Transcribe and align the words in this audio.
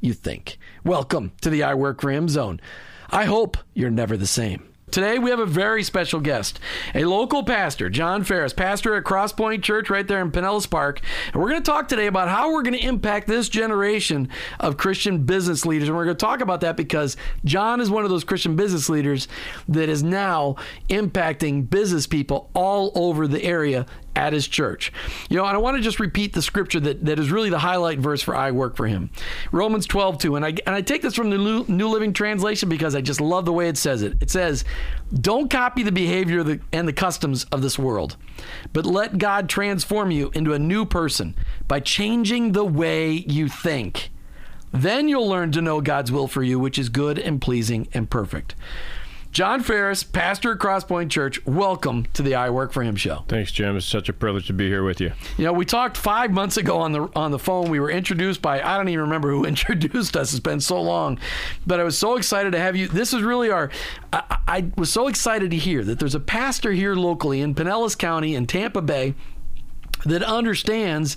you 0.00 0.14
think. 0.14 0.58
Welcome 0.84 1.32
to 1.42 1.50
the 1.50 1.62
I 1.62 1.74
Work 1.74 2.00
for 2.00 2.10
Him 2.10 2.28
zone. 2.28 2.60
I 3.10 3.24
hope 3.24 3.56
you're 3.74 3.90
never 3.90 4.16
the 4.16 4.26
same. 4.26 4.70
Today 4.90 5.20
we 5.20 5.30
have 5.30 5.38
a 5.38 5.46
very 5.46 5.84
special 5.84 6.18
guest, 6.18 6.58
a 6.96 7.04
local 7.04 7.44
pastor, 7.44 7.88
John 7.88 8.24
Farris, 8.24 8.52
pastor 8.52 8.96
at 8.96 9.04
Crosspoint 9.04 9.62
Church 9.62 9.88
right 9.88 10.06
there 10.06 10.20
in 10.20 10.32
Pinellas 10.32 10.68
Park. 10.68 11.00
And 11.32 11.40
we're 11.40 11.50
going 11.50 11.62
to 11.62 11.70
talk 11.70 11.86
today 11.86 12.08
about 12.08 12.28
how 12.28 12.52
we're 12.52 12.62
going 12.62 12.74
to 12.74 12.84
impact 12.84 13.28
this 13.28 13.48
generation 13.48 14.28
of 14.58 14.78
Christian 14.78 15.24
business 15.26 15.64
leaders. 15.64 15.86
And 15.86 15.96
we're 15.96 16.06
going 16.06 16.16
to 16.16 16.26
talk 16.26 16.40
about 16.40 16.62
that 16.62 16.76
because 16.76 17.16
John 17.44 17.80
is 17.80 17.88
one 17.88 18.02
of 18.02 18.10
those 18.10 18.24
Christian 18.24 18.56
business 18.56 18.88
leaders 18.88 19.28
that 19.68 19.88
is 19.88 20.02
now 20.02 20.56
impacting 20.88 21.70
business 21.70 22.08
people 22.08 22.50
all 22.52 22.90
over 22.96 23.28
the 23.28 23.44
area 23.44 23.86
at 24.16 24.32
his 24.32 24.48
church. 24.48 24.92
You 25.28 25.36
know, 25.36 25.44
and 25.44 25.54
I 25.54 25.58
want 25.58 25.76
to 25.76 25.82
just 25.82 26.00
repeat 26.00 26.32
the 26.32 26.42
scripture 26.42 26.80
that, 26.80 27.04
that 27.04 27.18
is 27.18 27.30
really 27.30 27.50
the 27.50 27.58
highlight 27.58 27.98
verse 27.98 28.22
for 28.22 28.34
I 28.34 28.50
work 28.50 28.76
for 28.76 28.86
him. 28.86 29.10
Romans 29.52 29.86
12, 29.86 30.18
2. 30.18 30.36
And 30.36 30.44
I, 30.44 30.48
and 30.48 30.74
I 30.74 30.80
take 30.80 31.02
this 31.02 31.14
from 31.14 31.30
the 31.30 31.38
New 31.38 31.88
Living 31.88 32.12
Translation 32.12 32.68
because 32.68 32.94
I 32.94 33.00
just 33.00 33.20
love 33.20 33.44
the 33.44 33.52
way 33.52 33.68
it 33.68 33.76
says 33.76 34.02
it. 34.02 34.16
It 34.20 34.30
says, 34.30 34.64
Don't 35.12 35.50
copy 35.50 35.82
the 35.82 35.92
behavior 35.92 36.42
the, 36.42 36.60
and 36.72 36.86
the 36.86 36.92
customs 36.92 37.44
of 37.44 37.62
this 37.62 37.78
world, 37.78 38.16
but 38.72 38.86
let 38.86 39.18
God 39.18 39.48
transform 39.48 40.10
you 40.10 40.30
into 40.34 40.52
a 40.52 40.58
new 40.58 40.84
person 40.84 41.36
by 41.68 41.80
changing 41.80 42.52
the 42.52 42.64
way 42.64 43.12
you 43.12 43.48
think. 43.48 44.10
Then 44.72 45.08
you'll 45.08 45.28
learn 45.28 45.50
to 45.52 45.60
know 45.60 45.80
God's 45.80 46.12
will 46.12 46.28
for 46.28 46.42
you, 46.42 46.58
which 46.58 46.78
is 46.78 46.88
good 46.88 47.18
and 47.18 47.40
pleasing 47.40 47.88
and 47.92 48.08
perfect. 48.08 48.54
John 49.32 49.62
Farris, 49.62 50.02
pastor 50.02 50.52
at 50.52 50.58
Crosspoint 50.58 51.08
Church, 51.08 51.44
welcome 51.46 52.04
to 52.14 52.22
the 52.22 52.34
I 52.34 52.50
Work 52.50 52.72
for 52.72 52.82
Him 52.82 52.96
show. 52.96 53.24
Thanks, 53.28 53.52
Jim. 53.52 53.76
It's 53.76 53.86
such 53.86 54.08
a 54.08 54.12
privilege 54.12 54.48
to 54.48 54.52
be 54.52 54.66
here 54.66 54.82
with 54.82 55.00
you. 55.00 55.12
You 55.38 55.44
know, 55.44 55.52
we 55.52 55.64
talked 55.64 55.96
five 55.96 56.32
months 56.32 56.56
ago 56.56 56.78
on 56.78 56.90
the 56.90 57.08
on 57.14 57.30
the 57.30 57.38
phone. 57.38 57.70
We 57.70 57.78
were 57.78 57.92
introduced 57.92 58.42
by 58.42 58.60
I 58.60 58.76
don't 58.76 58.88
even 58.88 59.02
remember 59.02 59.30
who 59.30 59.44
introduced 59.46 60.16
us. 60.16 60.32
It's 60.32 60.40
been 60.40 60.60
so 60.60 60.82
long, 60.82 61.20
but 61.64 61.78
I 61.78 61.84
was 61.84 61.96
so 61.96 62.16
excited 62.16 62.50
to 62.52 62.58
have 62.58 62.74
you. 62.74 62.88
This 62.88 63.12
is 63.12 63.22
really 63.22 63.52
our. 63.52 63.70
I, 64.12 64.38
I 64.48 64.72
was 64.76 64.92
so 64.92 65.06
excited 65.06 65.52
to 65.52 65.56
hear 65.56 65.84
that 65.84 66.00
there's 66.00 66.16
a 66.16 66.20
pastor 66.20 66.72
here 66.72 66.96
locally 66.96 67.40
in 67.40 67.54
Pinellas 67.54 67.96
County 67.96 68.34
in 68.34 68.48
Tampa 68.48 68.82
Bay 68.82 69.14
that 70.06 70.24
understands 70.24 71.16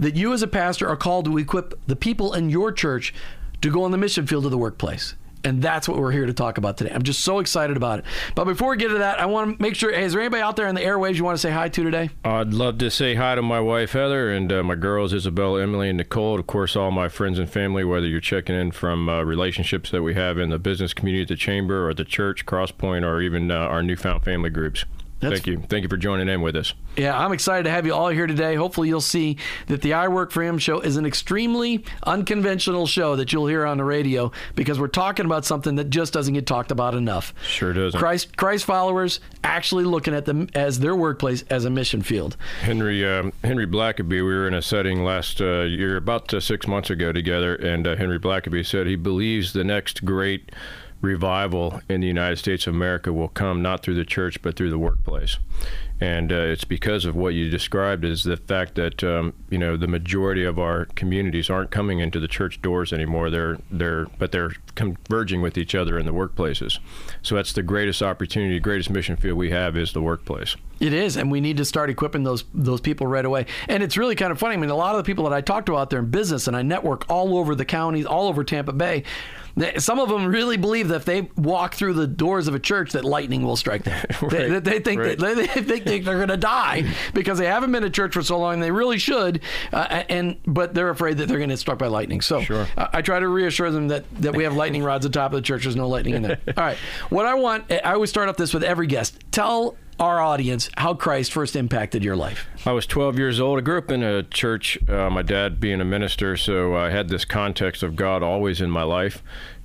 that 0.00 0.16
you 0.16 0.32
as 0.32 0.42
a 0.42 0.48
pastor 0.48 0.88
are 0.88 0.96
called 0.96 1.26
to 1.26 1.38
equip 1.38 1.78
the 1.86 1.94
people 1.94 2.34
in 2.34 2.50
your 2.50 2.72
church 2.72 3.14
to 3.60 3.70
go 3.70 3.84
on 3.84 3.92
the 3.92 3.98
mission 3.98 4.26
field 4.26 4.44
of 4.46 4.50
the 4.50 4.58
workplace. 4.58 5.14
And 5.44 5.60
that's 5.60 5.88
what 5.88 5.98
we're 5.98 6.12
here 6.12 6.26
to 6.26 6.32
talk 6.32 6.58
about 6.58 6.76
today. 6.76 6.90
I'm 6.94 7.02
just 7.02 7.20
so 7.20 7.38
excited 7.40 7.76
about 7.76 8.00
it. 8.00 8.04
But 8.34 8.44
before 8.44 8.70
we 8.70 8.76
get 8.76 8.88
to 8.88 8.98
that, 8.98 9.18
I 9.18 9.26
want 9.26 9.58
to 9.58 9.62
make 9.62 9.74
sure 9.74 9.92
hey, 9.92 10.04
is 10.04 10.12
there 10.12 10.20
anybody 10.20 10.42
out 10.42 10.56
there 10.56 10.68
in 10.68 10.74
the 10.74 10.80
airwaves 10.80 11.16
you 11.16 11.24
want 11.24 11.34
to 11.34 11.40
say 11.40 11.50
hi 11.50 11.68
to 11.68 11.84
today? 11.84 12.10
I'd 12.24 12.54
love 12.54 12.78
to 12.78 12.90
say 12.90 13.14
hi 13.14 13.34
to 13.34 13.42
my 13.42 13.60
wife, 13.60 13.92
Heather, 13.92 14.30
and 14.30 14.52
uh, 14.52 14.62
my 14.62 14.74
girls, 14.74 15.12
Isabella, 15.12 15.62
Emily, 15.62 15.88
and 15.88 15.98
Nicole. 15.98 16.38
Of 16.38 16.46
course, 16.46 16.76
all 16.76 16.90
my 16.90 17.08
friends 17.08 17.38
and 17.38 17.50
family, 17.50 17.84
whether 17.84 18.06
you're 18.06 18.20
checking 18.20 18.54
in 18.54 18.70
from 18.70 19.08
uh, 19.08 19.22
relationships 19.22 19.90
that 19.90 20.02
we 20.02 20.14
have 20.14 20.38
in 20.38 20.50
the 20.50 20.58
business 20.58 20.94
community 20.94 21.22
at 21.22 21.28
the 21.28 21.36
chamber 21.36 21.88
or 21.88 21.94
the 21.94 22.04
church, 22.04 22.46
Crosspoint, 22.46 23.04
or 23.04 23.20
even 23.20 23.50
uh, 23.50 23.56
our 23.56 23.82
newfound 23.82 24.24
family 24.24 24.50
groups. 24.50 24.84
That's, 25.22 25.34
Thank 25.34 25.46
you. 25.46 25.62
Thank 25.68 25.84
you 25.84 25.88
for 25.88 25.96
joining 25.96 26.28
in 26.28 26.42
with 26.42 26.56
us. 26.56 26.74
Yeah, 26.96 27.16
I'm 27.16 27.32
excited 27.32 27.62
to 27.62 27.70
have 27.70 27.86
you 27.86 27.94
all 27.94 28.08
here 28.08 28.26
today. 28.26 28.56
Hopefully, 28.56 28.88
you'll 28.88 29.00
see 29.00 29.36
that 29.68 29.80
the 29.80 29.92
I 29.92 30.08
Work 30.08 30.32
for 30.32 30.42
Him 30.42 30.58
show 30.58 30.80
is 30.80 30.96
an 30.96 31.06
extremely 31.06 31.84
unconventional 32.02 32.88
show 32.88 33.14
that 33.14 33.32
you'll 33.32 33.46
hear 33.46 33.64
on 33.64 33.76
the 33.78 33.84
radio 33.84 34.32
because 34.56 34.80
we're 34.80 34.88
talking 34.88 35.24
about 35.24 35.44
something 35.44 35.76
that 35.76 35.90
just 35.90 36.12
doesn't 36.12 36.34
get 36.34 36.44
talked 36.44 36.72
about 36.72 36.96
enough. 36.96 37.32
Sure 37.46 37.72
doesn't. 37.72 38.00
Christ, 38.00 38.36
Christ 38.36 38.64
followers 38.64 39.20
actually 39.44 39.84
looking 39.84 40.12
at 40.12 40.24
them 40.24 40.48
as 40.56 40.80
their 40.80 40.96
workplace 40.96 41.42
as 41.42 41.64
a 41.64 41.70
mission 41.70 42.02
field. 42.02 42.36
Henry 42.62 43.08
um, 43.08 43.32
Henry 43.44 43.66
Blackaby, 43.66 44.08
we 44.08 44.22
were 44.22 44.48
in 44.48 44.54
a 44.54 44.62
setting 44.62 45.04
last 45.04 45.40
uh, 45.40 45.60
year, 45.60 45.96
about 45.96 46.34
uh, 46.34 46.40
six 46.40 46.66
months 46.66 46.90
ago, 46.90 47.12
together, 47.12 47.54
and 47.54 47.86
uh, 47.86 47.94
Henry 47.94 48.18
Blackaby 48.18 48.66
said 48.66 48.88
he 48.88 48.96
believes 48.96 49.52
the 49.52 49.62
next 49.62 50.04
great 50.04 50.50
revival 51.02 51.80
in 51.88 52.00
the 52.00 52.06
United 52.06 52.36
States 52.36 52.66
of 52.66 52.74
America 52.74 53.12
will 53.12 53.28
come 53.28 53.60
not 53.60 53.82
through 53.82 53.96
the 53.96 54.04
church 54.04 54.40
but 54.40 54.56
through 54.56 54.70
the 54.70 54.78
workplace. 54.78 55.38
And 56.00 56.32
uh, 56.32 56.36
it's 56.36 56.64
because 56.64 57.04
of 57.04 57.14
what 57.14 57.34
you 57.34 57.48
described 57.48 58.04
is 58.04 58.24
the 58.24 58.36
fact 58.36 58.74
that 58.74 59.04
um, 59.04 59.34
you 59.50 59.58
know 59.58 59.76
the 59.76 59.86
majority 59.86 60.42
of 60.42 60.58
our 60.58 60.86
communities 60.96 61.48
aren't 61.48 61.70
coming 61.70 62.00
into 62.00 62.18
the 62.18 62.26
church 62.26 62.60
doors 62.60 62.92
anymore. 62.92 63.30
They're 63.30 63.58
they're 63.70 64.06
but 64.18 64.32
they're 64.32 64.52
converging 64.74 65.42
with 65.42 65.56
each 65.56 65.76
other 65.76 65.98
in 66.00 66.06
the 66.06 66.12
workplaces. 66.12 66.80
So 67.22 67.36
that's 67.36 67.52
the 67.52 67.62
greatest 67.62 68.02
opportunity, 68.02 68.58
greatest 68.58 68.90
mission 68.90 69.16
field 69.16 69.38
we 69.38 69.50
have 69.50 69.76
is 69.76 69.92
the 69.92 70.02
workplace. 70.02 70.56
It 70.80 70.92
is, 70.92 71.16
and 71.16 71.30
we 71.30 71.40
need 71.40 71.58
to 71.58 71.64
start 71.64 71.88
equipping 71.88 72.24
those 72.24 72.44
those 72.52 72.80
people 72.80 73.06
right 73.06 73.24
away. 73.24 73.46
And 73.68 73.80
it's 73.80 73.96
really 73.96 74.16
kind 74.16 74.32
of 74.32 74.40
funny. 74.40 74.54
I 74.54 74.56
mean, 74.56 74.70
a 74.70 74.74
lot 74.74 74.96
of 74.96 74.98
the 74.98 75.04
people 75.04 75.22
that 75.28 75.32
I 75.32 75.40
talk 75.40 75.66
to 75.66 75.76
out 75.76 75.90
there 75.90 76.00
in 76.00 76.10
business, 76.10 76.48
and 76.48 76.56
I 76.56 76.62
network 76.62 77.08
all 77.08 77.38
over 77.38 77.54
the 77.54 77.64
counties, 77.64 78.06
all 78.06 78.26
over 78.26 78.42
Tampa 78.42 78.72
Bay. 78.72 79.04
Some 79.78 79.98
of 79.98 80.08
them 80.08 80.26
really 80.26 80.56
believe 80.56 80.88
that 80.88 80.96
if 80.96 81.04
they 81.04 81.22
walk 81.36 81.74
through 81.74 81.94
the 81.94 82.06
doors 82.06 82.48
of 82.48 82.54
a 82.54 82.58
church, 82.58 82.92
that 82.92 83.04
lightning 83.04 83.42
will 83.42 83.56
strike 83.56 83.84
them. 83.84 84.04
right. 84.22 84.30
they, 84.30 84.60
they, 84.60 84.80
think 84.80 85.00
right. 85.00 85.18
that 85.18 85.36
they, 85.36 85.60
they 85.60 85.80
think 85.80 86.04
they're 86.04 86.16
going 86.16 86.28
to 86.28 86.36
die 86.36 86.84
because 87.14 87.38
they 87.38 87.46
haven't 87.46 87.72
been 87.72 87.82
to 87.82 87.90
church 87.90 88.14
for 88.14 88.22
so 88.22 88.38
long. 88.38 88.60
They 88.60 88.70
really 88.70 88.98
should, 88.98 89.40
uh, 89.72 90.04
and 90.08 90.38
but 90.46 90.74
they're 90.74 90.90
afraid 90.90 91.18
that 91.18 91.28
they're 91.28 91.38
going 91.38 91.50
to 91.50 91.54
get 91.54 91.58
struck 91.58 91.78
by 91.78 91.88
lightning. 91.88 92.20
So 92.20 92.40
sure. 92.40 92.66
I, 92.76 92.88
I 92.94 93.02
try 93.02 93.20
to 93.20 93.28
reassure 93.28 93.70
them 93.70 93.88
that 93.88 94.04
that 94.20 94.34
we 94.34 94.44
have 94.44 94.54
lightning 94.54 94.82
rods 94.82 95.04
at 95.04 95.12
the 95.12 95.18
top 95.18 95.32
of 95.32 95.36
the 95.36 95.42
church. 95.42 95.64
There's 95.64 95.76
no 95.76 95.88
lightning 95.88 96.14
in 96.14 96.22
there. 96.22 96.38
All 96.56 96.64
right. 96.64 96.76
What 97.10 97.26
I 97.26 97.34
want, 97.34 97.70
I 97.70 97.92
always 97.92 98.10
start 98.10 98.28
off 98.28 98.36
this 98.36 98.54
with 98.54 98.64
every 98.64 98.86
guest. 98.86 99.18
Tell 99.32 99.76
our 100.02 100.20
audience 100.20 100.68
how 100.76 100.94
Christ 100.94 101.32
first 101.32 101.54
impacted 101.54 102.02
your 102.02 102.16
life. 102.16 102.48
I 102.66 102.72
was 102.72 102.86
12 102.86 103.18
years 103.18 103.38
old. 103.38 103.58
I 103.58 103.60
grew 103.62 103.78
up 103.78 103.90
in 103.90 104.02
a 104.02 104.24
church, 104.24 104.76
uh, 104.88 105.08
my 105.08 105.22
dad 105.22 105.60
being 105.60 105.80
a 105.80 105.84
minister, 105.84 106.36
so 106.36 106.74
I 106.74 106.90
had 106.90 107.08
this 107.08 107.24
context 107.24 107.84
of 107.84 107.94
God 107.94 108.20
always 108.20 108.60
in 108.60 108.68
my 108.68 108.82
life. 108.82 109.22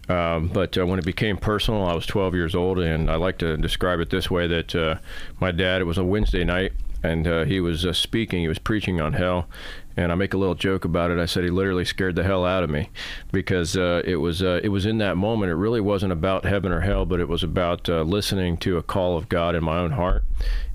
Um, 0.07 0.47
but 0.47 0.77
uh, 0.77 0.85
when 0.85 0.99
it 0.99 1.05
became 1.05 1.37
personal, 1.37 1.83
I 1.83 1.95
was 1.95 2.05
12 2.05 2.35
years 2.35 2.53
old, 2.53 2.77
and 2.77 3.09
I 3.09 3.15
like 3.15 3.39
to 3.39 3.57
describe 3.57 3.99
it 3.99 4.11
this 4.11 4.29
way: 4.29 4.45
that 4.47 4.75
uh, 4.75 4.99
my 5.39 5.51
dad, 5.51 5.81
it 5.81 5.85
was 5.85 5.97
a 5.97 6.03
Wednesday 6.03 6.43
night, 6.43 6.71
and 7.03 7.27
uh, 7.27 7.43
he 7.43 7.59
was 7.59 7.83
uh, 7.83 7.91
speaking, 7.91 8.41
he 8.41 8.47
was 8.47 8.59
preaching 8.59 9.01
on 9.01 9.13
hell, 9.13 9.49
and 9.97 10.11
I 10.11 10.15
make 10.15 10.33
a 10.33 10.37
little 10.37 10.55
joke 10.55 10.85
about 10.85 11.11
it. 11.11 11.19
I 11.19 11.25
said 11.25 11.43
he 11.43 11.49
literally 11.49 11.83
scared 11.83 12.15
the 12.15 12.23
hell 12.23 12.45
out 12.45 12.63
of 12.63 12.69
me 12.69 12.89
because 13.31 13.75
uh, 13.75 14.01
it 14.05 14.17
was 14.17 14.41
uh, 14.41 14.61
it 14.63 14.69
was 14.69 14.85
in 14.85 14.99
that 14.99 15.17
moment. 15.17 15.51
It 15.51 15.55
really 15.55 15.81
wasn't 15.81 16.13
about 16.13 16.45
heaven 16.45 16.71
or 16.71 16.81
hell, 16.81 17.05
but 17.05 17.19
it 17.19 17.27
was 17.27 17.43
about 17.43 17.87
listening 17.89 18.57
to 18.57 18.77
a 18.77 18.83
call 18.83 19.17
of 19.17 19.27
God 19.27 19.55
in 19.55 19.63
my 19.63 19.77
own 19.77 19.91
heart, 19.91 20.23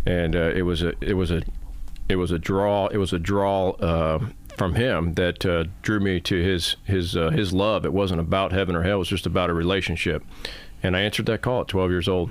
and 0.04 0.34
it 0.34 0.64
was 0.64 0.82
a 0.82 0.92
it 1.00 1.14
was 1.14 1.30
a 1.30 1.42
it 2.08 2.16
was 2.16 2.30
a 2.30 2.38
draw. 2.38 2.88
It 2.88 2.98
was 2.98 3.14
a 3.14 3.18
draw 3.18 3.72
from 4.56 4.74
him 4.74 5.14
that 5.14 5.44
uh, 5.44 5.64
drew 5.82 6.00
me 6.00 6.20
to 6.20 6.42
his 6.42 6.76
his 6.84 7.16
uh, 7.16 7.30
his 7.30 7.52
love. 7.52 7.84
It 7.84 7.92
wasn't 7.92 8.20
about 8.20 8.52
heaven 8.52 8.76
or 8.76 8.82
hell; 8.82 8.96
it 8.96 9.00
was 9.00 9.08
just 9.08 9.26
about 9.26 9.50
a 9.50 9.54
relationship. 9.54 10.24
And 10.82 10.96
I 10.96 11.00
answered 11.00 11.26
that 11.26 11.42
call 11.42 11.62
at 11.62 11.68
12 11.68 11.90
years 11.90 12.08
old. 12.08 12.30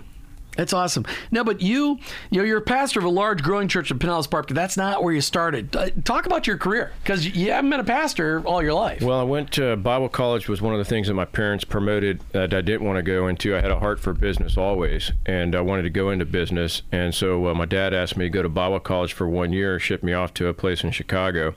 That's 0.58 0.74
awesome. 0.74 1.06
No, 1.32 1.44
but 1.44 1.62
you, 1.62 2.00
you 2.30 2.40
know, 2.40 2.44
you're 2.44 2.58
a 2.58 2.62
pastor 2.62 3.00
of 3.00 3.06
a 3.06 3.10
large 3.10 3.42
growing 3.42 3.68
church 3.68 3.90
in 3.90 4.00
Pinellas 4.00 4.30
Park. 4.30 4.50
That's 4.50 4.76
not 4.76 5.02
where 5.04 5.14
you 5.14 5.22
started. 5.22 5.76
Uh, 5.76 5.90
talk 6.04 6.26
about 6.26 6.46
your 6.46 6.58
career 6.58 6.92
because 7.04 7.26
you 7.26 7.52
haven't 7.52 7.70
been 7.70 7.80
a 7.80 7.86
pastor 7.86 8.42
all 8.46 8.62
your 8.62 8.74
life. 8.74 9.02
Well, 9.02 9.20
I 9.20 9.24
went 9.24 9.52
to 9.54 9.78
Bible 9.78 10.10
college. 10.10 10.50
Was 10.50 10.62
one 10.62 10.74
of 10.74 10.80
the 10.80 10.86
things 10.86 11.08
that 11.08 11.14
my 11.14 11.26
parents 11.26 11.64
promoted 11.64 12.20
that 12.32 12.54
I 12.54 12.62
didn't 12.62 12.86
want 12.86 12.98
to 12.98 13.04
go 13.04 13.28
into. 13.28 13.56
I 13.56 13.62
had 13.62 13.72
a 13.72 13.80
heart 13.80 14.00
for 14.00 14.14
business 14.14 14.58
always, 14.58 15.12
and 15.26 15.56
I 15.56 15.62
wanted 15.62 15.84
to 15.84 15.90
go 15.90 16.10
into 16.10 16.26
business. 16.26 16.82
And 16.92 17.16
so 17.16 17.48
uh, 17.48 17.54
my 17.54 17.66
dad 17.66 17.94
asked 17.94 18.18
me 18.18 18.26
to 18.26 18.30
go 18.30 18.42
to 18.42 18.50
Bible 18.50 18.80
college 18.82 19.14
for 19.14 19.28
one 19.30 19.54
year, 19.54 19.80
shipped 19.80 20.04
me 20.04 20.14
off 20.14 20.34
to 20.36 20.48
a 20.48 20.54
place 20.54 20.84
in 20.84 20.92
Chicago 20.92 21.56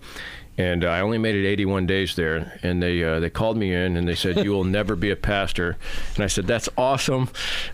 and 0.57 0.85
uh, 0.85 0.89
I 0.89 1.01
only 1.01 1.19
made 1.19 1.35
it 1.35 1.47
81 1.47 1.87
days 1.87 2.15
there. 2.15 2.59
And 2.63 2.83
they 2.83 3.03
uh, 3.03 3.21
they 3.21 3.31
called 3.31 3.57
me 3.57 3.75
in 3.75 3.97
and 3.97 4.07
they 4.07 4.15
said, 4.15 4.45
"You 4.45 4.53
will 4.53 4.65
never 4.65 4.95
be 4.95 5.11
a 5.11 5.17
pastor." 5.17 5.77
And 6.15 6.25
I 6.25 6.29
said, 6.29 6.47
"That's 6.47 6.69
awesome. 6.77 7.29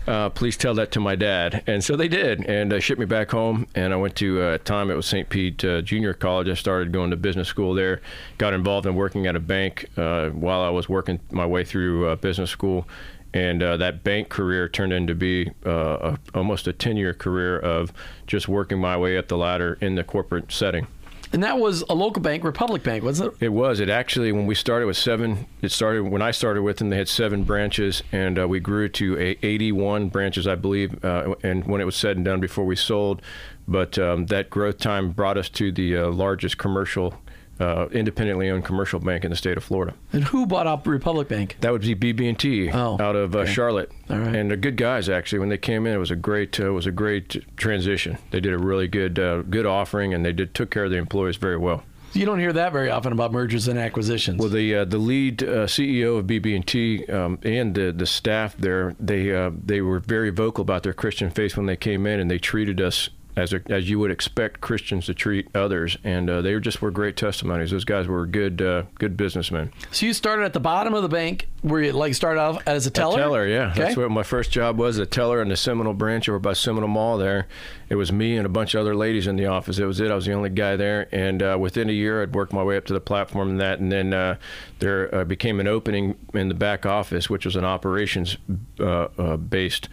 Uh, 0.07 0.29
please 0.29 0.57
tell 0.57 0.73
that 0.75 0.91
to 0.91 0.99
my 0.99 1.15
dad." 1.15 1.63
And 1.67 1.83
so 1.83 1.95
they 1.95 2.07
did, 2.07 2.45
and 2.45 2.73
uh, 2.73 2.79
shipped 2.79 2.99
me 2.99 3.05
back 3.05 3.31
home. 3.31 3.67
And 3.75 3.93
I 3.93 3.97
went 3.97 4.15
to 4.17 4.41
uh, 4.41 4.57
time 4.59 4.89
it 4.89 4.95
was 4.95 5.05
St. 5.05 5.29
Pete 5.29 5.63
uh, 5.63 5.81
Junior 5.81 6.13
College. 6.13 6.49
I 6.49 6.55
started 6.55 6.91
going 6.91 7.11
to 7.11 7.17
business 7.17 7.47
school 7.47 7.73
there. 7.73 8.01
Got 8.37 8.53
involved 8.53 8.87
in 8.87 8.95
working 8.95 9.27
at 9.27 9.35
a 9.35 9.39
bank 9.39 9.89
while 9.95 10.61
I 10.61 10.69
was 10.69 10.89
working 10.89 11.19
my 11.29 11.45
way 11.45 11.63
through 11.63 12.15
business 12.17 12.49
school. 12.49 12.87
And 13.33 13.61
that 13.61 14.03
bank 14.03 14.29
career 14.29 14.67
turned 14.67 14.91
into 14.91 15.15
be 15.15 15.51
a, 15.63 16.17
almost 16.33 16.67
a 16.67 16.73
10 16.73 16.97
year 16.97 17.13
career 17.13 17.57
of 17.57 17.93
just 18.27 18.47
working 18.47 18.79
my 18.79 18.97
way 18.97 19.17
up 19.17 19.27
the 19.27 19.37
ladder 19.37 19.77
in 19.81 19.95
the 19.95 20.03
corporate 20.03 20.51
setting. 20.51 20.87
And 21.33 21.43
that 21.43 21.57
was 21.57 21.83
a 21.89 21.95
local 21.95 22.21
bank, 22.21 22.43
Republic 22.43 22.83
Bank, 22.83 23.03
wasn't 23.03 23.33
it? 23.33 23.45
It 23.45 23.49
was. 23.49 23.79
It 23.79 23.89
actually, 23.89 24.31
when 24.31 24.45
we 24.45 24.55
started 24.55 24.85
with 24.85 24.97
seven, 24.97 25.47
it 25.61 25.71
started 25.71 26.03
when 26.03 26.21
I 26.21 26.31
started 26.31 26.63
with 26.63 26.77
them, 26.77 26.89
they 26.89 26.97
had 26.97 27.07
seven 27.07 27.43
branches, 27.43 28.03
and 28.11 28.37
uh, 28.37 28.47
we 28.47 28.59
grew 28.59 28.89
to 28.89 29.17
a 29.17 29.37
81 29.41 30.09
branches, 30.09 30.45
I 30.45 30.55
believe. 30.55 31.03
Uh, 31.03 31.35
and 31.41 31.65
when 31.65 31.79
it 31.79 31.85
was 31.85 31.95
said 31.95 32.17
and 32.17 32.25
done 32.25 32.41
before 32.41 32.65
we 32.65 32.75
sold, 32.75 33.21
but 33.67 33.97
um, 33.97 34.25
that 34.25 34.49
growth 34.49 34.77
time 34.77 35.11
brought 35.11 35.37
us 35.37 35.47
to 35.49 35.71
the 35.71 35.97
uh, 35.97 36.07
largest 36.09 36.57
commercial 36.57 37.15
uh, 37.61 37.87
independently 37.91 38.49
owned 38.49 38.65
commercial 38.65 38.99
bank 38.99 39.23
in 39.23 39.29
the 39.29 39.37
state 39.37 39.57
of 39.57 39.63
Florida. 39.63 39.93
And 40.11 40.23
who 40.25 40.45
bought 40.45 40.67
up 40.67 40.87
Republic 40.87 41.27
Bank? 41.27 41.57
That 41.61 41.71
would 41.71 41.81
be 41.81 41.95
BB&T 41.95 42.71
oh, 42.71 42.97
out 42.99 43.15
of 43.15 43.35
uh, 43.35 43.39
okay. 43.39 43.53
Charlotte. 43.53 43.91
And 44.09 44.49
they're 44.49 44.57
good 44.57 44.77
guys 44.77 45.07
actually. 45.07 45.39
When 45.39 45.49
they 45.49 45.57
came 45.57 45.85
in, 45.85 45.93
it 45.93 45.97
was 45.97 46.11
a 46.11 46.15
great 46.15 46.59
uh, 46.59 46.73
was 46.73 46.85
a 46.85 46.91
great 46.91 47.37
transition. 47.57 48.17
They 48.31 48.39
did 48.39 48.53
a 48.53 48.57
really 48.57 48.87
good 48.87 49.19
uh, 49.19 49.43
good 49.43 49.65
offering, 49.65 50.13
and 50.13 50.25
they 50.25 50.33
did 50.33 50.53
took 50.53 50.69
care 50.71 50.85
of 50.85 50.91
the 50.91 50.97
employees 50.97 51.37
very 51.37 51.57
well. 51.57 51.83
You 52.13 52.25
don't 52.25 52.39
hear 52.39 52.51
that 52.51 52.73
very 52.73 52.89
often 52.89 53.13
about 53.13 53.31
mergers 53.31 53.69
and 53.69 53.79
acquisitions. 53.79 54.39
Well, 54.39 54.49
the 54.49 54.75
uh, 54.75 54.85
the 54.85 54.97
lead 54.97 55.43
uh, 55.43 55.65
CEO 55.65 56.19
of 56.19 56.27
BB&T 56.27 57.05
um, 57.07 57.39
and 57.43 57.73
the 57.73 57.93
the 57.93 58.05
staff 58.05 58.57
there, 58.57 58.95
they 58.99 59.33
uh, 59.33 59.51
they 59.53 59.81
were 59.81 59.99
very 59.99 60.29
vocal 60.29 60.61
about 60.61 60.83
their 60.83 60.93
Christian 60.93 61.29
faith 61.29 61.55
when 61.55 61.67
they 61.67 61.77
came 61.77 62.05
in, 62.05 62.19
and 62.19 62.29
they 62.29 62.37
treated 62.37 62.81
us 62.81 63.09
as 63.41 63.53
a, 63.53 63.61
as 63.69 63.89
you 63.89 63.97
would 63.99 64.11
expect 64.11 64.61
Christians 64.61 65.07
to 65.07 65.13
treat 65.13 65.47
others, 65.55 65.97
and 66.03 66.29
uh, 66.29 66.41
they 66.41 66.57
just 66.59 66.81
were 66.81 66.91
great 66.91 67.17
testimonies. 67.17 67.71
Those 67.71 67.85
guys 67.85 68.07
were 68.07 68.25
good 68.25 68.61
uh, 68.61 68.83
good 68.95 69.17
businessmen. 69.17 69.71
So 69.91 70.05
you 70.05 70.13
started 70.13 70.45
at 70.45 70.53
the 70.53 70.59
bottom 70.59 70.93
of 70.93 71.01
the 71.01 71.09
bank, 71.09 71.47
where 71.61 71.81
you 71.81 71.91
like 71.91 72.13
started 72.13 72.39
off 72.39 72.61
as 72.67 72.85
a 72.85 72.91
teller. 72.91 73.17
A 73.17 73.21
teller, 73.21 73.47
yeah. 73.47 73.71
Okay. 73.71 73.79
That's 73.81 73.97
what 73.97 74.11
my 74.11 74.23
first 74.23 74.51
job 74.51 74.77
was. 74.77 74.99
A 74.99 75.05
teller 75.05 75.41
in 75.41 75.49
the 75.49 75.57
Seminole 75.57 75.93
branch 75.93 76.29
over 76.29 76.39
by 76.39 76.53
Seminole 76.53 76.89
Mall. 76.89 77.17
There, 77.17 77.47
it 77.89 77.95
was 77.95 78.11
me 78.11 78.37
and 78.37 78.45
a 78.45 78.49
bunch 78.49 78.75
of 78.75 78.81
other 78.81 78.95
ladies 78.95 79.25
in 79.25 79.35
the 79.35 79.47
office. 79.47 79.79
It 79.79 79.85
was 79.85 79.99
it. 79.99 80.11
I 80.11 80.15
was 80.15 80.25
the 80.25 80.33
only 80.33 80.49
guy 80.49 80.75
there, 80.75 81.07
and 81.11 81.41
uh, 81.41 81.57
within 81.59 81.89
a 81.89 81.93
year, 81.93 82.21
I'd 82.21 82.35
worked 82.35 82.53
my 82.53 82.63
way 82.63 82.77
up 82.77 82.85
to 82.85 82.93
the 82.93 83.01
platform 83.01 83.49
and 83.49 83.59
that, 83.59 83.79
and 83.79 83.91
then 83.91 84.13
uh, 84.13 84.37
there 84.79 85.13
uh, 85.13 85.25
became 85.25 85.59
an 85.59 85.67
opening 85.67 86.15
in 86.33 86.47
the 86.47 86.53
back 86.53 86.85
office, 86.85 87.29
which 87.29 87.45
was 87.45 87.55
an 87.55 87.65
operations 87.65 88.37
uh, 88.79 89.37
based 89.37 89.89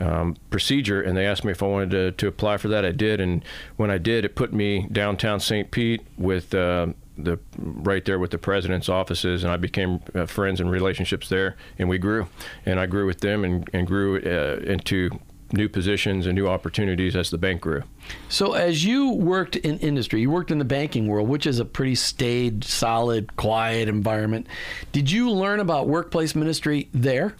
um, 0.00 0.36
procedure, 0.50 1.00
and 1.00 1.16
they 1.16 1.26
asked 1.26 1.44
me 1.44 1.52
if 1.52 1.62
I 1.62 1.66
wanted 1.66 1.90
to, 1.90 2.12
to, 2.12 2.26
apply 2.26 2.58
for 2.58 2.68
that. 2.68 2.84
I 2.84 2.92
did, 2.92 3.20
and 3.20 3.44
when 3.76 3.90
I 3.90 3.98
did, 3.98 4.24
it 4.24 4.34
put 4.34 4.52
me 4.52 4.86
downtown 4.92 5.40
St. 5.40 5.70
Pete 5.70 6.02
with 6.18 6.54
uh, 6.54 6.88
the 7.16 7.38
right 7.56 8.04
there 8.04 8.18
with 8.18 8.30
the 8.30 8.38
president's 8.38 8.88
offices, 8.88 9.42
and 9.42 9.52
I 9.52 9.56
became 9.56 10.00
uh, 10.14 10.26
friends 10.26 10.60
and 10.60 10.70
relationships 10.70 11.28
there, 11.28 11.56
and 11.78 11.88
we 11.88 11.98
grew, 11.98 12.28
and 12.66 12.78
I 12.78 12.86
grew 12.86 13.06
with 13.06 13.20
them 13.20 13.44
and, 13.44 13.68
and 13.72 13.86
grew 13.86 14.16
uh, 14.18 14.60
into 14.70 15.10
new 15.52 15.68
positions 15.68 16.26
and 16.26 16.34
new 16.34 16.48
opportunities 16.48 17.14
as 17.14 17.30
the 17.30 17.38
bank 17.38 17.60
grew. 17.60 17.82
So, 18.28 18.52
as 18.54 18.84
you 18.84 19.12
worked 19.12 19.56
in 19.56 19.78
industry, 19.78 20.20
you 20.20 20.30
worked 20.30 20.50
in 20.50 20.58
the 20.58 20.64
banking 20.64 21.06
world, 21.06 21.28
which 21.28 21.46
is 21.46 21.58
a 21.58 21.64
pretty 21.64 21.94
staid, 21.94 22.64
solid, 22.64 23.36
quiet 23.36 23.88
environment. 23.88 24.46
Did 24.92 25.10
you 25.10 25.30
learn 25.30 25.60
about 25.60 25.88
workplace 25.88 26.34
ministry 26.34 26.88
there? 26.92 27.34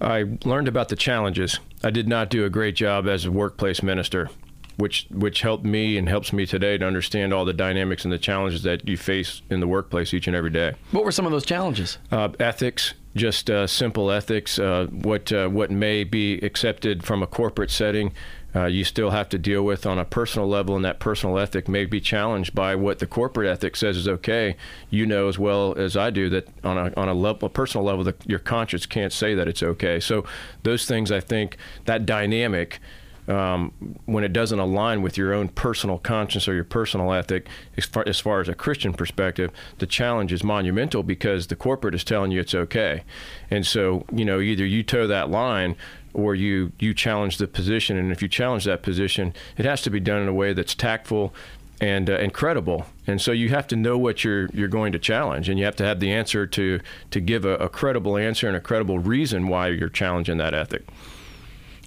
I 0.00 0.38
learned 0.44 0.68
about 0.68 0.88
the 0.88 0.96
challenges. 0.96 1.58
I 1.82 1.90
did 1.90 2.08
not 2.08 2.28
do 2.28 2.44
a 2.44 2.50
great 2.50 2.74
job 2.74 3.08
as 3.08 3.24
a 3.24 3.32
workplace 3.32 3.82
minister, 3.82 4.28
which 4.76 5.06
which 5.10 5.40
helped 5.40 5.64
me 5.64 5.96
and 5.96 6.08
helps 6.08 6.32
me 6.32 6.44
today 6.46 6.76
to 6.76 6.86
understand 6.86 7.32
all 7.32 7.44
the 7.44 7.54
dynamics 7.54 8.04
and 8.04 8.12
the 8.12 8.18
challenges 8.18 8.62
that 8.64 8.86
you 8.86 8.96
face 8.96 9.42
in 9.50 9.60
the 9.60 9.66
workplace 9.66 10.12
each 10.12 10.26
and 10.26 10.36
every 10.36 10.50
day. 10.50 10.74
What 10.90 11.04
were 11.04 11.12
some 11.12 11.24
of 11.26 11.32
those 11.32 11.46
challenges? 11.46 11.98
Uh, 12.12 12.28
ethics, 12.38 12.94
just 13.16 13.48
uh, 13.48 13.66
simple 13.66 14.10
ethics. 14.10 14.58
Uh, 14.58 14.88
what 14.90 15.32
uh, 15.32 15.48
what 15.48 15.70
may 15.70 16.04
be 16.04 16.38
accepted 16.40 17.02
from 17.02 17.22
a 17.22 17.26
corporate 17.26 17.70
setting 17.70 18.12
uh, 18.54 18.66
you 18.66 18.84
still 18.84 19.10
have 19.10 19.28
to 19.28 19.38
deal 19.38 19.62
with 19.62 19.86
on 19.86 19.98
a 19.98 20.04
personal 20.04 20.48
level, 20.48 20.74
and 20.74 20.84
that 20.84 20.98
personal 20.98 21.38
ethic 21.38 21.68
may 21.68 21.84
be 21.84 22.00
challenged 22.00 22.54
by 22.54 22.74
what 22.74 22.98
the 22.98 23.06
corporate 23.06 23.48
ethic 23.48 23.76
says 23.76 23.96
is 23.96 24.08
okay. 24.08 24.56
You 24.90 25.06
know 25.06 25.28
as 25.28 25.38
well 25.38 25.74
as 25.76 25.96
I 25.96 26.10
do 26.10 26.28
that 26.30 26.48
on 26.64 26.76
a 26.76 26.92
on 26.96 27.08
a, 27.08 27.14
level, 27.14 27.46
a 27.46 27.50
personal 27.50 27.84
level, 27.84 28.04
the, 28.04 28.14
your 28.26 28.40
conscience 28.40 28.86
can't 28.86 29.12
say 29.12 29.34
that 29.34 29.46
it's 29.46 29.62
okay. 29.62 30.00
So 30.00 30.24
those 30.62 30.86
things, 30.86 31.12
I 31.12 31.20
think, 31.20 31.56
that 31.84 32.06
dynamic. 32.06 32.80
Um, 33.28 33.72
when 34.06 34.24
it 34.24 34.32
doesn't 34.32 34.58
align 34.58 35.02
with 35.02 35.16
your 35.16 35.32
own 35.32 35.50
personal 35.50 35.98
conscience 35.98 36.48
or 36.48 36.54
your 36.54 36.64
personal 36.64 37.12
ethic, 37.12 37.46
as 37.76 37.84
far, 37.84 38.02
as 38.08 38.18
far 38.18 38.40
as 38.40 38.48
a 38.48 38.54
Christian 38.54 38.92
perspective, 38.92 39.52
the 39.78 39.86
challenge 39.86 40.32
is 40.32 40.42
monumental 40.42 41.04
because 41.04 41.46
the 41.46 41.54
corporate 41.54 41.94
is 41.94 42.02
telling 42.02 42.32
you 42.32 42.40
it's 42.40 42.56
okay. 42.56 43.04
And 43.48 43.64
so, 43.64 44.04
you 44.10 44.24
know, 44.24 44.40
either 44.40 44.66
you 44.66 44.82
toe 44.82 45.06
that 45.06 45.30
line 45.30 45.76
or 46.12 46.34
you 46.34 46.72
you 46.78 46.94
challenge 46.94 47.38
the 47.38 47.46
position. 47.46 47.96
And 47.96 48.12
if 48.12 48.22
you 48.22 48.28
challenge 48.28 48.64
that 48.64 48.82
position, 48.82 49.34
it 49.56 49.64
has 49.64 49.82
to 49.82 49.90
be 49.90 50.00
done 50.00 50.22
in 50.22 50.28
a 50.28 50.34
way 50.34 50.52
that's 50.52 50.74
tactful 50.74 51.34
and 51.80 52.10
uh, 52.10 52.14
and 52.14 52.32
credible. 52.32 52.86
And 53.06 53.20
so 53.20 53.32
you 53.32 53.48
have 53.48 53.66
to 53.68 53.76
know 53.76 53.96
what 53.98 54.24
you're 54.24 54.48
you're 54.52 54.68
going 54.68 54.92
to 54.92 54.98
challenge, 54.98 55.48
and 55.48 55.58
you 55.58 55.64
have 55.64 55.76
to 55.76 55.84
have 55.84 56.00
the 56.00 56.12
answer 56.12 56.46
to 56.46 56.80
to 57.10 57.20
give 57.20 57.44
a, 57.44 57.56
a 57.56 57.68
credible 57.68 58.16
answer 58.16 58.46
and 58.46 58.56
a 58.56 58.60
credible 58.60 58.98
reason 58.98 59.48
why 59.48 59.68
you're 59.68 59.88
challenging 59.88 60.38
that 60.38 60.54
ethic. 60.54 60.86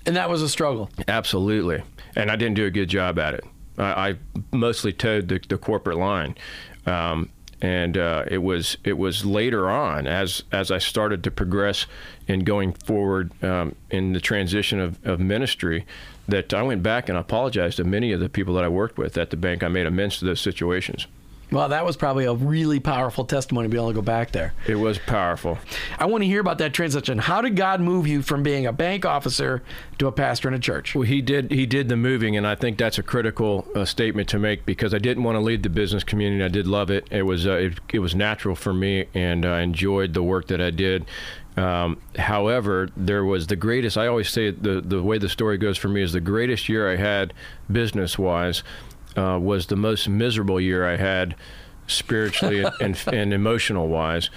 And 0.06 0.16
that 0.16 0.30
was 0.30 0.42
a 0.42 0.50
struggle. 0.50 0.90
Absolutely, 1.08 1.84
and 2.16 2.30
I 2.30 2.36
didn't 2.36 2.56
do 2.56 2.66
a 2.66 2.72
good 2.72 2.90
job 2.90 3.20
at 3.20 3.36
it. 3.36 3.46
I, 3.78 4.10
I 4.10 4.16
mostly 4.52 4.94
toed 4.94 5.30
the, 5.30 5.40
the 5.48 5.58
corporate 5.58 5.98
line. 5.98 6.36
Um, 6.86 7.30
and 7.64 7.98
uh, 7.98 8.26
it 8.28 8.40
was 8.40 8.78
it 8.84 8.98
was 8.98 9.26
later 9.26 9.72
on 9.72 10.06
as 10.06 10.44
as 10.52 10.70
I 10.70 10.80
started 10.80 11.24
to 11.24 11.32
progress 11.32 11.88
in 12.28 12.42
going 12.42 12.74
forward 12.74 13.32
um, 13.42 13.76
in 13.90 14.12
the 14.12 14.20
transition 14.20 14.82
of, 14.82 15.04
of 15.06 15.20
ministry 15.20 15.86
that 16.28 16.54
I 16.54 16.62
went 16.62 16.84
back 16.84 17.08
and 17.08 17.18
apologized 17.18 17.78
to 17.78 17.86
many 17.86 18.12
of 18.12 18.20
the 18.20 18.28
people 18.28 18.54
that 18.56 18.66
I 18.66 18.68
worked 18.68 18.98
with 18.98 19.18
at 19.18 19.30
the 19.30 19.38
bank. 19.38 19.64
I 19.64 19.70
made 19.70 19.86
amends 19.86 20.20
to 20.20 20.26
those 20.26 20.42
situations. 20.42 21.08
Well, 21.54 21.70
that 21.70 21.86
was 21.86 21.96
probably 21.96 22.26
a 22.26 22.34
really 22.34 22.80
powerful 22.80 23.26
testimony 23.26 23.68
to 23.68 23.72
be 23.72 23.78
able 23.78 23.90
to 23.90 23.94
go 23.94 24.02
back 24.02 24.32
there. 24.32 24.54
It 24.66 24.74
was 24.74 24.98
powerful. 24.98 25.60
I 26.00 26.08
want 26.08 26.24
to 26.24 26.28
hear 26.28 26.42
about 26.42 26.58
that 26.58 26.74
transition. 26.74 27.20
How 27.20 27.42
did 27.42 27.56
God 27.56 27.80
move 27.80 28.08
you 28.08 28.24
from 28.24 28.42
being 28.42 28.66
a 28.66 28.74
bank 28.74 29.06
officer 29.06 29.62
to 30.00 30.08
a 30.08 30.12
pastor 30.12 30.48
in 30.48 30.56
a 30.56 30.60
church? 30.60 30.96
Well, 30.96 31.04
he 31.04 31.22
did. 31.22 31.52
He 31.52 31.68
did 31.68 31.90
the 31.90 31.96
moving, 31.96 32.36
and 32.36 32.48
I 32.48 32.56
think 32.56 32.80
that's 32.80 32.98
a 32.98 33.04
critical 33.04 33.68
uh, 33.76 33.86
statement 33.86 34.30
to 34.30 34.40
make 34.40 34.66
because 34.66 34.96
I 34.96 34.98
didn't 34.98 35.24
want 35.24 35.36
to 35.36 35.42
leave 35.42 35.62
the 35.62 35.70
business 35.70 36.04
community. 36.04 36.44
I 36.44 36.48
did 36.48 36.66
love 36.66 36.90
it. 36.90 37.08
It 37.12 37.22
was 37.22 37.46
uh, 37.46 37.52
it, 37.54 37.80
it 37.94 38.00
was 38.00 38.16
natural 38.16 38.56
for 38.56 38.74
me, 38.74 39.06
and 39.14 39.46
I 39.46 39.62
enjoyed 39.62 40.16
the 40.16 40.24
work 40.24 40.48
that 40.48 40.60
I 40.60 40.72
did. 40.72 41.06
Um, 41.56 42.02
however, 42.18 42.90
there 42.98 43.24
was 43.24 43.46
the 43.46 43.56
greatest. 43.56 43.96
I 43.96 44.08
always 44.08 44.30
say 44.30 44.50
the 44.50 44.82
the 44.82 45.04
way 45.04 45.20
the 45.20 45.30
story 45.30 45.60
goes 45.60 45.78
for 45.78 45.88
me 45.88 46.02
is 46.02 46.14
the 46.14 46.20
greatest 46.20 46.68
year 46.68 46.92
I 46.92 46.96
had 46.96 47.32
business 47.72 48.18
wise 48.18 48.64
uh, 49.18 49.40
was 49.42 49.68
the 49.68 49.76
most 49.76 50.08
miserable 50.08 50.60
year 50.60 50.88
I 50.88 50.98
had 50.98 51.36
spiritually 51.88 52.66
and, 52.80 53.02
and 53.12 53.34
emotional 53.34 53.88
wise. 53.88 54.30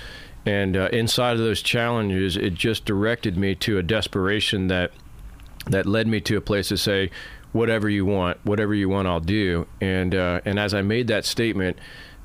And 0.44 0.76
uh, 0.76 0.88
inside 0.92 1.32
of 1.32 1.40
those 1.40 1.60
challenges, 1.60 2.36
it 2.36 2.54
just 2.54 2.84
directed 2.84 3.36
me 3.36 3.54
to 3.56 3.78
a 3.78 3.82
desperation 3.82 4.68
that 4.68 4.92
that 5.68 5.84
led 5.84 6.06
me 6.06 6.20
to 6.20 6.36
a 6.36 6.40
place 6.40 6.68
to 6.68 6.76
say, 6.76 7.10
"Whatever 7.50 7.90
you 7.90 8.06
want, 8.06 8.38
whatever 8.44 8.72
you 8.72 8.88
want, 8.88 9.08
I'll 9.08 9.18
do." 9.18 9.66
And 9.80 10.14
uh, 10.14 10.40
and 10.44 10.60
as 10.60 10.72
I 10.72 10.82
made 10.82 11.08
that 11.08 11.24
statement, 11.24 11.76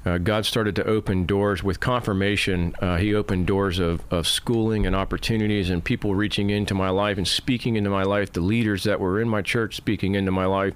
uh, 0.06 0.20
God 0.20 0.46
started 0.46 0.76
to 0.76 0.86
open 0.86 1.26
doors 1.26 1.64
with 1.64 1.80
confirmation. 1.80 2.76
Uh, 2.80 2.98
he 2.98 3.16
opened 3.16 3.48
doors 3.48 3.80
of, 3.80 4.04
of 4.12 4.28
schooling 4.28 4.86
and 4.86 4.96
opportunities, 4.96 5.72
and 5.72 5.84
people 5.84 6.14
reaching 6.14 6.52
into 6.52 6.76
my 6.76 6.92
life 6.92 7.18
and 7.18 7.28
speaking 7.28 7.76
into 7.76 7.90
my 7.90 8.04
life. 8.04 8.32
The 8.32 8.42
leaders 8.42 8.84
that 8.84 9.00
were 9.00 9.20
in 9.20 9.28
my 9.28 9.42
church 9.42 9.76
speaking 9.76 10.14
into 10.14 10.32
my 10.32 10.46
life. 10.46 10.76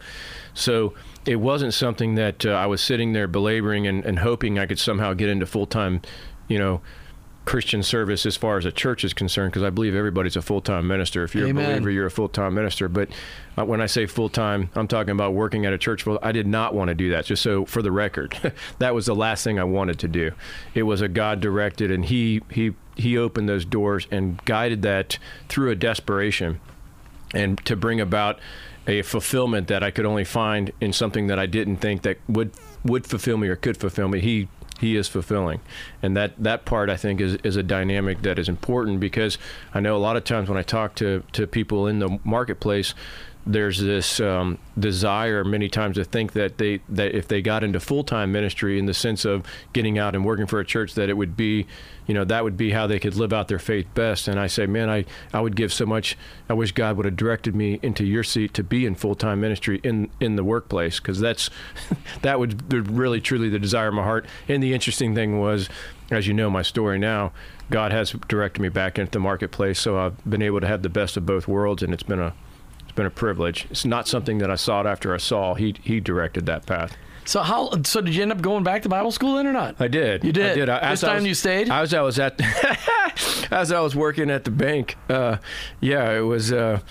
So 0.56 0.96
it 1.26 1.38
wasn't 1.38 1.74
something 1.74 2.16
that 2.16 2.46
uh, 2.46 2.52
I 2.52 2.66
was 2.68 2.82
sitting 2.82 3.14
there 3.14 3.28
belaboring 3.28 3.88
and, 3.88 4.06
and 4.06 4.20
hoping 4.20 4.60
I 4.60 4.66
could 4.66 4.80
somehow 4.80 5.14
get 5.14 5.30
into 5.30 5.46
full 5.46 5.66
time, 5.66 6.02
you 6.48 6.60
know, 6.60 6.82
Christian 7.46 7.84
service 7.84 8.26
as 8.26 8.36
far 8.36 8.58
as 8.58 8.66
a 8.66 8.72
church 8.72 9.04
is 9.04 9.14
concerned, 9.14 9.52
because 9.52 9.64
I 9.64 9.70
believe 9.70 9.96
everybody's 9.96 10.36
a 10.36 10.42
full 10.42 10.62
time 10.62 10.88
minister. 10.88 11.24
If 11.24 11.36
you're 11.36 11.48
Amen. 11.48 11.66
a 11.66 11.74
believer, 11.74 11.92
you're 11.92 12.06
a 12.08 12.12
full 12.12 12.28
time 12.28 12.56
minister. 12.56 12.90
But 12.90 13.10
uh, 13.58 13.66
when 13.66 13.82
I 13.82 13.86
say 13.86 14.08
full 14.08 14.30
time, 14.30 14.70
I'm 14.76 14.88
talking 14.88 15.12
about 15.12 15.34
working 15.34 15.66
at 15.66 15.72
a 15.72 15.78
church. 15.78 16.06
Well, 16.06 16.20
I 16.24 16.32
did 16.32 16.48
not 16.48 16.74
want 16.74 16.90
to 16.90 16.96
do 16.96 17.12
that. 17.12 17.26
Just 17.26 17.44
so 17.44 17.66
for 17.66 17.82
the 17.82 17.92
record, 17.92 18.54
that 18.80 18.96
was 18.96 19.06
the 19.06 19.16
last 19.16 19.44
thing 19.44 19.60
I 19.60 19.64
wanted 19.64 20.00
to 20.00 20.08
do. 20.08 20.32
It 20.74 20.84
was 20.84 21.02
a 21.02 21.08
God 21.08 21.40
directed, 21.40 21.92
and 21.92 22.06
He 22.06 22.42
He 22.50 22.74
He 22.96 23.18
opened 23.18 23.48
those 23.48 23.64
doors 23.64 24.08
and 24.10 24.44
guided 24.46 24.82
that 24.82 25.20
through 25.48 25.70
a 25.70 25.76
desperation, 25.76 26.60
and 27.34 27.64
to 27.66 27.76
bring 27.76 28.02
about 28.02 28.40
a 28.88 29.02
fulfillment 29.02 29.68
that 29.68 29.84
I 29.84 29.92
could 29.92 30.06
only 30.06 30.24
find 30.24 30.72
in 30.80 30.94
something 30.94 31.28
that 31.28 31.40
I 31.40 31.46
didn't 31.46 31.78
think 31.78 32.04
that 32.04 32.18
would 32.28 32.52
would 32.84 33.06
fulfill 33.08 33.38
me 33.38 33.48
or 33.48 33.56
could 33.56 33.78
fulfill 33.78 34.08
me. 34.08 34.20
He 34.20 34.48
he 34.80 34.96
is 34.96 35.08
fulfilling, 35.08 35.62
and 36.04 36.16
that 36.18 36.34
that 36.38 36.66
part 36.66 36.90
I 36.90 36.98
think 36.98 37.22
is 37.22 37.36
is 37.44 37.56
a 37.56 37.64
dynamic 37.64 38.22
that 38.24 38.38
is 38.38 38.50
important 38.50 39.00
because 39.00 39.38
I 39.74 39.80
know 39.80 39.96
a 39.96 40.00
lot 40.00 40.18
of 40.18 40.24
times 40.24 40.50
when 40.50 40.58
I 40.58 40.64
talk 40.64 40.96
to 40.96 41.24
to 41.34 41.48
people 41.48 41.88
in 41.88 42.00
the 42.00 42.20
marketplace. 42.24 42.94
There's 43.48 43.80
this 43.80 44.20
um, 44.20 44.58
desire 44.78 45.44
many 45.44 45.70
times 45.70 45.98
to 45.98 46.04
think 46.04 46.34
that 46.34 46.58
they 46.58 46.82
that 46.90 47.16
if 47.16 47.28
they 47.28 47.42
got 47.42 47.64
into 47.64 47.80
full 47.80 48.04
time 48.04 48.32
ministry 48.32 48.80
in 48.80 48.86
the 48.86 48.94
sense 48.94 49.24
of 49.24 49.46
getting 49.74 49.98
out 49.98 50.16
and 50.16 50.26
working 50.26 50.48
for 50.48 50.60
a 50.60 50.66
church 50.66 50.96
that 50.96 51.10
it 51.10 51.14
would 51.14 51.38
be 51.38 51.68
you 52.08 52.14
know 52.14 52.26
that 52.26 52.44
would 52.44 52.58
be 52.58 52.72
how 52.72 52.88
they 52.88 53.00
could 53.00 53.16
live 53.16 53.32
out 53.32 53.48
their 53.48 53.60
faith 53.60 53.86
best. 53.94 54.28
And 54.28 54.40
i 54.40 54.48
say 54.48 54.66
man 54.66 54.90
i, 54.90 55.06
I 55.34 55.42
would 55.42 55.56
give 55.56 55.72
so 55.72 55.86
much 55.86 56.18
i 56.50 56.54
wish 56.54 56.72
god 56.72 56.98
would 56.98 57.06
have 57.06 57.16
directed 57.16 57.56
me 57.56 57.80
into 57.82 58.04
your 58.04 58.24
seat 58.24 58.54
to 58.56 58.64
be 58.64 58.86
in 58.86 58.96
full-time 58.96 59.40
ministry 59.42 59.80
in 59.84 60.10
in 60.20 60.36
the 60.36 60.44
workplace. 60.44 61.00
Because 61.00 61.20
that's 61.20 61.50
that 62.22 62.40
would 62.40 62.74
really 62.90 63.22
truly 63.22 63.50
the 63.50 63.60
desire 63.60 63.90
of 63.90 63.94
my 63.94 64.04
heart. 64.04 64.26
And 64.48 64.62
the 64.62 64.74
interesting 64.74 65.16
thing 65.16 65.40
was 65.40 65.70
as 66.12 66.28
you 66.28 66.34
know 66.34 66.50
my 66.50 66.62
story 66.62 67.00
now 67.00 67.32
god 67.72 67.92
has 67.92 68.12
directed 68.28 68.62
me 68.62 68.70
back 68.70 69.00
into 69.00 69.12
the 69.12 69.20
marketplace 69.20 69.80
so 69.80 69.98
i've 69.98 70.30
been 70.30 70.42
able 70.44 70.62
to 70.62 70.68
have 70.68 70.84
the 70.84 70.90
best 70.90 71.18
of 71.18 71.26
both 71.26 71.48
worlds 71.48 71.82
and 71.82 71.94
it's 71.94 72.04
been 72.04 72.20
a 72.20 72.32
been 72.96 73.06
a 73.06 73.10
privilege 73.12 73.68
it's 73.70 73.86
not 73.86 74.08
something 74.08 74.38
that 74.40 74.50
i 74.50 74.56
sought 74.56 74.88
after 74.88 75.14
i 75.14 75.18
saw 75.18 75.54
he 75.54 75.76
he 75.84 76.00
directed 76.00 76.46
that 76.46 76.66
path 76.66 76.96
So 77.26 77.42
how? 77.42 77.82
So 77.84 78.02
did 78.02 78.14
you 78.16 78.22
end 78.22 78.32
up 78.32 78.40
going 78.42 78.64
back 78.64 78.84
to 78.84 78.90
Bible 78.90 79.12
school 79.12 79.36
then 79.38 79.48
or 79.48 79.52
not? 79.52 79.76
I 79.82 79.88
did. 79.88 80.24
You 80.24 80.32
did. 80.32 80.52
I 80.52 80.54
did. 80.54 80.92
This 80.92 81.04
I 81.04 81.08
time 81.08 81.16
was- 81.24 81.26
you 81.26 81.34
stayed. 81.34 81.70
As 81.72 81.92
I 81.92 82.02
was 82.02 82.20
at, 82.20 82.40
as 83.52 83.72
I 83.72 83.80
was 83.80 83.96
working 83.96 84.30
at 84.30 84.44
the 84.44 84.52
bank, 84.52 84.96
uh, 85.10 85.38
yeah, 85.82 86.12
it 86.12 86.22
was. 86.22 86.54
Uh, 86.54 86.82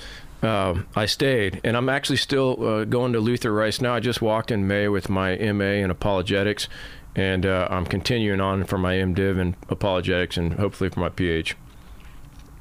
um, 0.43 0.89
I 0.97 1.07
stayed, 1.07 1.61
and 1.63 1.77
I'm 1.77 1.89
actually 1.89 2.17
still 2.19 2.51
uh, 2.67 2.85
going 2.85 3.13
to 3.13 3.21
Luther 3.21 3.53
Rice 3.53 3.81
now. 3.81 3.95
I 3.95 4.01
just 4.01 4.21
walked 4.21 4.51
in 4.51 4.67
May 4.67 4.89
with 4.89 5.09
my 5.09 5.37
MA 5.53 5.79
in 5.85 5.91
apologetics, 5.91 6.69
and 7.15 7.47
uh, 7.47 7.69
I'm 7.71 7.87
continuing 7.87 8.41
on 8.41 8.65
for 8.65 8.77
my 8.77 8.95
MDiv 8.95 9.39
in 9.39 9.55
apologetics, 9.69 10.37
and 10.37 10.55
hopefully 10.55 10.91
for 10.91 10.99
my 10.99 11.11
PH. 11.11 11.55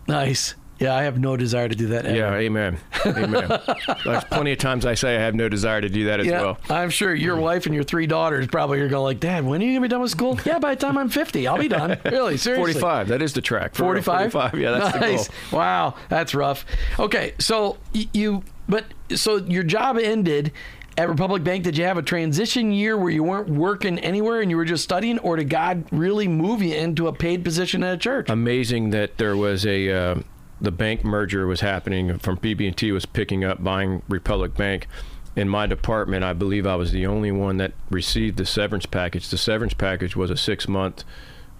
Nice. 0.07 0.53
Yeah, 0.79 0.95
I 0.95 1.03
have 1.03 1.19
no 1.19 1.37
desire 1.37 1.69
to 1.69 1.75
do 1.75 1.87
that. 1.87 2.05
Ever. 2.05 2.15
Yeah, 2.15 2.33
amen, 2.33 2.77
amen. 3.05 3.47
There's 4.05 4.23
plenty 4.25 4.51
of 4.51 4.57
times 4.57 4.85
I 4.85 4.95
say 4.95 5.15
I 5.15 5.19
have 5.19 5.35
no 5.35 5.47
desire 5.47 5.79
to 5.81 5.87
do 5.89 6.05
that 6.05 6.19
as 6.19 6.25
Yeah, 6.25 6.41
well. 6.41 6.57
I'm 6.69 6.89
sure 6.89 7.13
your 7.13 7.37
wife 7.37 7.65
and 7.65 7.75
your 7.75 7.83
three 7.83 8.07
daughters 8.07 8.47
probably 8.47 8.79
are 8.81 8.89
going 8.89 9.03
like, 9.03 9.19
Dad, 9.19 9.45
when 9.45 9.61
are 9.61 9.65
you 9.65 9.71
gonna 9.73 9.81
be 9.81 9.87
done 9.87 10.01
with 10.01 10.11
school? 10.11 10.39
Yeah, 10.45 10.59
by 10.59 10.75
the 10.75 10.81
time 10.81 10.97
I'm 10.97 11.09
50, 11.09 11.47
I'll 11.47 11.57
be 11.57 11.67
done. 11.67 11.97
Really, 12.05 12.37
seriously. 12.37 12.73
45. 12.73 13.07
That 13.07 13.21
is 13.21 13.33
the 13.33 13.41
track. 13.41 13.75
45? 13.75 14.31
45. 14.31 14.59
Yeah, 14.59 14.71
that's 14.71 14.99
nice. 14.99 15.27
the 15.27 15.33
goal. 15.51 15.59
Wow, 15.59 15.95
that's 16.09 16.35
rough. 16.35 16.65
Okay, 16.99 17.33
so 17.39 17.77
you, 17.93 18.43
but 18.67 18.85
so 19.15 19.37
your 19.37 19.63
job 19.63 19.97
ended 19.97 20.51
at 20.97 21.09
Republic 21.09 21.43
Bank. 21.43 21.63
Did 21.63 21.77
you 21.77 21.85
have 21.85 21.97
a 21.97 22.03
transition 22.03 22.71
year 22.71 22.97
where 22.97 23.09
you 23.09 23.23
weren't 23.23 23.49
working 23.49 23.97
anywhere 23.99 24.41
and 24.41 24.51
you 24.51 24.57
were 24.57 24.65
just 24.65 24.83
studying, 24.83 25.17
or 25.19 25.37
did 25.37 25.49
God 25.49 25.85
really 25.91 26.27
move 26.27 26.61
you 26.61 26.75
into 26.75 27.07
a 27.07 27.13
paid 27.13 27.43
position 27.43 27.83
at 27.83 27.93
a 27.95 27.97
church? 27.97 28.29
amazing 28.29 28.91
that 28.91 29.17
there 29.17 29.35
was 29.35 29.65
a 29.65 29.89
uh, 29.91 30.15
the 30.63 30.71
bank 30.71 31.03
merger 31.03 31.45
was 31.45 31.59
happening 31.59 32.17
from 32.17 32.37
BB&T 32.37 32.91
was 32.93 33.05
picking 33.05 33.43
up 33.43 33.61
buying 33.61 34.01
Republic 34.07 34.55
Bank. 34.55 34.87
In 35.35 35.49
my 35.49 35.67
department, 35.67 36.23
I 36.23 36.31
believe 36.31 36.65
I 36.65 36.75
was 36.75 36.91
the 36.91 37.05
only 37.05 37.31
one 37.31 37.57
that 37.57 37.73
received 37.89 38.37
the 38.37 38.45
severance 38.45 38.85
package. 38.85 39.27
The 39.27 39.37
severance 39.37 39.73
package 39.73 40.15
was 40.15 40.31
a 40.31 40.37
six 40.37 40.67
month 40.67 41.03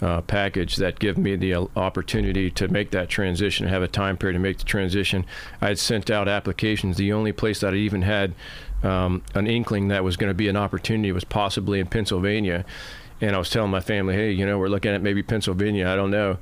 uh, 0.01 0.22
package 0.22 0.77
that 0.77 1.00
gave 1.00 1.17
me 1.17 1.36
the 1.36 1.53
uh, 1.53 1.65
opportunity 1.75 2.50
to 2.51 2.67
make 2.69 2.91
that 2.91 3.10
transition, 3.10 3.67
have 3.67 3.81
a 3.81 3.88
time 3.89 4.15
period 4.15 4.33
to 4.33 4.39
make 4.39 4.57
the 4.57 4.63
transition. 4.63 5.25
I 5.60 5.67
had 5.67 5.79
sent 5.79 6.10
out 6.10 6.29
applications. 6.29 6.95
The 6.95 7.12
only 7.12 7.33
place 7.33 7.60
that 7.60 7.74
I 7.74 7.77
even 7.77 8.03
had 8.03 8.33
um, 8.83 9.22
an 9.36 9.48
inkling 9.48 9.89
that 9.89 10.03
was 10.03 10.15
going 10.15 10.29
to 10.29 10.33
be 10.33 10.48
an 10.48 10.55
opportunity 10.55 11.12
was 11.12 11.25
possibly 11.25 11.79
in 11.81 11.88
Pennsylvania. 11.88 12.63
And 13.19 13.36
I 13.36 13.39
was 13.39 13.50
telling 13.50 13.72
my 13.72 13.81
family, 13.81 14.15
hey, 14.15 14.31
you 14.31 14.45
know, 14.45 14.57
we're 14.60 14.69
looking 14.69 14.93
at 14.93 15.01
maybe 15.01 15.24
Pennsylvania. 15.24 15.89
I 15.89 15.95
don't 15.95 16.12
know. 16.12 16.38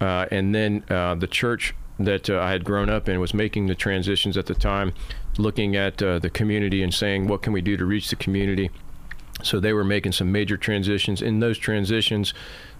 Uh, 0.00 0.26
and 0.30 0.54
then 0.54 0.84
uh, 0.90 1.14
the 1.14 1.26
church 1.26 1.74
that 1.98 2.28
uh, 2.28 2.40
I 2.40 2.50
had 2.50 2.64
grown 2.64 2.88
up 2.88 3.08
in 3.08 3.20
was 3.20 3.34
making 3.34 3.66
the 3.66 3.74
transitions 3.74 4.36
at 4.36 4.46
the 4.46 4.54
time, 4.54 4.92
looking 5.38 5.76
at 5.76 6.02
uh, 6.02 6.18
the 6.18 6.30
community 6.30 6.82
and 6.82 6.92
saying, 6.92 7.28
what 7.28 7.42
can 7.42 7.52
we 7.52 7.60
do 7.60 7.76
to 7.76 7.84
reach 7.84 8.10
the 8.10 8.16
community? 8.16 8.70
So 9.42 9.60
they 9.60 9.72
were 9.72 9.84
making 9.84 10.12
some 10.12 10.32
major 10.32 10.56
transitions. 10.56 11.20
In 11.20 11.40
those 11.40 11.58
transitions, 11.58 12.34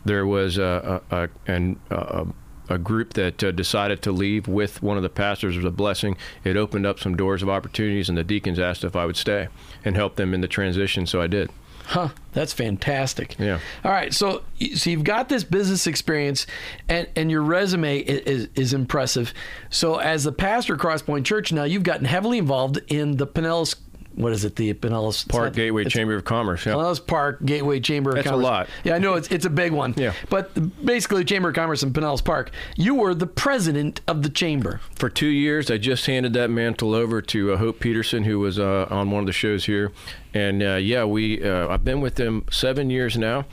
there 0.04 0.26
was 0.26 0.58
a, 0.58 1.02
a, 1.10 1.16
a, 1.24 1.28
an, 1.46 1.80
a, 1.90 2.26
a 2.68 2.78
group 2.78 3.14
that 3.14 3.42
uh, 3.42 3.50
decided 3.52 4.02
to 4.02 4.12
leave 4.12 4.48
with 4.48 4.82
one 4.82 4.96
of 4.96 5.02
the 5.02 5.08
pastors. 5.08 5.56
Was 5.56 5.64
a 5.64 5.70
blessing. 5.70 6.16
It 6.44 6.56
opened 6.56 6.86
up 6.86 7.00
some 7.00 7.16
doors 7.16 7.42
of 7.42 7.48
opportunities, 7.48 8.08
and 8.08 8.16
the 8.16 8.24
deacons 8.24 8.58
asked 8.58 8.84
if 8.84 8.96
I 8.96 9.04
would 9.04 9.16
stay 9.16 9.48
and 9.84 9.96
help 9.96 10.16
them 10.16 10.32
in 10.32 10.40
the 10.40 10.48
transition. 10.48 11.06
So 11.06 11.20
I 11.20 11.26
did. 11.26 11.50
Huh, 11.86 12.08
that's 12.32 12.52
fantastic. 12.52 13.36
Yeah. 13.38 13.60
All 13.84 13.92
right, 13.92 14.12
so 14.12 14.42
so 14.74 14.90
you've 14.90 15.04
got 15.04 15.28
this 15.28 15.44
business 15.44 15.86
experience, 15.86 16.46
and 16.88 17.06
and 17.14 17.30
your 17.30 17.42
resume 17.42 17.98
is, 17.98 18.48
is, 18.54 18.72
impressive. 18.72 19.34
So 19.70 19.96
as 19.96 20.24
the 20.24 20.32
pastor 20.32 20.74
of 20.74 20.80
Crosspoint 20.80 21.24
Church, 21.24 21.52
now 21.52 21.64
you've 21.64 21.82
gotten 21.82 22.06
heavily 22.06 22.38
involved 22.38 22.80
in 22.88 23.16
the 23.18 23.26
Pinellas. 23.26 23.76
What 24.14 24.32
is 24.32 24.44
it? 24.44 24.54
The 24.56 24.72
Pinellas 24.74 25.28
Park 25.28 25.46
not- 25.46 25.54
Gateway 25.56 25.84
Chamber 25.84 26.14
of 26.14 26.24
Commerce. 26.24 26.64
Yeah. 26.64 26.74
Pinellas 26.74 27.04
Park 27.04 27.44
Gateway 27.44 27.80
Chamber 27.80 28.10
of 28.10 28.16
That's 28.16 28.28
a 28.28 28.30
Commerce. 28.30 28.44
lot. 28.44 28.68
Yeah, 28.84 28.94
I 28.94 28.98
know 28.98 29.14
it's 29.14 29.28
it's 29.28 29.44
a 29.44 29.50
big 29.50 29.72
one. 29.72 29.92
Yeah. 29.96 30.12
But 30.30 30.54
basically, 30.86 31.24
Chamber 31.24 31.48
of 31.48 31.54
Commerce 31.56 31.82
in 31.82 31.92
Pinellas 31.92 32.24
Park. 32.24 32.50
You 32.76 32.94
were 32.94 33.14
the 33.14 33.26
president 33.26 34.00
of 34.06 34.22
the 34.22 34.28
chamber. 34.30 34.80
for 34.94 35.08
two 35.10 35.26
years. 35.26 35.70
I 35.70 35.78
just 35.78 36.06
handed 36.06 36.32
that 36.34 36.48
mantle 36.48 36.94
over 36.94 37.20
to 37.22 37.52
uh, 37.52 37.56
Hope 37.56 37.80
Peterson, 37.80 38.22
who 38.22 38.38
was 38.38 38.58
uh, 38.58 38.86
on 38.88 39.10
one 39.10 39.20
of 39.20 39.26
the 39.26 39.32
shows 39.32 39.64
here, 39.66 39.90
and 40.34 40.62
uh, 40.62 40.74
yeah, 40.74 41.04
we 41.04 41.42
uh, 41.42 41.68
I've 41.68 41.84
been 41.84 42.00
with 42.00 42.16
them 42.16 42.44
seven 42.50 42.90
years 42.90 43.16
now. 43.16 43.46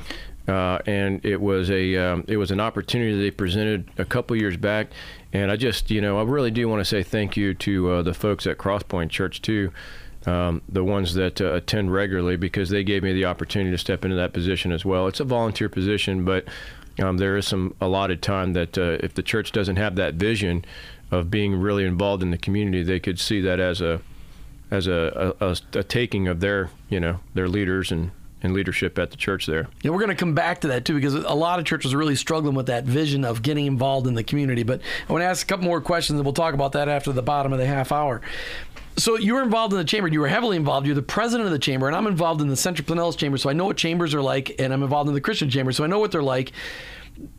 Uh, 0.47 0.79
and 0.87 1.23
it 1.23 1.39
was 1.39 1.69
a 1.69 1.95
um, 1.95 2.25
it 2.27 2.35
was 2.35 2.49
an 2.49 2.59
opportunity 2.59 3.17
they 3.17 3.29
presented 3.29 3.89
a 3.99 4.03
couple 4.03 4.35
years 4.35 4.57
back, 4.57 4.87
and 5.31 5.51
I 5.51 5.55
just 5.55 5.91
you 5.91 6.01
know 6.01 6.19
I 6.19 6.23
really 6.23 6.49
do 6.49 6.67
want 6.67 6.81
to 6.81 6.85
say 6.85 7.03
thank 7.03 7.37
you 7.37 7.53
to 7.53 7.91
uh, 7.91 8.01
the 8.01 8.13
folks 8.13 8.47
at 8.47 8.57
Crosspoint 8.57 9.11
Church 9.11 9.43
too, 9.43 9.71
um, 10.25 10.63
the 10.67 10.83
ones 10.83 11.13
that 11.13 11.39
uh, 11.39 11.53
attend 11.53 11.93
regularly 11.93 12.37
because 12.37 12.69
they 12.69 12.83
gave 12.83 13.03
me 13.03 13.13
the 13.13 13.25
opportunity 13.25 13.69
to 13.69 13.77
step 13.77 14.03
into 14.03 14.17
that 14.17 14.33
position 14.33 14.71
as 14.71 14.83
well. 14.83 15.07
It's 15.07 15.19
a 15.19 15.25
volunteer 15.25 15.69
position, 15.69 16.25
but 16.25 16.45
um, 16.99 17.17
there 17.17 17.37
is 17.37 17.47
some 17.47 17.75
allotted 17.79 18.23
time 18.23 18.53
that 18.53 18.77
uh, 18.77 18.97
if 19.01 19.13
the 19.13 19.23
church 19.23 19.51
doesn't 19.51 19.77
have 19.77 19.95
that 19.95 20.15
vision 20.15 20.65
of 21.11 21.29
being 21.29 21.55
really 21.55 21.85
involved 21.85 22.23
in 22.23 22.31
the 22.31 22.37
community, 22.37 22.83
they 22.83 22.99
could 22.99 23.19
see 23.19 23.41
that 23.41 23.59
as 23.59 23.79
a 23.79 24.01
as 24.71 24.87
a, 24.87 25.35
a, 25.39 25.57
a 25.77 25.83
taking 25.83 26.27
of 26.27 26.39
their 26.39 26.69
you 26.89 26.99
know 26.99 27.19
their 27.33 27.47
leaders 27.47 27.91
and 27.91 28.11
and 28.43 28.53
leadership 28.53 28.97
at 28.97 29.11
the 29.11 29.17
church 29.17 29.45
there. 29.45 29.67
Yeah, 29.83 29.91
we're 29.91 29.99
going 29.99 30.09
to 30.09 30.15
come 30.15 30.33
back 30.33 30.61
to 30.61 30.69
that 30.69 30.85
too 30.85 30.95
because 30.95 31.13
a 31.13 31.33
lot 31.33 31.59
of 31.59 31.65
churches 31.65 31.93
are 31.93 31.97
really 31.97 32.15
struggling 32.15 32.55
with 32.55 32.65
that 32.67 32.85
vision 32.85 33.23
of 33.23 33.41
getting 33.43 33.65
involved 33.67 34.07
in 34.07 34.15
the 34.15 34.23
community. 34.23 34.63
But 34.63 34.81
I 35.07 35.13
want 35.13 35.21
to 35.21 35.27
ask 35.27 35.45
a 35.45 35.47
couple 35.47 35.65
more 35.65 35.81
questions, 35.81 36.17
and 36.17 36.25
we'll 36.25 36.33
talk 36.33 36.53
about 36.53 36.71
that 36.71 36.89
after 36.89 37.11
the 37.11 37.21
bottom 37.21 37.53
of 37.53 37.59
the 37.59 37.67
half 37.67 37.91
hour. 37.91 38.21
So 38.97 39.17
you 39.17 39.35
were 39.35 39.43
involved 39.43 39.73
in 39.73 39.79
the 39.79 39.85
chamber. 39.85 40.09
You 40.09 40.19
were 40.19 40.27
heavily 40.27 40.57
involved. 40.57 40.85
You're 40.85 40.95
the 40.95 41.01
president 41.01 41.45
of 41.45 41.51
the 41.51 41.59
chamber, 41.59 41.87
and 41.87 41.95
I'm 41.95 42.07
involved 42.07 42.41
in 42.41 42.47
the 42.47 42.57
Central 42.57 42.85
Pinellas 42.85 43.17
chamber. 43.17 43.37
So 43.37 43.49
I 43.49 43.53
know 43.53 43.65
what 43.65 43.77
chambers 43.77 44.13
are 44.13 44.21
like, 44.21 44.55
and 44.59 44.73
I'm 44.73 44.83
involved 44.83 45.07
in 45.07 45.13
the 45.13 45.21
Christian 45.21 45.49
chamber, 45.49 45.71
so 45.71 45.83
I 45.83 45.87
know 45.87 45.99
what 45.99 46.11
they're 46.11 46.23
like. 46.23 46.51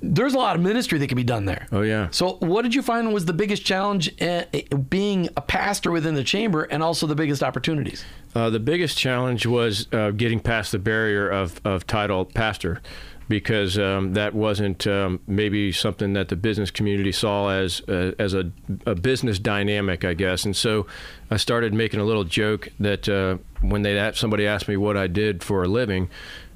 There's 0.01 0.35
a 0.35 0.39
lot 0.39 0.57
of 0.57 0.63
ministry 0.63 0.99
that 0.99 1.07
can 1.09 1.17
be 1.17 1.25
done 1.25 1.45
there. 1.45 1.67
Oh 1.73 1.83
yeah. 1.83 2.09
So 2.11 2.35
what 2.41 2.63
did 2.63 2.75
you 2.75 2.83
find 2.83 3.13
was 3.13 3.25
the 3.25 3.33
biggest 3.33 3.65
challenge 3.65 4.21
uh, 4.21 4.45
being 4.89 5.29
a 5.37 5.41
pastor 5.41 5.91
within 5.91 6.15
the 6.15 6.25
chamber, 6.25 6.65
and 6.65 6.83
also 6.83 7.07
the 7.07 7.15
biggest 7.15 7.43
opportunities? 7.43 8.05
Uh, 8.35 8.51
the 8.51 8.61
biggest 8.61 8.97
challenge 8.97 9.47
was 9.47 9.89
uh, 9.93 10.11
getting 10.11 10.41
past 10.41 10.73
the 10.73 10.79
barrier 10.79 11.29
of, 11.29 11.61
of 11.65 11.87
title 11.87 12.25
pastor 12.25 12.81
because 13.29 13.79
um, 13.79 14.13
that 14.15 14.35
wasn't 14.35 14.87
um, 14.87 15.21
maybe 15.27 15.73
something 15.73 16.13
that 16.13 16.29
the 16.29 16.37
business 16.37 16.71
community 16.71 17.13
saw 17.13 17.49
as 17.49 17.81
uh, 17.89 18.13
as 18.19 18.35
a, 18.35 18.51
a, 18.85 18.95
business 18.95 19.39
dynamic, 19.39 20.05
I 20.05 20.15
guess. 20.15 20.45
And 20.45 20.55
so 20.55 20.87
I 21.31 21.37
started 21.37 21.73
making 21.73 22.01
a 22.01 22.05
little 22.05 22.25
joke 22.25 22.69
that 22.81 23.09
uh, 23.09 23.39
when 23.63 23.83
they 23.83 24.13
somebody 24.15 24.47
asked 24.47 24.69
me 24.69 24.77
what 24.77 24.97
I 24.97 25.07
did 25.07 25.43
for 25.43 25.63
a 25.63 25.69
living. 25.69 26.11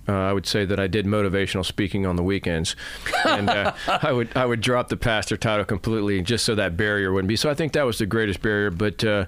Uh, 0.08 0.12
I 0.12 0.32
would 0.32 0.46
say 0.46 0.64
that 0.64 0.78
I 0.78 0.86
did 0.86 1.06
motivational 1.06 1.64
speaking 1.64 2.06
on 2.06 2.16
the 2.16 2.22
weekends, 2.22 2.76
and 3.24 3.50
uh, 3.50 3.72
I 3.88 4.12
would 4.12 4.28
I 4.36 4.46
would 4.46 4.60
drop 4.60 4.88
the 4.88 4.96
pastor 4.96 5.36
title 5.36 5.64
completely 5.64 6.22
just 6.22 6.44
so 6.44 6.54
that 6.54 6.76
barrier 6.76 7.12
wouldn't 7.12 7.28
be. 7.28 7.36
So 7.36 7.50
I 7.50 7.54
think 7.54 7.72
that 7.72 7.84
was 7.84 7.98
the 7.98 8.06
greatest 8.06 8.40
barrier. 8.40 8.70
But 8.70 9.02
uh, 9.02 9.26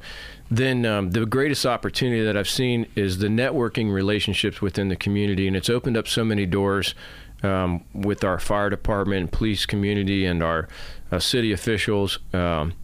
then 0.50 0.86
um, 0.86 1.10
the 1.10 1.26
greatest 1.26 1.66
opportunity 1.66 2.24
that 2.24 2.36
I've 2.36 2.48
seen 2.48 2.86
is 2.94 3.18
the 3.18 3.28
networking 3.28 3.92
relationships 3.92 4.62
within 4.62 4.88
the 4.88 4.96
community, 4.96 5.46
and 5.46 5.56
it's 5.56 5.68
opened 5.68 5.96
up 5.96 6.06
so 6.06 6.24
many 6.24 6.46
doors 6.46 6.94
um, 7.42 7.84
with 7.92 8.24
our 8.24 8.38
fire 8.38 8.70
department, 8.70 9.30
police 9.32 9.66
community, 9.66 10.24
and 10.24 10.42
our 10.42 10.68
uh, 11.10 11.18
city 11.18 11.52
officials. 11.52 12.18
Um, 12.32 12.74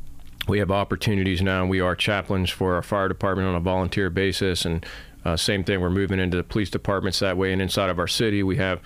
we 0.47 0.59
have 0.59 0.71
opportunities 0.71 1.41
now. 1.41 1.65
We 1.65 1.81
are 1.81 1.97
chaplains 1.97 2.51
for 2.51 2.75
our 2.75 2.83
fire 2.83 3.09
department 3.09 3.49
on 3.49 3.55
a 3.55 3.61
volunteer 3.61 4.11
basis, 4.11 4.65
and 4.65 4.85
uh, 5.25 5.37
same 5.37 5.65
thing. 5.65 5.81
We're 5.81 5.91
moving 5.91 6.19
into 6.19 6.37
the 6.37 6.45
police 6.45 6.71
departments 6.71 7.19
that 7.21 7.37
way, 7.37 7.53
and 7.53 7.63
inside 7.63 7.91
of 7.91 7.99
our 7.99 8.09
city, 8.09 8.43
we 8.43 8.57
have 8.57 8.81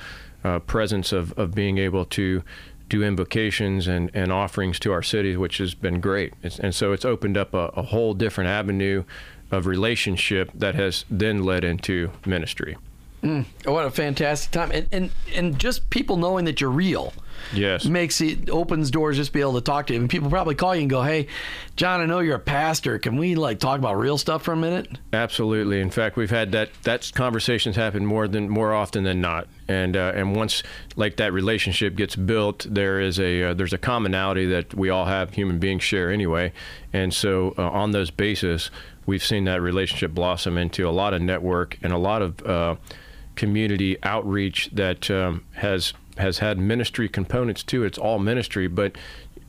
uh, 0.44 0.60
presence 0.60 1.12
of, 1.12 1.32
of 1.38 1.54
being 1.54 1.78
able 1.78 2.04
to 2.04 2.42
do 2.88 3.02
invocations 3.02 3.86
and, 3.86 4.10
and 4.14 4.32
offerings 4.32 4.78
to 4.80 4.92
our 4.92 5.02
cities, 5.02 5.36
which 5.36 5.58
has 5.58 5.74
been 5.74 6.00
great. 6.00 6.32
It's, 6.42 6.58
and 6.58 6.74
so 6.74 6.92
it's 6.92 7.04
opened 7.04 7.36
up 7.36 7.54
a, 7.54 7.70
a 7.74 7.82
whole 7.82 8.14
different 8.14 8.48
avenue 8.48 9.04
of 9.50 9.66
relationship 9.66 10.50
that 10.54 10.74
has 10.74 11.04
then 11.10 11.42
led 11.42 11.64
into 11.64 12.10
ministry. 12.24 12.76
Mm, 13.22 13.44
what 13.64 13.84
a 13.84 13.90
fantastic 13.90 14.52
time, 14.52 14.70
and, 14.70 14.86
and 14.92 15.10
and 15.34 15.58
just 15.58 15.90
people 15.90 16.16
knowing 16.16 16.44
that 16.44 16.60
you're 16.60 16.70
real. 16.70 17.12
Yes, 17.52 17.84
makes 17.86 18.20
it 18.20 18.50
opens 18.50 18.90
doors 18.90 19.16
just 19.16 19.32
be 19.32 19.40
able 19.40 19.54
to 19.54 19.60
talk 19.60 19.86
to 19.88 19.94
you. 19.94 20.00
And 20.00 20.10
people 20.10 20.30
probably 20.30 20.54
call 20.54 20.74
you 20.74 20.82
and 20.82 20.90
go, 20.90 21.02
"Hey, 21.02 21.28
John, 21.76 22.00
I 22.00 22.06
know 22.06 22.20
you're 22.20 22.36
a 22.36 22.40
pastor. 22.40 22.98
Can 22.98 23.16
we 23.16 23.34
like 23.34 23.58
talk 23.58 23.78
about 23.78 23.94
real 23.94 24.18
stuff 24.18 24.42
for 24.42 24.52
a 24.52 24.56
minute?" 24.56 24.88
Absolutely. 25.12 25.80
In 25.80 25.90
fact, 25.90 26.16
we've 26.16 26.30
had 26.30 26.52
that 26.52 26.70
that 26.82 27.10
conversations 27.14 27.76
happen 27.76 28.04
more 28.04 28.28
than 28.28 28.48
more 28.48 28.72
often 28.72 29.04
than 29.04 29.20
not. 29.20 29.48
And 29.68 29.96
uh, 29.96 30.12
and 30.14 30.34
once 30.34 30.62
like 30.96 31.16
that 31.16 31.32
relationship 31.32 31.94
gets 31.94 32.16
built, 32.16 32.66
there 32.68 33.00
is 33.00 33.18
a 33.20 33.42
uh, 33.44 33.54
there's 33.54 33.72
a 33.72 33.78
commonality 33.78 34.46
that 34.46 34.74
we 34.74 34.90
all 34.90 35.04
have 35.04 35.34
human 35.34 35.58
beings 35.58 35.82
share 35.82 36.10
anyway. 36.10 36.52
And 36.92 37.12
so 37.12 37.54
uh, 37.58 37.68
on 37.68 37.90
those 37.90 38.10
basis, 38.10 38.70
we've 39.06 39.24
seen 39.24 39.44
that 39.44 39.60
relationship 39.60 40.12
blossom 40.12 40.58
into 40.58 40.88
a 40.88 40.90
lot 40.90 41.14
of 41.14 41.22
network 41.22 41.78
and 41.82 41.92
a 41.92 41.98
lot 41.98 42.22
of 42.22 42.46
uh, 42.46 42.76
community 43.36 43.96
outreach 44.02 44.70
that 44.72 45.10
um, 45.10 45.44
has 45.52 45.92
has 46.18 46.38
had 46.38 46.58
ministry 46.58 47.08
components 47.08 47.62
to 47.64 47.84
it. 47.84 47.88
It's 47.88 47.98
all 47.98 48.18
ministry, 48.18 48.68
but 48.68 48.96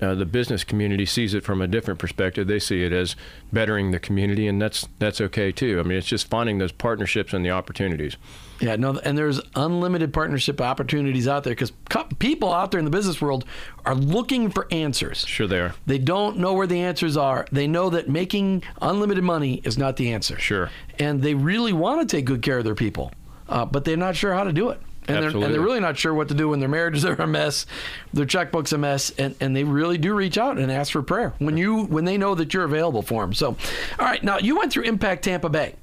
uh, 0.01 0.15
the 0.15 0.25
business 0.25 0.63
community 0.63 1.05
sees 1.05 1.33
it 1.33 1.43
from 1.43 1.61
a 1.61 1.67
different 1.67 1.99
perspective. 1.99 2.47
They 2.47 2.59
see 2.59 2.83
it 2.83 2.93
as 2.93 3.15
bettering 3.51 3.91
the 3.91 3.99
community, 3.99 4.47
and 4.47 4.61
that's 4.61 4.87
that's 4.97 5.19
okay 5.19 5.51
too. 5.51 5.79
I 5.79 5.83
mean, 5.83 5.97
it's 5.97 6.07
just 6.07 6.29
finding 6.29 6.57
those 6.57 6.71
partnerships 6.71 7.33
and 7.33 7.43
the 7.43 7.51
opportunities. 7.51 8.15
Yeah, 8.61 8.75
no, 8.77 8.97
and 8.99 9.17
there's 9.17 9.41
unlimited 9.55 10.13
partnership 10.13 10.61
opportunities 10.61 11.27
out 11.27 11.43
there 11.43 11.51
because 11.51 11.71
people 12.19 12.53
out 12.53 12.71
there 12.71 12.79
in 12.79 12.85
the 12.85 12.91
business 12.91 13.21
world 13.21 13.45
are 13.85 13.95
looking 13.95 14.49
for 14.49 14.67
answers. 14.71 15.25
Sure, 15.25 15.47
they 15.47 15.59
are. 15.59 15.75
They 15.85 15.97
don't 15.97 16.37
know 16.37 16.53
where 16.53 16.67
the 16.67 16.79
answers 16.79 17.17
are. 17.17 17.45
They 17.51 17.67
know 17.67 17.89
that 17.89 18.09
making 18.09 18.63
unlimited 18.81 19.23
money 19.23 19.61
is 19.65 19.77
not 19.77 19.97
the 19.97 20.13
answer. 20.13 20.37
Sure. 20.39 20.69
And 20.97 21.21
they 21.21 21.33
really 21.33 21.73
want 21.73 22.07
to 22.07 22.15
take 22.15 22.25
good 22.25 22.41
care 22.41 22.57
of 22.57 22.63
their 22.63 22.75
people 22.75 23.11
uh, 23.49 23.65
but 23.65 23.83
they're 23.83 23.97
not 23.97 24.15
sure 24.15 24.33
how 24.33 24.43
to 24.43 24.53
do 24.53 24.69
it. 24.69 24.79
And 25.07 25.23
they're, 25.23 25.29
and 25.29 25.53
they're, 25.53 25.61
really 25.61 25.79
not 25.79 25.97
sure 25.97 26.13
what 26.13 26.27
to 26.27 26.33
do 26.33 26.49
when 26.49 26.59
their 26.59 26.69
marriages 26.69 27.03
are 27.05 27.13
a 27.13 27.27
mess, 27.27 27.65
their 28.13 28.25
checkbook's 28.25 28.73
a 28.73 28.77
mess, 28.77 29.11
and, 29.17 29.35
and 29.39 29.55
they 29.55 29.63
really 29.63 29.97
do 29.97 30.13
reach 30.13 30.37
out 30.37 30.57
and 30.57 30.71
ask 30.71 30.91
for 30.91 31.01
prayer 31.01 31.33
when 31.39 31.57
you 31.57 31.85
when 31.85 32.05
they 32.05 32.17
know 32.17 32.35
that 32.35 32.53
you're 32.53 32.63
available 32.63 33.01
for 33.01 33.23
them. 33.23 33.33
So, 33.33 33.57
all 33.99 34.05
right, 34.05 34.23
now 34.23 34.37
you 34.37 34.57
went 34.57 34.71
through 34.71 34.83
Impact 34.83 35.23
Tampa 35.23 35.49
Bay. 35.49 35.75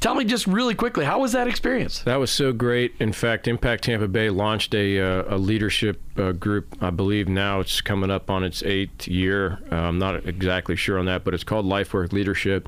Tell 0.00 0.14
me 0.14 0.24
just 0.24 0.46
really 0.46 0.74
quickly, 0.74 1.04
how 1.04 1.20
was 1.20 1.32
that 1.32 1.46
experience? 1.46 2.00
That 2.04 2.16
was 2.16 2.30
so 2.30 2.54
great. 2.54 2.94
In 3.00 3.12
fact, 3.12 3.46
Impact 3.46 3.84
Tampa 3.84 4.08
Bay 4.08 4.30
launched 4.30 4.74
a, 4.74 4.98
uh, 4.98 5.36
a 5.36 5.36
leadership 5.36 6.00
uh, 6.16 6.32
group. 6.32 6.74
I 6.80 6.88
believe 6.88 7.28
now 7.28 7.60
it's 7.60 7.82
coming 7.82 8.10
up 8.10 8.30
on 8.30 8.42
its 8.42 8.62
eighth 8.62 9.06
year. 9.06 9.58
Uh, 9.70 9.74
I'm 9.74 9.98
not 9.98 10.26
exactly 10.26 10.74
sure 10.74 10.98
on 10.98 11.04
that, 11.04 11.22
but 11.22 11.34
it's 11.34 11.44
called 11.44 11.66
LifeWork 11.66 12.14
Leadership. 12.14 12.66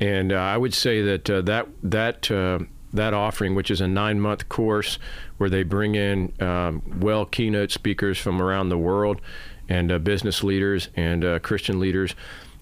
And 0.00 0.32
uh, 0.32 0.36
I 0.36 0.56
would 0.56 0.72
say 0.72 1.02
that 1.02 1.28
uh, 1.28 1.42
that 1.42 1.68
that 1.82 2.30
uh, 2.30 2.60
that 2.92 3.14
offering, 3.14 3.54
which 3.54 3.70
is 3.70 3.80
a 3.80 3.88
nine 3.88 4.20
month 4.20 4.48
course 4.48 4.98
where 5.38 5.50
they 5.50 5.62
bring 5.62 5.94
in 5.94 6.32
um, 6.40 6.82
well 7.00 7.24
keynote 7.24 7.70
speakers 7.70 8.18
from 8.18 8.40
around 8.40 8.68
the 8.68 8.78
world 8.78 9.20
and 9.68 9.92
uh, 9.92 9.98
business 9.98 10.42
leaders 10.42 10.88
and 10.96 11.24
uh, 11.24 11.38
Christian 11.40 11.80
leaders. 11.80 12.14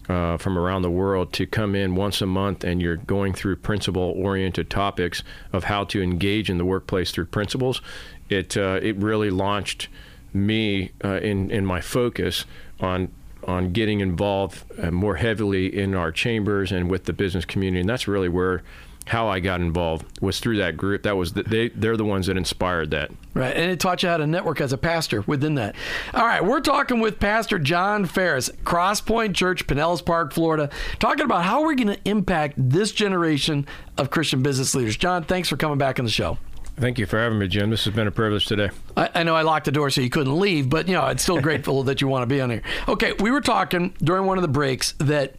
Uh, 0.09 0.38
from 0.38 0.57
around 0.57 0.81
the 0.81 0.91
world 0.91 1.35
to 1.35 1.45
come 1.45 1.75
in 1.75 1.95
once 1.95 2.23
a 2.23 2.27
month 2.27 2.64
and 2.64 2.81
you're 2.81 2.97
going 2.97 3.35
through 3.35 3.55
principle 3.55 4.14
oriented 4.17 4.71
topics 4.71 5.23
of 5.53 5.64
how 5.64 5.85
to 5.85 6.01
engage 6.01 6.49
in 6.49 6.57
the 6.57 6.64
workplace 6.64 7.11
through 7.11 7.27
principles. 7.27 7.83
It, 8.31 8.57
uh, 8.57 8.81
it 8.83 8.97
really 8.97 9.29
launched 9.29 9.88
me 10.33 10.93
uh, 11.05 11.21
in, 11.21 11.51
in 11.51 11.67
my 11.67 11.83
focus 11.83 12.47
on 12.81 13.11
on 13.47 13.73
getting 13.73 14.01
involved 14.01 14.62
uh, 14.79 14.91
more 14.91 15.17
heavily 15.17 15.75
in 15.75 15.95
our 15.95 16.12
chambers 16.12 16.71
and 16.71 16.91
with 16.91 17.05
the 17.05 17.12
business 17.12 17.45
community. 17.47 17.81
And 17.81 17.88
that's 17.88 18.07
really 18.07 18.29
where 18.29 18.62
how 19.09 19.29
I 19.29 19.40
got 19.40 19.61
involved 19.61 20.21
was 20.21 20.38
through 20.38 20.59
that 20.59 20.77
group. 20.77 21.03
That 21.03 21.16
was 21.16 21.33
the, 21.33 21.42
they 21.42 21.68
they're 21.68 21.97
the 21.97 22.05
ones 22.05 22.27
that 22.27 22.37
inspired 22.37 22.90
that. 22.90 23.11
Right, 23.35 23.57
and 23.57 23.71
it 23.71 23.81
taught 23.81 24.03
you 24.03 24.09
how 24.09 24.16
to 24.18 24.27
network 24.27 24.61
as 24.61 24.73
a 24.73 24.79
pastor 24.79 25.23
within 25.27 25.55
that. 25.57 25.77
All 26.14 26.27
right, 26.27 26.44
we're 26.44 26.61
talking 26.61 27.01
with 27.01 27.18
Pastor 27.18 27.59
John 27.59 28.05
Farris, 28.05 28.51
Crosspoint 28.64 29.35
Church, 29.35 29.66
Pinellas 29.66 30.05
Park, 30.05 30.33
Florida, 30.33 30.71
talking 30.99 31.25
about 31.25 31.44
how 31.44 31.62
we're 31.62 31.75
going 31.75 31.88
to 31.88 31.99
impact 32.05 32.55
this 32.57 32.92
generation 32.92 33.66
of 33.97 34.11
Christian 34.11 34.42
business 34.42 34.75
leaders. 34.75 34.97
John, 34.97 35.25
thanks 35.25 35.49
for 35.49 35.57
coming 35.57 35.79
back 35.79 35.99
on 35.99 36.05
the 36.05 36.11
show. 36.11 36.38
Thank 36.77 36.99
you 36.99 37.07
for 37.07 37.18
having 37.18 37.38
me, 37.38 37.49
Jim. 37.49 37.71
This 37.71 37.85
has 37.87 37.94
been 37.94 38.07
a 38.07 38.12
privilege 38.12 38.47
today. 38.47 38.71
I, 38.97 39.11
I 39.16 39.23
know 39.25 39.35
I 39.35 39.42
locked 39.42 39.64
the 39.64 39.73
door 39.73 39.90
so 39.90 40.01
you 40.01 40.11
couldn't 40.11 40.38
leave, 40.38 40.68
but 40.68 40.87
you 40.87 40.94
know, 40.94 41.07
it's 41.07 41.23
still 41.23 41.40
grateful 41.40 41.83
that 41.85 42.01
you 42.01 42.07
want 42.09 42.23
to 42.23 42.27
be 42.27 42.40
on 42.40 42.51
here. 42.51 42.62
Okay, 42.87 43.14
we 43.14 43.31
were 43.31 43.40
talking 43.40 43.94
during 44.03 44.27
one 44.27 44.38
of 44.38 44.42
the 44.42 44.49
breaks 44.49 44.92
that 44.99 45.35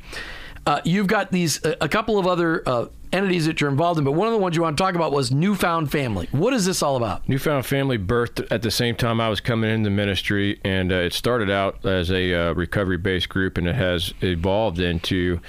uh, 0.66 0.82
you've 0.84 1.08
got 1.08 1.32
these 1.32 1.62
a 1.64 1.88
couple 1.88 2.20
of 2.20 2.28
other 2.28 2.62
uh, 2.68 2.86
entities 3.12 3.46
that 3.46 3.60
you're 3.60 3.70
involved 3.70 3.98
in, 3.98 4.06
but 4.06 4.12
one 4.12 4.28
of 4.28 4.34
the 4.34 4.40
ones 4.40 4.56
you 4.56 4.62
want 4.62 4.78
to 4.78 4.84
talk 4.84 4.96
about 4.96 5.12
was 5.12 5.32
Newfound 5.32 5.92
Family. 5.92 6.28
What 6.32 6.54
is 6.54 6.66
this 6.66 6.84
all 6.84 6.96
about? 6.96 7.28
Newfound 7.28 7.66
Family 7.66 7.98
birthed 7.98 8.48
at 8.52 8.62
the 8.62 8.72
same 8.72 8.96
time 8.96 9.20
I 9.20 9.30
was 9.30 9.40
coming 9.40 9.70
into 9.70 9.90
ministry, 9.90 10.60
and 10.64 10.92
uh, 10.92 10.96
it 10.96 11.14
started 11.14 11.50
out 11.50 11.86
as 11.86 12.12
a 12.12 12.34
uh, 12.34 12.54
recovery-based 12.54 13.30
group, 13.30 13.58
and 13.58 13.68
it 13.68 13.76
has 13.76 14.14
evolved 14.22 14.80
into 14.80 15.40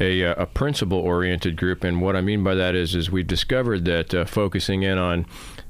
a, 0.00 0.24
uh, 0.24 0.42
a 0.42 0.46
principle-oriented 0.46 1.56
group. 1.56 1.84
And 1.84 2.00
what 2.00 2.16
I 2.16 2.20
mean 2.20 2.42
by 2.42 2.54
that 2.54 2.74
is, 2.74 2.94
is 2.94 3.10
we've 3.10 3.26
discovered 3.26 3.84
that 3.84 4.12
uh, 4.12 4.24
focusing 4.24 4.82
in 4.82 4.98
on 4.98 5.26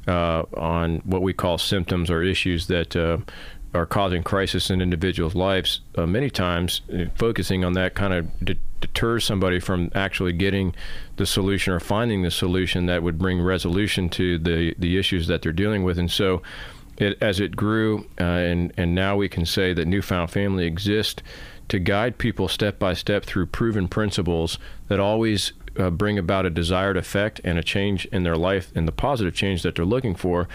uh, 0.07 0.45
on 0.55 0.97
what 1.05 1.23
we 1.23 1.33
call 1.33 1.57
symptoms 1.57 2.11
or 2.11 2.23
issues 2.23 2.67
that 2.67 2.95
uh, 2.95 3.17
are 3.73 3.87
causing 3.87 4.23
crisis 4.23 4.71
in 4.71 4.83
individuals' 4.83 5.35
lives, 5.35 5.81
many 5.97 6.29
times 6.29 6.83
focusing 7.15 7.65
on 7.65 7.73
that 7.73 7.95
kind 7.95 8.13
of 8.13 8.27
de- 8.45 8.59
deters 8.87 9.25
somebody 9.25 9.61
from 9.61 9.91
actually 9.95 10.33
getting 10.33 10.75
the 11.17 11.27
solution 11.27 11.73
or 11.73 11.81
finding 11.81 12.23
the 12.23 12.31
solution 12.31 12.87
that 12.87 13.03
would 13.03 13.19
bring 13.19 13.41
resolution 13.41 14.09
to 14.11 14.39
the, 14.39 14.75
the 14.79 14.99
issues 14.99 15.27
that 15.27 15.43
they're 15.43 15.53
dealing 15.53 15.83
with. 15.85 15.99
And 15.99 16.11
so, 16.11 16.43
it, 16.97 17.19
as 17.21 17.41
it 17.41 17.57
grew, 17.57 18.07
uh, 18.21 18.25
and, 18.25 18.73
and 18.77 18.95
now 18.95 19.17
we 19.17 19.29
can 19.29 19.45
say 19.45 19.73
that 19.75 19.89
Newfound 19.89 20.31
Family 20.31 20.65
exists 20.65 21.23
to 21.69 21.79
guide 21.79 22.19
people 22.19 22.47
step 22.47 22.79
by 22.79 22.95
step 22.95 23.25
through 23.25 23.47
proven 23.47 23.89
principles 23.89 24.59
that 24.89 25.01
always 25.01 25.53
uh, 25.77 25.91
bring 25.91 26.19
about 26.19 26.47
a 26.47 26.51
desired 26.51 26.97
effect 26.97 27.41
and 27.43 27.59
a 27.59 27.63
change 27.63 28.07
in 28.07 28.23
their 28.23 28.37
life 28.37 28.71
and 28.77 28.87
the 28.87 28.93
positive 28.93 29.35
change 29.35 29.63
that 29.63 29.75
they're 29.75 29.85
looking 29.85 30.15
for. 30.15 30.49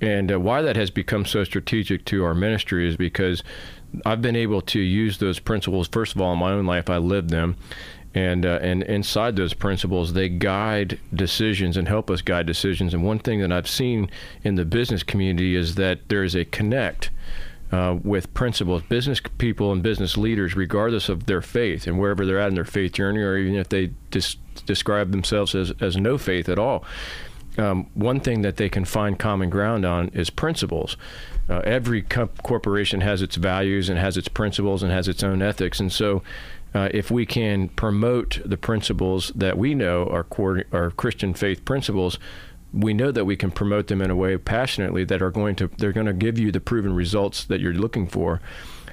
And 0.00 0.30
uh, 0.30 0.38
why 0.38 0.62
that 0.62 0.76
has 0.76 0.90
become 0.90 1.24
so 1.24 1.44
strategic 1.44 2.04
to 2.06 2.24
our 2.24 2.34
ministry 2.34 2.88
is 2.88 2.96
because 2.96 3.42
I've 4.04 4.22
been 4.22 4.36
able 4.36 4.60
to 4.62 4.80
use 4.80 5.18
those 5.18 5.38
principles. 5.38 5.88
First 5.88 6.14
of 6.14 6.20
all, 6.20 6.32
in 6.32 6.38
my 6.38 6.52
own 6.52 6.66
life, 6.66 6.90
I 6.90 6.98
live 6.98 7.28
them, 7.28 7.56
And, 8.14 8.46
uh, 8.46 8.58
and 8.62 8.82
inside 8.84 9.36
those 9.36 9.54
principles, 9.54 10.12
they 10.14 10.28
guide 10.28 10.98
decisions 11.14 11.76
and 11.76 11.86
help 11.86 12.10
us 12.10 12.22
guide 12.22 12.46
decisions. 12.46 12.94
And 12.94 13.04
one 13.04 13.18
thing 13.18 13.40
that 13.40 13.52
I've 13.52 13.68
seen 13.68 14.10
in 14.42 14.54
the 14.56 14.64
business 14.64 15.02
community 15.02 15.54
is 15.54 15.74
that 15.74 16.08
there 16.08 16.24
is 16.24 16.34
a 16.34 16.44
connect 16.44 17.10
uh, 17.70 17.98
with 18.02 18.32
principles. 18.32 18.82
Business 18.88 19.20
people 19.36 19.72
and 19.72 19.82
business 19.82 20.16
leaders, 20.16 20.56
regardless 20.56 21.08
of 21.10 21.26
their 21.26 21.42
faith 21.42 21.86
and 21.86 21.98
wherever 21.98 22.24
they're 22.24 22.40
at 22.40 22.48
in 22.48 22.54
their 22.54 22.64
faith 22.64 22.92
journey, 22.92 23.20
or 23.20 23.36
even 23.36 23.56
if 23.56 23.68
they 23.68 23.90
dis- 24.10 24.36
describe 24.64 25.12
themselves 25.12 25.54
as, 25.54 25.72
as 25.80 25.96
no 25.96 26.16
faith 26.16 26.48
at 26.48 26.58
all, 26.58 26.84
um, 27.58 27.86
one 27.94 28.20
thing 28.20 28.42
that 28.42 28.56
they 28.56 28.70
can 28.70 28.84
find 28.84 29.18
common 29.18 29.50
ground 29.50 29.84
on 29.84 30.08
is 30.08 30.30
principles. 30.30 30.96
Uh, 31.48 31.60
every 31.64 32.02
co- 32.02 32.30
corporation 32.42 33.00
has 33.00 33.22
its 33.22 33.36
values 33.36 33.88
and 33.88 33.98
has 33.98 34.16
its 34.16 34.28
principles 34.28 34.82
and 34.82 34.92
has 34.92 35.08
its 35.08 35.22
own 35.22 35.42
ethics, 35.42 35.80
and 35.80 35.92
so. 35.92 36.22
Uh, 36.74 36.90
if 36.92 37.10
we 37.10 37.24
can 37.24 37.70
promote 37.70 38.42
the 38.44 38.58
principles 38.58 39.32
that 39.34 39.56
we 39.56 39.74
know 39.74 40.06
are, 40.08 40.22
core, 40.22 40.64
are 40.70 40.90
Christian 40.90 41.32
faith 41.32 41.64
principles, 41.64 42.18
we 42.72 42.92
know 42.92 43.10
that 43.10 43.24
we 43.24 43.36
can 43.36 43.50
promote 43.50 43.86
them 43.86 44.02
in 44.02 44.10
a 44.10 44.16
way 44.16 44.36
passionately 44.36 45.04
that 45.04 45.22
are 45.22 45.30
going 45.30 45.56
to 45.56 45.68
they're 45.78 45.92
going 45.92 46.06
to 46.06 46.12
give 46.12 46.38
you 46.38 46.52
the 46.52 46.60
proven 46.60 46.94
results 46.94 47.44
that 47.44 47.60
you're 47.60 47.72
looking 47.72 48.06
for. 48.06 48.40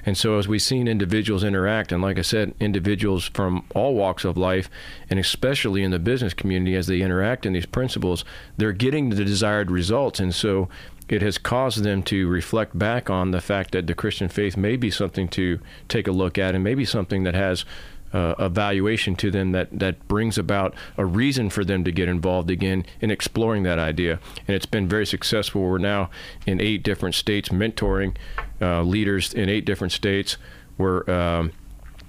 And 0.06 0.16
so, 0.16 0.38
as 0.38 0.46
we've 0.46 0.62
seen 0.62 0.86
individuals 0.86 1.42
interact, 1.42 1.90
and 1.90 2.00
like 2.00 2.16
I 2.16 2.22
said, 2.22 2.54
individuals 2.60 3.26
from 3.26 3.66
all 3.74 3.94
walks 3.96 4.24
of 4.24 4.36
life, 4.36 4.70
and 5.10 5.18
especially 5.18 5.82
in 5.82 5.90
the 5.90 5.98
business 5.98 6.32
community, 6.32 6.76
as 6.76 6.86
they 6.86 7.00
interact 7.00 7.44
in 7.44 7.54
these 7.54 7.66
principles, 7.66 8.24
they're 8.56 8.70
getting 8.70 9.10
the 9.10 9.24
desired 9.24 9.68
results. 9.68 10.20
And 10.20 10.32
so, 10.32 10.68
it 11.08 11.22
has 11.22 11.38
caused 11.38 11.82
them 11.82 12.02
to 12.02 12.28
reflect 12.28 12.78
back 12.78 13.08
on 13.08 13.30
the 13.30 13.40
fact 13.40 13.72
that 13.72 13.86
the 13.86 13.94
Christian 13.94 14.28
faith 14.28 14.56
may 14.56 14.76
be 14.76 14.90
something 14.90 15.28
to 15.28 15.60
take 15.88 16.08
a 16.08 16.12
look 16.12 16.38
at, 16.38 16.54
and 16.54 16.64
maybe 16.64 16.84
something 16.84 17.24
that 17.24 17.34
has 17.34 17.64
uh, 18.12 18.48
valuation 18.48 19.14
to 19.16 19.30
them 19.30 19.52
that, 19.52 19.68
that 19.78 20.08
brings 20.08 20.38
about 20.38 20.74
a 20.96 21.04
reason 21.04 21.50
for 21.50 21.64
them 21.64 21.84
to 21.84 21.92
get 21.92 22.08
involved 22.08 22.50
again 22.50 22.84
in 23.00 23.10
exploring 23.10 23.62
that 23.64 23.78
idea. 23.78 24.18
And 24.46 24.54
it's 24.54 24.66
been 24.66 24.88
very 24.88 25.06
successful. 25.06 25.62
We're 25.62 25.78
now 25.78 26.10
in 26.46 26.60
eight 26.60 26.82
different 26.82 27.14
states 27.14 27.50
mentoring 27.50 28.16
uh, 28.60 28.82
leaders 28.82 29.34
in 29.34 29.48
eight 29.48 29.64
different 29.64 29.92
states. 29.92 30.38
We're 30.78 31.08
um, 31.10 31.52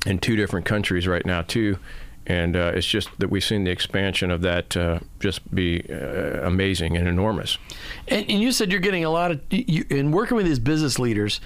in 0.05 0.19
two 0.19 0.35
different 0.35 0.65
countries 0.65 1.07
right 1.07 1.25
now, 1.25 1.41
too. 1.41 1.77
And 2.27 2.57
uh, 2.57 2.73
it's 2.75 2.85
just 2.85 3.09
that 3.19 3.29
we've 3.29 3.43
seen 3.43 3.63
the 3.63 3.71
expansion 3.71 4.31
of 4.31 4.41
that 4.41 4.75
uh, 4.75 4.99
just 5.21 5.53
be 5.55 5.81
uh, 5.89 6.45
amazing 6.45 6.97
and 6.97 7.07
enormous. 7.07 7.57
And, 8.09 8.29
and, 8.29 8.41
you 8.41 8.51
said 8.51 8.69
you're 8.69 8.81
getting 8.81 9.05
a 9.05 9.09
lot 9.09 9.31
of, 9.31 9.41
you, 9.49 9.85
in 9.89 10.11
working 10.11 10.35
with 10.35 10.45
these 10.45 10.59
business 10.59 10.99
leaders, 10.99 11.39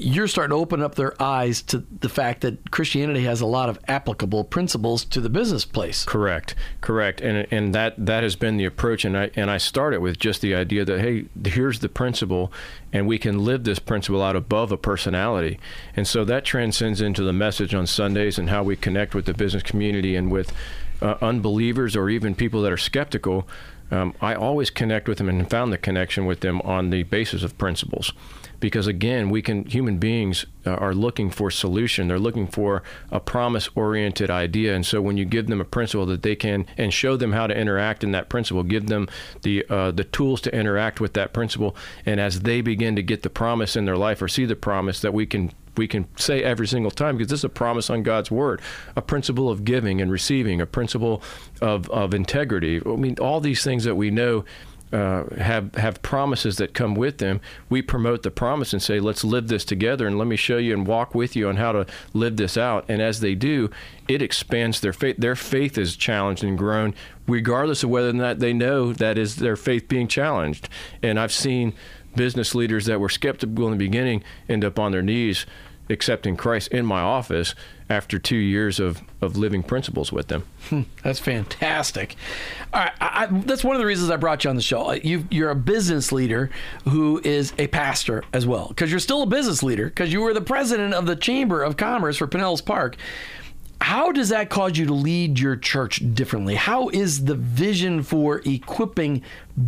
you're 0.00 0.28
starting 0.28 0.50
to 0.50 0.56
open 0.56 0.82
up 0.82 0.94
their 0.94 1.20
eyes 1.22 1.60
to 1.60 1.84
the 2.00 2.08
fact 2.08 2.40
that 2.40 2.70
Christianity 2.70 3.24
has 3.24 3.42
a 3.42 3.46
lot 3.46 3.68
of 3.68 3.78
applicable 3.86 4.44
principles 4.44 5.04
to 5.04 5.20
the 5.20 5.28
business 5.28 5.66
place. 5.66 6.04
Correct, 6.04 6.54
correct, 6.80 7.20
and 7.20 7.46
and 7.50 7.74
that 7.74 7.94
that 7.98 8.22
has 8.22 8.34
been 8.34 8.56
the 8.56 8.64
approach. 8.64 9.04
And 9.04 9.16
I 9.16 9.30
and 9.36 9.50
I 9.50 9.58
started 9.58 10.00
with 10.00 10.18
just 10.18 10.40
the 10.40 10.54
idea 10.54 10.84
that 10.86 11.00
hey, 11.00 11.26
here's 11.44 11.80
the 11.80 11.88
principle, 11.88 12.50
and 12.92 13.06
we 13.06 13.18
can 13.18 13.44
live 13.44 13.64
this 13.64 13.78
principle 13.78 14.22
out 14.22 14.36
above 14.36 14.72
a 14.72 14.78
personality. 14.78 15.60
And 15.94 16.08
so 16.08 16.24
that 16.24 16.44
transcends 16.44 17.02
into 17.02 17.22
the 17.22 17.34
message 17.34 17.74
on 17.74 17.86
Sundays 17.86 18.38
and 18.38 18.48
how 18.48 18.62
we 18.62 18.76
connect 18.76 19.14
with 19.14 19.26
the 19.26 19.34
business 19.34 19.62
community 19.62 20.16
and 20.16 20.32
with 20.32 20.52
uh, 21.02 21.16
unbelievers 21.20 21.94
or 21.94 22.08
even 22.08 22.34
people 22.34 22.62
that 22.62 22.72
are 22.72 22.78
skeptical. 22.78 23.46
Um, 23.90 24.14
I 24.20 24.34
always 24.34 24.70
connect 24.70 25.08
with 25.08 25.18
them 25.18 25.28
and 25.28 25.50
found 25.50 25.72
the 25.72 25.78
connection 25.78 26.24
with 26.24 26.40
them 26.40 26.60
on 26.60 26.90
the 26.90 27.02
basis 27.02 27.42
of 27.42 27.58
principles 27.58 28.12
because 28.60 28.86
again 28.86 29.30
we 29.30 29.42
can 29.42 29.64
human 29.64 29.98
beings 29.98 30.46
are 30.66 30.94
looking 30.94 31.30
for 31.30 31.50
solution 31.50 32.08
they're 32.08 32.18
looking 32.18 32.46
for 32.46 32.82
a 33.10 33.18
promise 33.18 33.68
oriented 33.74 34.30
idea 34.30 34.74
and 34.74 34.84
so 34.84 35.00
when 35.00 35.16
you 35.16 35.24
give 35.24 35.46
them 35.46 35.60
a 35.60 35.64
principle 35.64 36.06
that 36.06 36.22
they 36.22 36.36
can 36.36 36.66
and 36.76 36.92
show 36.92 37.16
them 37.16 37.32
how 37.32 37.46
to 37.46 37.56
interact 37.56 38.04
in 38.04 38.12
that 38.12 38.28
principle 38.28 38.62
give 38.62 38.86
them 38.86 39.08
the 39.42 39.64
uh, 39.70 39.90
the 39.90 40.04
tools 40.04 40.40
to 40.40 40.54
interact 40.54 41.00
with 41.00 41.14
that 41.14 41.32
principle 41.32 41.74
and 42.04 42.20
as 42.20 42.40
they 42.40 42.60
begin 42.60 42.94
to 42.94 43.02
get 43.02 43.22
the 43.22 43.30
promise 43.30 43.74
in 43.74 43.86
their 43.86 43.96
life 43.96 44.20
or 44.20 44.28
see 44.28 44.44
the 44.44 44.56
promise 44.56 45.00
that 45.00 45.14
we 45.14 45.26
can 45.26 45.50
we 45.76 45.88
can 45.88 46.06
say 46.16 46.42
every 46.42 46.66
single 46.66 46.90
time 46.90 47.16
because 47.16 47.30
this 47.30 47.40
is 47.40 47.44
a 47.44 47.48
promise 47.48 47.90
on 47.90 48.02
God's 48.02 48.30
word, 48.30 48.60
a 48.96 49.02
principle 49.02 49.48
of 49.48 49.64
giving 49.64 50.00
and 50.00 50.10
receiving, 50.10 50.60
a 50.60 50.66
principle 50.66 51.22
of, 51.60 51.88
of 51.90 52.12
integrity. 52.12 52.80
I 52.84 52.96
mean, 52.96 53.16
all 53.20 53.40
these 53.40 53.62
things 53.62 53.84
that 53.84 53.94
we 53.94 54.10
know 54.10 54.44
uh, 54.92 55.24
have 55.36 55.74
have 55.76 56.02
promises 56.02 56.56
that 56.56 56.74
come 56.74 56.94
with 56.94 57.18
them, 57.18 57.40
we 57.68 57.82
promote 57.82 58.22
the 58.22 58.30
promise 58.30 58.72
and 58.72 58.82
say, 58.82 58.98
"Let's 59.00 59.24
live 59.24 59.48
this 59.48 59.64
together, 59.64 60.06
and 60.06 60.18
let 60.18 60.26
me 60.26 60.36
show 60.36 60.56
you 60.58 60.74
and 60.74 60.86
walk 60.86 61.14
with 61.14 61.36
you 61.36 61.48
on 61.48 61.56
how 61.56 61.72
to 61.72 61.86
live 62.12 62.36
this 62.36 62.56
out." 62.56 62.84
And 62.88 63.00
as 63.00 63.20
they 63.20 63.34
do, 63.34 63.70
it 64.08 64.22
expands 64.22 64.80
their 64.80 64.92
faith. 64.92 65.16
Their 65.18 65.36
faith 65.36 65.78
is 65.78 65.96
challenged 65.96 66.42
and 66.42 66.58
grown, 66.58 66.94
regardless 67.28 67.82
of 67.82 67.90
whether 67.90 68.10
or 68.10 68.14
not 68.14 68.40
they 68.40 68.52
know 68.52 68.92
that 68.92 69.16
is 69.16 69.36
their 69.36 69.56
faith 69.56 69.88
being 69.88 70.08
challenged. 70.08 70.68
And 71.02 71.18
I've 71.20 71.32
seen 71.32 71.72
business 72.16 72.54
leaders 72.54 72.86
that 72.86 73.00
were 73.00 73.08
skeptical 73.08 73.66
in 73.66 73.72
the 73.72 73.76
beginning 73.76 74.24
end 74.48 74.64
up 74.64 74.78
on 74.78 74.92
their 74.92 75.02
knees 75.02 75.46
accepting 75.90 76.36
Christ 76.36 76.68
in 76.68 76.86
my 76.86 77.00
office 77.00 77.54
after 77.88 78.18
two 78.18 78.36
years 78.36 78.78
of, 78.78 79.00
of 79.20 79.36
living 79.36 79.62
principles 79.62 80.12
with 80.12 80.28
them. 80.28 80.44
Hmm, 80.68 80.82
that's 81.02 81.18
fantastic. 81.18 82.14
All 82.72 82.80
right, 82.80 82.92
I, 83.00 83.24
I, 83.24 83.26
that's 83.40 83.64
one 83.64 83.74
of 83.74 83.80
the 83.80 83.86
reasons 83.86 84.10
I 84.10 84.16
brought 84.16 84.44
you 84.44 84.50
on 84.50 84.56
the 84.56 84.62
show. 84.62 84.92
You, 84.92 85.26
you're 85.30 85.50
a 85.50 85.56
business 85.56 86.12
leader 86.12 86.50
who 86.88 87.20
is 87.24 87.52
a 87.58 87.66
pastor 87.66 88.24
as 88.32 88.46
well, 88.46 88.68
because 88.68 88.90
you're 88.90 89.00
still 89.00 89.22
a 89.22 89.26
business 89.26 89.62
leader, 89.62 89.86
because 89.86 90.12
you 90.12 90.20
were 90.20 90.32
the 90.32 90.40
president 90.40 90.94
of 90.94 91.06
the 91.06 91.16
Chamber 91.16 91.62
of 91.62 91.76
Commerce 91.76 92.16
for 92.16 92.28
Pinellas 92.28 92.64
Park. 92.64 92.96
How 93.80 94.12
does 94.12 94.28
that 94.28 94.50
cause 94.50 94.76
you 94.76 94.86
to 94.86 94.92
lead 94.92 95.40
your 95.40 95.56
church 95.56 96.02
differently? 96.14 96.54
How 96.54 96.90
is 96.90 97.24
the 97.24 97.34
vision 97.34 98.02
for 98.02 98.42
equipping 98.44 99.22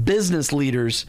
business 0.05 0.53
leaders? 0.53 1.07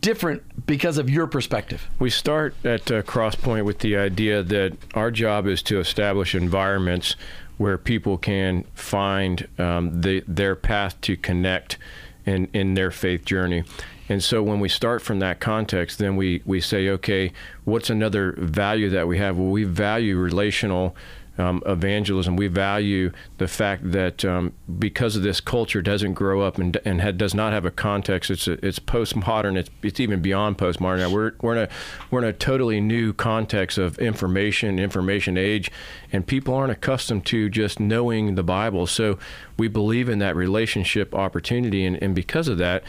Different 0.00 0.66
because 0.66 0.98
of 0.98 1.08
your 1.08 1.26
perspective? 1.26 1.88
We 1.98 2.10
start 2.10 2.54
at 2.64 2.90
uh, 2.90 3.02
Crosspoint 3.02 3.64
with 3.64 3.78
the 3.78 3.96
idea 3.96 4.42
that 4.42 4.76
our 4.94 5.10
job 5.10 5.46
is 5.46 5.62
to 5.64 5.80
establish 5.80 6.34
environments 6.34 7.16
where 7.56 7.76
people 7.76 8.16
can 8.18 8.64
find 8.74 9.46
um, 9.58 10.00
the, 10.00 10.24
their 10.26 10.56
path 10.56 11.00
to 11.02 11.16
connect 11.16 11.78
in, 12.24 12.48
in 12.52 12.74
their 12.74 12.90
faith 12.90 13.24
journey. 13.24 13.64
And 14.08 14.24
so 14.24 14.42
when 14.42 14.60
we 14.60 14.68
start 14.68 15.02
from 15.02 15.20
that 15.20 15.40
context, 15.40 15.98
then 15.98 16.16
we, 16.16 16.42
we 16.44 16.60
say, 16.60 16.88
okay, 16.88 17.32
what's 17.64 17.90
another 17.90 18.32
value 18.38 18.90
that 18.90 19.06
we 19.06 19.18
have? 19.18 19.36
Well, 19.36 19.50
we 19.50 19.64
value 19.64 20.16
relational 20.16 20.96
um, 21.40 21.62
evangelism. 21.66 22.36
We 22.36 22.46
value 22.46 23.10
the 23.38 23.48
fact 23.48 23.90
that 23.92 24.24
um, 24.24 24.52
because 24.78 25.16
of 25.16 25.22
this 25.22 25.40
culture 25.40 25.82
doesn't 25.82 26.14
grow 26.14 26.42
up 26.42 26.58
and, 26.58 26.76
and 26.84 27.00
had, 27.00 27.18
does 27.18 27.34
not 27.34 27.52
have 27.52 27.64
a 27.64 27.70
context. 27.70 28.30
It's 28.30 28.46
a, 28.46 28.64
it's 28.64 28.78
postmodern. 28.78 29.56
It's 29.56 29.70
it's 29.82 29.98
even 29.98 30.20
beyond 30.20 30.58
postmodern. 30.58 30.98
Now 30.98 31.10
we're 31.10 31.32
we're 31.40 31.56
in 31.56 31.62
a 31.64 31.68
we're 32.10 32.20
in 32.20 32.28
a 32.28 32.32
totally 32.32 32.80
new 32.80 33.12
context 33.12 33.78
of 33.78 33.98
information, 33.98 34.78
information 34.78 35.36
age, 35.36 35.70
and 36.12 36.26
people 36.26 36.54
aren't 36.54 36.72
accustomed 36.72 37.26
to 37.26 37.48
just 37.48 37.80
knowing 37.80 38.34
the 38.34 38.44
Bible. 38.44 38.86
So 38.86 39.18
we 39.58 39.68
believe 39.68 40.08
in 40.08 40.18
that 40.20 40.36
relationship 40.36 41.14
opportunity, 41.14 41.84
and, 41.84 42.00
and 42.02 42.14
because 42.14 42.46
of 42.48 42.58
that 42.58 42.84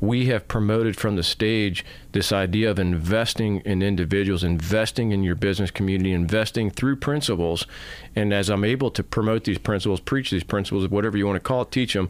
we 0.00 0.26
have 0.26 0.48
promoted 0.48 0.96
from 0.96 1.16
the 1.16 1.22
stage 1.22 1.84
this 2.12 2.32
idea 2.32 2.70
of 2.70 2.78
investing 2.78 3.60
in 3.60 3.82
individuals, 3.82 4.42
investing 4.42 5.12
in 5.12 5.22
your 5.22 5.34
business 5.34 5.70
community, 5.70 6.12
investing 6.12 6.70
through 6.70 6.96
principles. 6.96 7.66
And 8.16 8.32
as 8.32 8.48
I'm 8.48 8.64
able 8.64 8.90
to 8.92 9.02
promote 9.02 9.44
these 9.44 9.58
principles, 9.58 10.00
preach 10.00 10.30
these 10.30 10.44
principles, 10.44 10.88
whatever 10.88 11.16
you 11.16 11.26
want 11.26 11.36
to 11.36 11.40
call 11.40 11.62
it, 11.62 11.70
teach 11.70 11.94
them, 11.94 12.08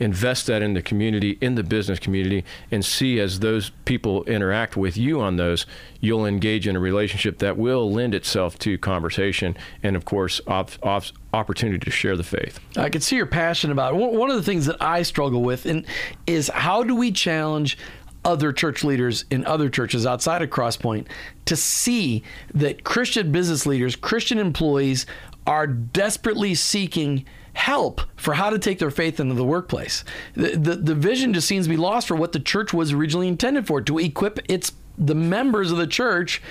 invest 0.00 0.46
that 0.46 0.62
in 0.62 0.74
the 0.74 0.82
community, 0.82 1.38
in 1.40 1.54
the 1.54 1.62
business 1.62 1.98
community, 1.98 2.44
and 2.70 2.84
see 2.84 3.20
as 3.20 3.40
those 3.40 3.70
people 3.84 4.24
interact 4.24 4.76
with 4.76 4.96
you 4.96 5.20
on 5.20 5.36
those, 5.36 5.66
you'll 6.00 6.26
engage 6.26 6.66
in 6.66 6.74
a 6.74 6.80
relationship 6.80 7.38
that 7.38 7.56
will 7.56 7.90
lend 7.92 8.14
itself 8.14 8.58
to 8.58 8.76
conversation 8.78 9.56
and, 9.82 9.94
of 9.94 10.04
course, 10.04 10.40
op- 10.46 10.72
op- 10.82 11.04
opportunity 11.32 11.78
to 11.78 11.90
share 11.90 12.16
the 12.16 12.24
faith. 12.24 12.58
I 12.76 12.88
can 12.88 13.00
see 13.00 13.16
your 13.16 13.26
passion 13.26 13.70
about 13.70 13.94
it. 13.94 13.96
One 13.96 14.30
of 14.30 14.36
the 14.36 14.42
things 14.42 14.66
that 14.66 14.80
I 14.80 15.02
struggle 15.02 15.42
with 15.42 15.66
and 15.66 15.86
is 16.26 16.48
how 16.48 16.82
do 16.82 16.96
we 16.96 17.12
challenge 17.12 17.78
other 18.24 18.52
church 18.52 18.84
leaders 18.84 19.24
in 19.30 19.44
other 19.46 19.68
churches 19.68 20.06
outside 20.06 20.42
of 20.42 20.50
Crosspoint 20.50 21.06
to 21.46 21.56
see 21.56 22.22
that 22.54 22.84
Christian 22.84 23.32
business 23.32 23.66
leaders, 23.66 23.96
Christian 23.96 24.38
employees 24.38 25.06
are 25.46 25.66
desperately 25.66 26.54
seeking 26.54 27.24
help 27.54 28.00
for 28.16 28.34
how 28.34 28.50
to 28.50 28.58
take 28.58 28.78
their 28.78 28.90
faith 28.90 29.20
into 29.20 29.34
the 29.34 29.44
workplace. 29.44 30.04
The, 30.34 30.56
the, 30.56 30.76
the 30.76 30.94
vision 30.94 31.34
just 31.34 31.48
seems 31.48 31.66
to 31.66 31.70
be 31.70 31.76
lost 31.76 32.08
for 32.08 32.16
what 32.16 32.32
the 32.32 32.40
church 32.40 32.72
was 32.72 32.92
originally 32.92 33.28
intended 33.28 33.66
for 33.66 33.80
to 33.82 33.98
equip 33.98 34.38
its 34.50 34.72
the 34.98 35.14
members 35.14 35.72
of 35.72 35.78
the 35.78 35.86
church 35.86 36.42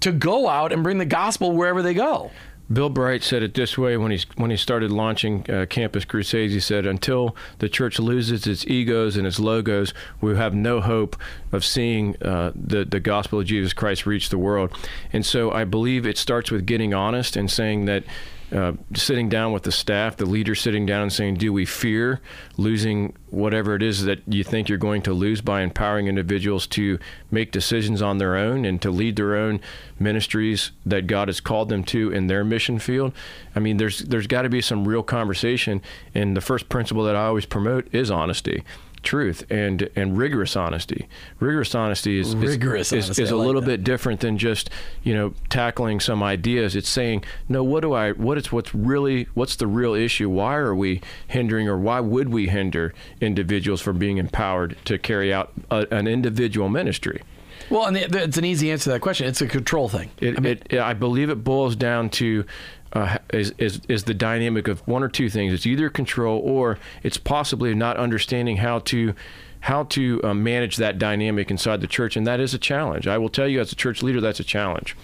to 0.00 0.12
go 0.12 0.48
out 0.48 0.72
and 0.72 0.82
bring 0.82 0.98
the 0.98 1.04
gospel 1.04 1.52
wherever 1.52 1.82
they 1.82 1.94
go. 1.94 2.30
Bill 2.72 2.88
Bright 2.88 3.22
said 3.22 3.42
it 3.42 3.54
this 3.54 3.76
way 3.76 3.96
when 3.96 4.12
he 4.12 4.20
when 4.36 4.50
he 4.50 4.56
started 4.56 4.90
launching 4.90 5.48
uh, 5.50 5.66
Campus 5.66 6.04
Crusades. 6.04 6.52
He 6.52 6.60
said, 6.60 6.86
"Until 6.86 7.36
the 7.58 7.68
church 7.68 7.98
loses 7.98 8.46
its 8.46 8.66
egos 8.66 9.16
and 9.16 9.26
its 9.26 9.38
logos, 9.38 9.92
we 10.20 10.36
have 10.36 10.54
no 10.54 10.80
hope 10.80 11.16
of 11.50 11.64
seeing 11.64 12.16
uh, 12.22 12.52
the 12.54 12.84
the 12.84 13.00
gospel 13.00 13.40
of 13.40 13.46
Jesus 13.46 13.72
Christ 13.72 14.06
reach 14.06 14.28
the 14.28 14.38
world." 14.38 14.72
And 15.12 15.26
so, 15.26 15.50
I 15.50 15.64
believe 15.64 16.06
it 16.06 16.16
starts 16.16 16.50
with 16.50 16.66
getting 16.66 16.94
honest 16.94 17.36
and 17.36 17.50
saying 17.50 17.86
that 17.86 18.04
uh, 18.52 18.72
sitting 18.94 19.28
down 19.28 19.52
with 19.52 19.62
the 19.62 19.72
staff, 19.72 20.16
the 20.16 20.26
leader 20.26 20.54
sitting 20.54 20.84
down 20.84 21.02
and 21.02 21.12
saying, 21.12 21.36
"Do 21.36 21.52
we 21.52 21.64
fear 21.64 22.20
losing 22.56 23.14
whatever 23.30 23.74
it 23.74 23.82
is 23.82 24.04
that 24.04 24.20
you 24.26 24.44
think 24.44 24.68
you're 24.68 24.78
going 24.78 25.02
to 25.02 25.12
lose 25.12 25.40
by 25.40 25.62
empowering 25.62 26.06
individuals 26.06 26.66
to 26.66 26.98
make 27.30 27.50
decisions 27.50 28.02
on 28.02 28.18
their 28.18 28.36
own 28.36 28.64
and 28.64 28.80
to 28.82 28.90
lead 28.90 29.16
their 29.16 29.36
own 29.36 29.60
ministries 29.98 30.70
that 30.84 31.06
God 31.06 31.28
has 31.28 31.40
called 31.40 31.70
them 31.70 31.82
to 31.84 32.12
in 32.12 32.26
their 32.26 32.44
mission 32.44 32.78
field?" 32.78 33.12
I 33.56 33.60
mean, 33.60 33.78
there's 33.78 34.00
there's 34.00 34.26
got 34.26 34.42
to 34.42 34.50
be 34.50 34.60
some 34.60 34.86
real 34.86 35.02
conversation, 35.02 35.80
and 36.14 36.36
the 36.36 36.40
first 36.42 36.68
principle 36.68 37.04
that 37.04 37.16
I 37.16 37.26
always 37.26 37.46
promote 37.46 37.92
is 37.94 38.10
honesty 38.10 38.64
truth 39.02 39.44
and 39.50 39.88
and 39.94 40.16
rigorous 40.16 40.56
honesty. 40.56 41.08
Rigorous 41.40 41.74
honesty 41.74 42.18
is 42.18 42.34
rigorous 42.34 42.92
is, 42.92 43.06
honesty. 43.06 43.22
is, 43.22 43.28
is 43.28 43.30
a 43.30 43.36
like 43.36 43.46
little 43.46 43.60
that. 43.60 43.66
bit 43.66 43.84
different 43.84 44.20
than 44.20 44.38
just 44.38 44.70
you 45.02 45.14
know 45.14 45.34
tackling 45.48 46.00
some 46.00 46.22
ideas. 46.22 46.76
It's 46.76 46.88
saying 46.88 47.24
no. 47.48 47.62
What 47.64 47.80
do 47.80 47.92
I? 47.92 48.12
What 48.12 48.38
is 48.38 48.52
what's 48.52 48.74
really 48.74 49.28
what's 49.34 49.56
the 49.56 49.66
real 49.66 49.94
issue? 49.94 50.28
Why 50.28 50.56
are 50.56 50.74
we 50.74 51.00
hindering 51.26 51.68
or 51.68 51.78
why 51.78 52.00
would 52.00 52.28
we 52.30 52.48
hinder 52.48 52.94
individuals 53.20 53.80
from 53.80 53.98
being 53.98 54.18
empowered 54.18 54.76
to 54.84 54.98
carry 54.98 55.32
out 55.32 55.52
a, 55.70 55.86
an 55.90 56.06
individual 56.06 56.68
ministry? 56.68 57.22
Well, 57.70 57.86
and 57.86 57.96
it's 57.96 58.36
an 58.36 58.44
easy 58.44 58.70
answer 58.70 58.84
to 58.84 58.90
that 58.90 59.00
question. 59.00 59.26
It's 59.26 59.40
a 59.40 59.46
control 59.46 59.88
thing. 59.88 60.10
It, 60.20 60.36
I, 60.36 60.40
mean, 60.40 60.58
it, 60.68 60.78
I 60.78 60.92
believe 60.94 61.30
it 61.30 61.44
boils 61.44 61.76
down 61.76 62.10
to 62.10 62.44
uh, 62.92 63.18
is, 63.32 63.54
is 63.58 63.80
is 63.88 64.04
the 64.04 64.14
dynamic 64.14 64.68
of 64.68 64.86
one 64.86 65.02
or 65.02 65.08
two 65.08 65.28
things. 65.30 65.52
It's 65.52 65.66
either 65.66 65.88
control 65.88 66.40
or 66.40 66.78
it's 67.02 67.16
possibly 67.16 67.74
not 67.74 67.96
understanding 67.96 68.58
how 68.58 68.80
to 68.80 69.14
how 69.60 69.84
to 69.84 70.20
uh, 70.24 70.34
manage 70.34 70.76
that 70.76 70.98
dynamic 70.98 71.50
inside 71.50 71.80
the 71.80 71.86
church, 71.86 72.16
and 72.16 72.26
that 72.26 72.40
is 72.40 72.52
a 72.52 72.58
challenge. 72.58 73.06
I 73.06 73.16
will 73.18 73.28
tell 73.28 73.46
you, 73.46 73.60
as 73.60 73.72
a 73.72 73.76
church 73.76 74.02
leader, 74.02 74.20
that's 74.20 74.40
a 74.40 74.44
challenge. 74.44 74.96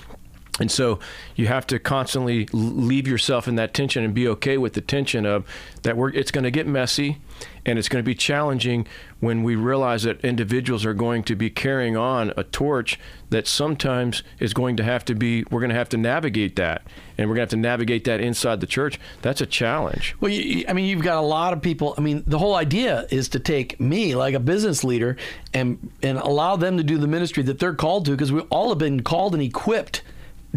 And 0.58 0.70
so 0.70 0.98
you 1.36 1.46
have 1.46 1.66
to 1.68 1.78
constantly 1.78 2.48
leave 2.52 3.06
yourself 3.06 3.48
in 3.48 3.56
that 3.56 3.74
tension 3.74 4.04
and 4.04 4.14
be 4.14 4.26
okay 4.28 4.58
with 4.58 4.74
the 4.74 4.80
tension 4.80 5.26
of 5.26 5.44
that 5.82 5.96
we're, 5.96 6.10
it's 6.10 6.30
going 6.30 6.44
to 6.44 6.50
get 6.50 6.66
messy 6.66 7.18
and 7.64 7.78
it's 7.78 7.88
going 7.88 8.02
to 8.02 8.06
be 8.06 8.14
challenging 8.14 8.86
when 9.20 9.42
we 9.42 9.54
realize 9.54 10.04
that 10.04 10.20
individuals 10.24 10.84
are 10.84 10.94
going 10.94 11.22
to 11.22 11.36
be 11.36 11.50
carrying 11.50 11.96
on 11.96 12.32
a 12.36 12.44
torch 12.44 12.98
that 13.30 13.46
sometimes 13.46 14.22
is 14.38 14.54
going 14.54 14.76
to 14.76 14.82
have 14.82 15.04
to 15.04 15.14
be 15.14 15.44
we're 15.50 15.60
going 15.60 15.70
to 15.70 15.76
have 15.76 15.88
to 15.88 15.96
navigate 15.96 16.56
that 16.56 16.82
and 17.16 17.28
we're 17.28 17.36
going 17.36 17.48
to 17.48 17.54
have 17.56 17.62
to 17.62 17.68
navigate 17.68 18.04
that 18.04 18.20
inside 18.20 18.60
the 18.60 18.66
church. 18.66 18.98
That's 19.22 19.40
a 19.40 19.46
challenge. 19.46 20.16
Well 20.20 20.30
you, 20.30 20.64
i 20.68 20.72
mean 20.72 20.86
you've 20.86 21.02
got 21.02 21.18
a 21.18 21.26
lot 21.26 21.52
of 21.52 21.62
people 21.62 21.94
i 21.98 22.00
mean 22.00 22.24
the 22.26 22.38
whole 22.38 22.54
idea 22.54 23.06
is 23.10 23.28
to 23.30 23.38
take 23.38 23.78
me 23.80 24.14
like 24.14 24.34
a 24.34 24.40
business 24.40 24.84
leader 24.84 25.16
and 25.54 25.90
and 26.02 26.18
allow 26.18 26.56
them 26.56 26.76
to 26.76 26.82
do 26.82 26.98
the 26.98 27.06
ministry 27.06 27.42
that 27.44 27.58
they're 27.58 27.74
called 27.74 28.04
to 28.06 28.12
because 28.12 28.32
we 28.32 28.40
all 28.42 28.68
have 28.70 28.78
been 28.78 29.02
called 29.02 29.34
and 29.34 29.42
equipped 29.42 30.02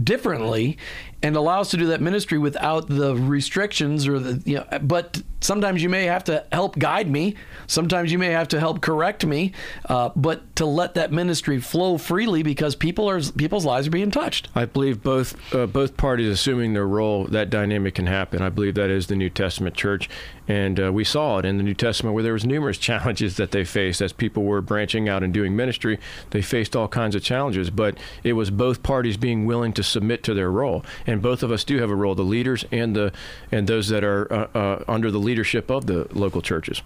differently 0.01 0.77
and 1.23 1.35
allow 1.35 1.61
us 1.61 1.71
to 1.71 1.77
do 1.77 1.87
that 1.87 2.01
ministry 2.01 2.37
without 2.37 2.87
the 2.87 3.15
restrictions 3.15 4.07
or 4.07 4.19
the 4.19 4.41
you 4.49 4.57
know 4.57 4.65
but 4.81 5.21
sometimes 5.41 5.83
you 5.83 5.89
may 5.89 6.05
have 6.05 6.23
to 6.25 6.45
help 6.51 6.77
guide 6.77 7.09
me. 7.09 7.35
Sometimes 7.67 8.11
you 8.11 8.17
may 8.17 8.29
have 8.29 8.47
to 8.49 8.59
help 8.59 8.81
correct 8.81 9.25
me 9.25 9.51
uh, 9.85 10.09
but 10.15 10.55
to 10.55 10.65
let 10.65 10.93
that 10.93 11.11
ministry 11.11 11.59
flow 11.59 11.97
freely 11.97 12.43
because 12.43 12.75
people 12.75 13.09
are 13.09 13.21
people's 13.21 13.65
lives 13.65 13.87
are 13.87 13.91
being 13.91 14.11
touched. 14.11 14.47
I 14.55 14.65
believe 14.65 15.03
both 15.03 15.53
uh, 15.53 15.65
both 15.65 15.97
parties 15.97 16.29
assuming 16.29 16.73
their 16.73 16.87
role 16.87 17.25
that 17.25 17.49
dynamic 17.49 17.95
can 17.95 18.07
happen. 18.07 18.41
I 18.41 18.49
believe 18.49 18.75
that 18.75 18.89
is 18.89 19.07
the 19.07 19.15
new 19.15 19.29
testament 19.29 19.75
church. 19.75 20.09
And 20.47 20.79
uh, 20.79 20.91
we 20.91 21.03
saw 21.03 21.37
it 21.37 21.45
in 21.45 21.57
the 21.57 21.63
new 21.63 21.73
testament 21.73 22.13
where 22.13 22.23
there 22.23 22.33
was 22.33 22.45
numerous 22.45 22.77
challenges 22.91 23.37
that 23.37 23.51
they 23.51 23.63
faced. 23.63 24.01
As 24.01 24.13
people 24.13 24.43
were 24.43 24.61
branching 24.61 25.09
out 25.09 25.23
and 25.23 25.33
doing 25.33 25.55
ministry 25.55 25.99
they 26.29 26.41
faced 26.41 26.75
all 26.75 26.87
kinds 26.87 27.15
of 27.15 27.23
challenges 27.23 27.69
but 27.69 27.97
it 28.23 28.33
was 28.33 28.51
both 28.51 28.83
parties 28.83 29.17
being 29.17 29.45
willing 29.45 29.73
to 29.73 29.83
submit 29.83 30.23
to 30.23 30.33
their 30.33 30.51
role 30.51 30.83
both 31.19 31.43
of 31.43 31.51
us 31.51 31.63
do 31.63 31.79
have 31.79 31.89
a 31.89 31.95
role 31.95 32.15
the 32.15 32.23
leaders 32.23 32.63
and 32.71 32.95
the 32.95 33.11
and 33.51 33.67
those 33.67 33.89
that 33.89 34.03
are 34.03 34.31
uh, 34.31 34.47
uh, 34.53 34.83
under 34.87 35.09
the 35.11 35.19
leadership 35.19 35.69
of 35.69 35.87
the 35.87 36.07
local 36.11 36.41
churches 36.41 36.81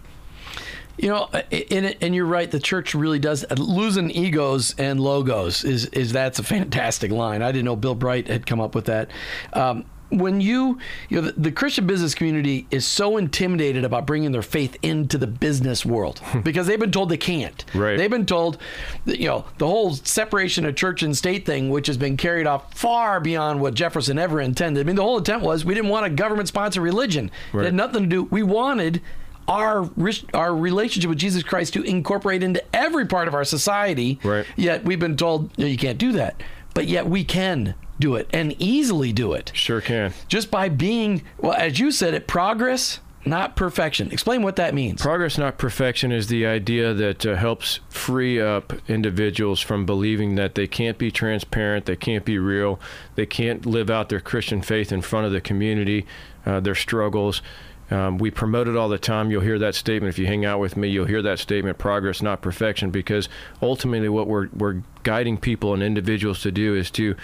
you 0.98 1.10
know, 1.10 1.28
and, 1.70 1.94
and 2.00 2.14
you're 2.14 2.24
right. 2.24 2.50
The 2.50 2.58
church 2.58 2.94
really 2.94 3.18
does 3.18 3.44
losing 3.58 4.10
egos 4.10 4.74
and 4.78 4.98
logos 4.98 5.64
is 5.64 5.86
is 5.86 6.12
that's 6.12 6.38
a 6.38 6.42
fantastic 6.42 7.10
line. 7.10 7.42
I 7.42 7.52
didn't 7.52 7.66
know 7.66 7.76
Bill 7.76 7.94
Bright 7.94 8.28
had 8.28 8.46
come 8.46 8.60
up 8.60 8.74
with 8.74 8.86
that. 8.86 9.10
Um, 9.52 9.84
when 10.10 10.40
you, 10.40 10.78
you 11.08 11.20
know, 11.20 11.28
the, 11.28 11.40
the, 11.40 11.52
Christian 11.52 11.86
business 11.86 12.14
community 12.14 12.66
is 12.70 12.86
so 12.86 13.16
intimidated 13.16 13.84
about 13.84 14.06
bringing 14.06 14.32
their 14.32 14.42
faith 14.42 14.76
into 14.82 15.18
the 15.18 15.26
business 15.26 15.84
world 15.84 16.20
hmm. 16.20 16.40
because 16.40 16.66
they've 16.66 16.78
been 16.78 16.92
told 16.92 17.08
they 17.08 17.16
can't. 17.16 17.64
Right. 17.74 17.96
They've 17.96 18.10
been 18.10 18.26
told, 18.26 18.58
that, 19.06 19.18
you 19.18 19.26
know, 19.26 19.46
the 19.58 19.66
whole 19.66 19.94
separation 19.94 20.64
of 20.64 20.76
church 20.76 21.02
and 21.02 21.16
state 21.16 21.44
thing, 21.44 21.70
which 21.70 21.86
has 21.88 21.96
been 21.96 22.16
carried 22.16 22.46
off 22.46 22.72
far 22.74 23.20
beyond 23.20 23.60
what 23.60 23.74
Jefferson 23.74 24.18
ever 24.18 24.40
intended. 24.40 24.80
I 24.80 24.84
mean, 24.84 24.96
the 24.96 25.02
whole 25.02 25.18
intent 25.18 25.42
was 25.42 25.64
we 25.64 25.74
didn't 25.74 25.90
want 25.90 26.06
a 26.06 26.10
government-sponsored 26.10 26.82
religion. 26.82 27.30
Right. 27.52 27.62
It 27.62 27.64
had 27.66 27.74
nothing 27.74 28.02
to 28.04 28.08
do. 28.08 28.24
We 28.24 28.42
wanted 28.42 29.02
our 29.48 29.88
our 30.34 30.54
relationship 30.54 31.08
with 31.08 31.18
Jesus 31.18 31.42
Christ 31.42 31.72
to 31.74 31.82
incorporate 31.82 32.42
into 32.42 32.62
every 32.74 33.06
part 33.06 33.28
of 33.28 33.34
our 33.34 33.44
society. 33.44 34.18
Right. 34.22 34.46
Yet 34.56 34.84
we've 34.84 34.98
been 34.98 35.16
told 35.16 35.56
no, 35.58 35.66
you 35.66 35.78
can't 35.78 35.98
do 35.98 36.12
that. 36.12 36.42
But 36.74 36.86
yet 36.86 37.06
we 37.06 37.24
can 37.24 37.74
do 37.98 38.14
it 38.14 38.28
and 38.32 38.54
easily 38.58 39.12
do 39.12 39.32
it. 39.32 39.52
Sure 39.54 39.80
can. 39.80 40.12
Just 40.28 40.50
by 40.50 40.68
being 40.68 41.22
well, 41.38 41.54
as 41.54 41.78
you 41.78 41.90
said, 41.90 42.14
it 42.14 42.26
progress. 42.26 43.00
Not 43.24 43.56
perfection. 43.56 44.12
Explain 44.12 44.42
what 44.42 44.54
that 44.54 44.72
means. 44.72 45.02
Progress, 45.02 45.36
not 45.36 45.58
perfection, 45.58 46.12
is 46.12 46.28
the 46.28 46.46
idea 46.46 46.94
that 46.94 47.26
uh, 47.26 47.34
helps 47.34 47.80
free 47.88 48.40
up 48.40 48.72
individuals 48.88 49.60
from 49.60 49.84
believing 49.84 50.36
that 50.36 50.54
they 50.54 50.68
can't 50.68 50.96
be 50.96 51.10
transparent, 51.10 51.86
they 51.86 51.96
can't 51.96 52.24
be 52.24 52.38
real, 52.38 52.78
they 53.16 53.26
can't 53.26 53.66
live 53.66 53.90
out 53.90 54.10
their 54.10 54.20
Christian 54.20 54.62
faith 54.62 54.92
in 54.92 55.02
front 55.02 55.26
of 55.26 55.32
the 55.32 55.40
community, 55.40 56.06
uh, 56.46 56.60
their 56.60 56.76
struggles. 56.76 57.42
Um, 57.90 58.18
we 58.18 58.30
promote 58.30 58.68
it 58.68 58.76
all 58.76 58.88
the 58.88 58.98
time. 58.98 59.30
You'll 59.30 59.42
hear 59.42 59.58
that 59.58 59.74
statement. 59.74 60.08
If 60.08 60.18
you 60.18 60.26
hang 60.26 60.44
out 60.44 60.58
with 60.60 60.76
me, 60.76 60.88
you'll 60.88 61.06
hear 61.06 61.22
that 61.22 61.38
statement 61.38 61.78
progress, 61.78 62.22
not 62.22 62.42
perfection, 62.42 62.90
because 62.90 63.28
ultimately 63.62 64.08
what 64.08 64.26
we're, 64.26 64.48
we're 64.54 64.82
guiding 65.02 65.36
people 65.36 65.74
and 65.74 65.82
individuals 65.82 66.42
to 66.42 66.52
do 66.52 66.74
is 66.74 66.90
to 66.92 67.16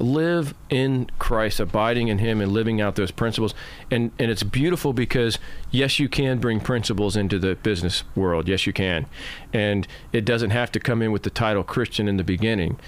live 0.00 0.54
in 0.68 1.10
Christ, 1.18 1.60
abiding 1.60 2.08
in 2.08 2.18
Him, 2.18 2.40
and 2.40 2.52
living 2.52 2.80
out 2.80 2.96
those 2.96 3.10
principles. 3.10 3.54
And 3.90 4.10
and 4.18 4.30
it's 4.30 4.42
beautiful 4.42 4.92
because 4.92 5.38
yes, 5.70 5.98
you 5.98 6.08
can 6.08 6.38
bring 6.38 6.60
principles 6.60 7.16
into 7.16 7.38
the 7.38 7.56
business 7.56 8.04
world. 8.14 8.48
Yes, 8.48 8.66
you 8.66 8.72
can, 8.72 9.06
and 9.52 9.86
it 10.12 10.24
doesn't 10.24 10.50
have 10.50 10.72
to 10.72 10.80
come 10.80 11.02
in 11.02 11.12
with 11.12 11.22
the 11.22 11.30
title 11.30 11.62
Christian 11.62 12.08
in 12.08 12.16
the 12.16 12.24
beginning. 12.24 12.78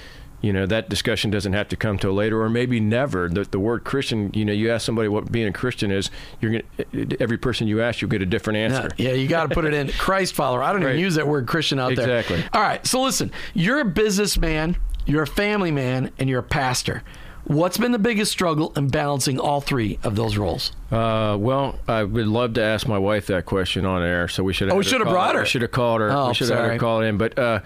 You 0.43 0.53
know 0.53 0.67
that 0.67 0.89
discussion 0.89 1.31
doesn't 1.31 1.53
have 1.53 1.69
to 1.69 1.77
come 1.77 1.99
till 1.99 2.13
later, 2.13 2.43
or 2.43 2.51
maybe 2.51 2.81
never. 2.81 3.29
The, 3.29 3.45
the 3.45 3.61
word 3.61 3.85
Christian, 3.85 4.33
you 4.35 4.45
know, 4.45 4.53
you 4.53 4.73
ask 4.73 4.85
somebody 4.85 5.07
what 5.07 5.31
being 5.31 5.47
a 5.47 5.53
Christian 5.53 5.93
is, 5.93 6.11
you're 6.41 6.61
gonna 6.61 7.07
every 7.21 7.39
person 7.39 7.69
you 7.69 7.81
ask, 7.81 8.01
you'll 8.01 8.11
get 8.11 8.23
a 8.23 8.27
different 8.27 8.57
answer. 8.57 8.91
Yeah, 8.97 9.11
yeah 9.11 9.15
you 9.15 9.29
got 9.29 9.49
to 9.49 9.55
put 9.55 9.65
it 9.65 9.73
in 9.73 9.89
Christ 9.99 10.35
follower. 10.35 10.61
I 10.61 10.73
don't 10.73 10.83
right. 10.83 10.91
even 10.91 11.01
use 11.01 11.15
that 11.15 11.29
word 11.29 11.47
Christian 11.47 11.79
out 11.79 11.93
exactly. 11.93 12.11
there. 12.11 12.19
Exactly. 12.19 12.59
All 12.59 12.67
right, 12.67 12.85
so 12.85 13.03
listen, 13.03 13.31
you're 13.55 13.79
a 13.79 13.85
businessman, 13.85 14.77
you're 15.07 15.23
a 15.23 15.27
family 15.27 15.71
man, 15.71 16.11
and 16.19 16.29
you're 16.29 16.41
a 16.41 16.45
pastor. 16.45 17.03
What's 17.45 17.77
been 17.77 17.91
the 17.91 17.99
biggest 17.99 18.31
struggle 18.31 18.73
in 18.77 18.89
balancing 18.89 19.41
all 19.41 19.61
three 19.61 19.99
of 20.05 20.15
those 20.15 20.37
roles? 20.37 20.73
Uh, 20.93 21.37
well, 21.39 21.79
I 21.89 22.05
would 22.05 22.29
love 22.29 22.55
to 22.55 22.63
ask 22.63 22.87
my 22.87 22.99
wife 22.99 23.27
that 23.27 23.47
question 23.47 23.85
on 23.85 24.01
air, 24.03 24.29
so 24.29 24.45
we 24.45 24.53
should. 24.53 24.69
Have 24.69 24.77
oh, 24.77 24.79
we 24.79 24.85
should 24.85 25.01
have 25.01 25.09
brought 25.09 25.35
her. 25.35 25.41
I 25.41 25.45
should 25.45 25.63
have 25.63 25.73
called 25.73 26.01
her. 26.01 26.11
Oh, 26.13 26.29
we 26.29 26.35
should 26.35 26.47
sorry. 26.47 26.61
have 26.61 26.71
had 26.71 26.75
her 26.75 26.79
call 26.79 27.01
in. 27.01 27.19
But 27.19 27.37
uh, 27.37 27.61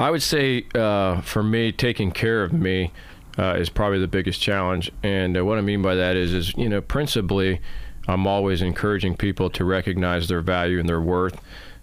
I 0.00 0.10
would 0.10 0.22
say 0.22 0.66
uh, 0.74 1.20
for 1.20 1.44
me, 1.44 1.70
taking 1.70 2.10
care 2.10 2.42
of 2.42 2.52
me 2.52 2.90
uh, 3.38 3.54
is 3.56 3.68
probably 3.68 4.00
the 4.00 4.08
biggest 4.08 4.40
challenge. 4.40 4.90
And 5.04 5.36
uh, 5.36 5.44
what 5.44 5.58
I 5.58 5.60
mean 5.60 5.80
by 5.80 5.94
that 5.94 6.16
is, 6.16 6.34
is 6.34 6.52
you 6.56 6.68
know, 6.68 6.80
principally, 6.80 7.60
I'm 8.08 8.26
always 8.26 8.62
encouraging 8.62 9.16
people 9.16 9.48
to 9.50 9.64
recognize 9.64 10.26
their 10.26 10.40
value 10.40 10.80
and 10.80 10.88
their 10.88 11.00
worth. 11.00 11.40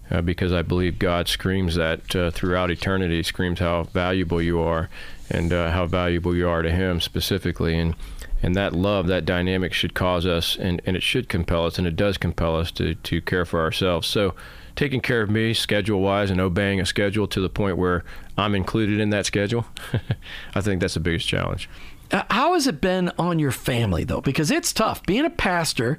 Uh, 0.09 0.21
because 0.21 0.53
I 0.53 0.61
believe 0.61 0.99
God 0.99 1.27
screams 1.27 1.75
that 1.75 2.15
uh, 2.15 2.31
throughout 2.31 2.71
eternity, 2.71 3.23
screams 3.23 3.59
how 3.59 3.83
valuable 3.83 4.41
you 4.41 4.59
are 4.61 4.89
and 5.29 5.51
uh, 5.51 5.71
how 5.71 5.85
valuable 5.85 6.33
you 6.33 6.47
are 6.47 6.61
to 6.61 6.71
Him 6.71 7.01
specifically. 7.01 7.77
And 7.77 7.95
and 8.41 8.55
that 8.55 8.73
love, 8.73 9.07
that 9.07 9.25
dynamic 9.25 9.73
should 9.73 9.93
cause 9.93 10.25
us, 10.25 10.55
and, 10.55 10.81
and 10.85 10.95
it 10.95 11.03
should 11.03 11.27
compel 11.27 11.65
us, 11.65 11.77
and 11.77 11.87
it 11.87 11.95
does 11.95 12.17
compel 12.17 12.55
us 12.55 12.71
to, 12.73 12.95
to 12.95 13.21
care 13.21 13.45
for 13.45 13.61
ourselves. 13.61 14.07
So, 14.07 14.35
taking 14.75 15.01
care 15.01 15.21
of 15.21 15.29
me 15.29 15.53
schedule 15.53 16.01
wise 16.01 16.29
and 16.29 16.39
obeying 16.39 16.79
a 16.79 16.85
schedule 16.85 17.27
to 17.29 17.41
the 17.41 17.49
point 17.49 17.77
where 17.77 18.03
I'm 18.37 18.53
included 18.53 18.99
in 18.99 19.09
that 19.09 19.25
schedule, 19.25 19.65
I 20.55 20.61
think 20.61 20.81
that's 20.81 20.93
the 20.93 20.99
biggest 20.99 21.27
challenge. 21.27 21.67
Uh, 22.11 22.23
how 22.29 22.53
has 22.53 22.67
it 22.67 22.79
been 22.79 23.11
on 23.17 23.39
your 23.39 23.51
family, 23.51 24.03
though? 24.03 24.21
Because 24.21 24.51
it's 24.51 24.71
tough. 24.71 25.03
Being 25.05 25.25
a 25.25 25.31
pastor 25.31 25.97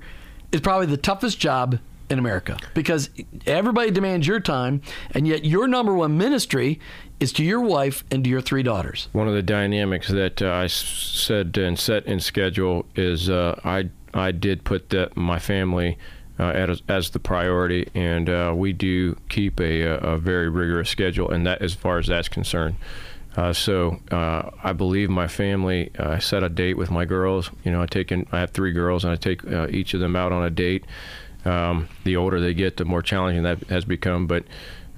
is 0.53 0.61
probably 0.61 0.87
the 0.87 0.97
toughest 0.97 1.38
job 1.40 1.81
in 2.11 2.18
America 2.18 2.57
because 2.75 3.11
everybody 3.47 3.90
demands 3.90 4.27
your 4.27 4.40
time, 4.40 4.81
and 5.12 5.27
yet 5.27 5.44
your 5.44 5.68
number 5.68 5.94
one 5.94 6.16
ministry 6.16 6.81
is 7.21 7.33
to 7.35 7.44
your 7.44 7.61
wife 7.61 8.05
and 8.11 8.25
to 8.25 8.31
your 8.31 8.40
three 8.40 8.62
daughters. 8.62 9.09
One 9.12 9.29
of 9.29 9.35
the 9.35 9.42
dynamics 9.42 10.09
that 10.09 10.40
uh, 10.40 10.51
I 10.51 10.68
said 10.68 11.57
and 11.59 11.79
set 11.79 12.07
in 12.07 12.21
schedule 12.21 12.87
is 12.94 13.29
uh, 13.29 13.61
I 13.64 13.90
I 14.14 14.33
did 14.33 14.64
put 14.64 14.90
the, 14.90 15.11
my 15.14 15.38
family 15.38 15.99
uh, 16.38 16.44
as, 16.44 16.83
as 16.88 17.11
the 17.11 17.18
priority, 17.18 17.88
and 17.94 18.31
uh, 18.31 18.55
we 18.57 18.73
do 18.73 19.16
keep 19.29 19.61
a, 19.61 19.83
a 19.83 20.18
very 20.18 20.49
rigorous 20.49 20.88
schedule, 20.88 21.31
and 21.31 21.47
that 21.47 21.61
as 21.61 21.75
far 21.75 21.99
as 21.99 22.07
that's 22.07 22.29
concerned. 22.29 22.77
Uh, 23.37 23.53
so 23.53 24.01
uh, 24.11 24.51
I 24.64 24.73
believe 24.73 25.11
my 25.11 25.29
family. 25.29 25.90
I 25.99 26.18
set 26.18 26.42
a 26.42 26.49
date 26.49 26.77
with 26.77 26.90
my 26.90 27.05
girls. 27.05 27.51
You 27.64 27.71
know, 27.71 27.83
I 27.83 27.87
take 27.87 28.11
in, 28.11 28.27
I 28.33 28.40
have 28.40 28.51
three 28.51 28.73
girls, 28.73 29.05
and 29.05 29.12
I 29.12 29.16
take 29.16 29.44
each 29.71 29.94
of 29.94 30.01
them 30.01 30.16
out 30.16 30.33
on 30.33 30.42
a 30.42 30.51
date. 30.51 30.85
Um, 31.49 31.89
the 32.05 32.17
older 32.17 32.41
they 32.41 32.55
get, 32.55 32.77
the 32.77 32.85
more 32.85 33.03
challenging 33.03 33.43
that 33.45 33.63
has 33.69 33.85
become. 33.85 34.27
But 34.27 34.45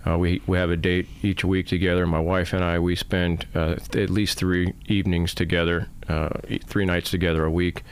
uh, 0.07 0.19
we 0.19 0.43
we 0.47 0.59
have 0.59 0.71
a 0.71 0.77
date 0.77 1.07
each 1.23 1.45
week 1.45 1.67
together. 1.67 2.07
My 2.07 2.21
wife 2.21 2.53
and 2.53 2.65
I 2.65 2.79
we 2.79 2.97
spend 2.97 3.47
uh, 3.55 3.77
at 3.95 4.11
least 4.11 4.39
three 4.39 4.73
evenings 4.87 5.35
together, 5.35 5.89
three 6.65 6.87
nights 6.87 7.11
together 7.11 7.45
a 7.45 7.51
week, 7.51 7.83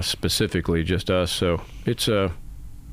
specifically 0.00 0.82
just 0.84 1.10
us. 1.10 1.32
So 1.32 1.60
it's 1.84 2.08
a 2.08 2.32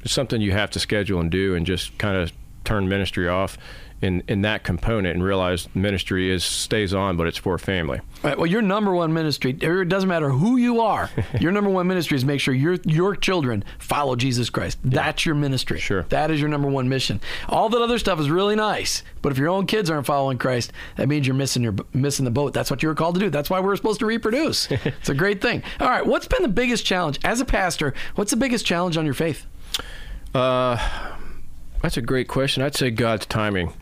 it's 0.02 0.14
something 0.14 0.42
you 0.42 0.52
have 0.52 0.72
to 0.72 0.80
schedule 0.80 1.20
and 1.20 1.32
do, 1.32 1.56
and 1.56 1.66
just 1.66 1.98
kind 1.98 2.18
of 2.18 2.32
turn 2.64 2.90
ministry 2.90 3.28
off 3.28 3.58
in 4.02 4.24
in 4.28 4.42
that 4.42 4.64
component 4.64 5.16
and 5.16 5.24
realize 5.24 5.68
ministry 5.76 6.32
is 6.32 6.44
stays 6.44 6.94
on, 6.94 7.18
but 7.18 7.28
it's 7.28 7.38
for 7.38 7.58
family. 7.58 8.02
Right, 8.24 8.38
well, 8.38 8.48
your 8.48 8.62
number 8.62 8.94
one 8.94 9.14
ministry. 9.14 9.52
It 9.52 9.90
doesn't 9.90 10.10
matter 10.10 10.30
who 10.30 10.58
you 10.58 10.82
are. 10.82 11.10
your 11.40 11.52
number 11.52 11.70
one 11.70 11.88
ministry 11.88 12.18
is 12.18 12.26
make 12.26 12.40
sure 12.40 12.54
your 12.54 12.74
your 12.84 13.16
children 13.16 13.64
follow 13.80 14.16
Jesus 14.16 14.50
Christ. 14.50 14.80
Yeah. 14.84 14.90
That's 15.04 15.26
your 15.26 15.36
ministry. 15.36 15.80
Sure. 15.80 16.04
That 16.10 16.32
is 16.32 16.40
your 16.40 16.50
number 16.50 16.68
one 16.68 16.90
mission. 16.90 17.22
All 17.48 17.70
that 17.70 17.82
other 17.82 18.00
stuff 18.00 18.20
is 18.20 18.30
really 18.30 18.56
nice, 18.56 19.04
but 19.22 19.32
if 19.32 19.38
your 19.38 19.50
own 19.50 19.68
kids 19.68 19.90
aren't 19.90 20.06
following 20.06 20.38
Christ, 20.38 20.74
that 20.98 21.08
means 21.08 21.28
you're 21.28 21.36
missing 21.36 21.64
your 21.64 21.76
missing 21.94 22.26
the 22.26 22.32
boat. 22.32 22.54
That's 22.54 22.72
what 22.72 22.82
you 22.82 22.90
were 22.90 22.96
called 22.96 23.16
to 23.16 23.22
do. 23.22 23.30
That's 23.30 23.50
why 23.50 23.60
we're 23.60 23.76
supposed 23.76 24.00
to 24.00 24.06
reproduce. 24.06 24.70
it's 24.72 25.10
a 25.10 25.16
great 25.16 25.42
thing. 25.42 25.64
All 25.80 25.90
right, 25.90 26.06
what's 26.06 26.28
been 26.28 26.42
the 26.42 26.48
biggest 26.48 26.86
challenge 26.86 27.20
as 27.24 27.40
a 27.40 27.46
pastor? 27.46 27.94
What's 28.16 28.32
the 28.32 28.38
biggest 28.38 28.66
challenge 28.66 28.98
on 28.98 29.06
your 29.06 29.14
faith? 29.14 29.46
Uh, 30.34 30.78
that's 31.82 31.98
a 31.98 32.02
great 32.02 32.28
question. 32.28 32.64
I'd 32.64 32.76
say 32.76 32.92
God's 32.92 33.26
timing. 33.26 33.74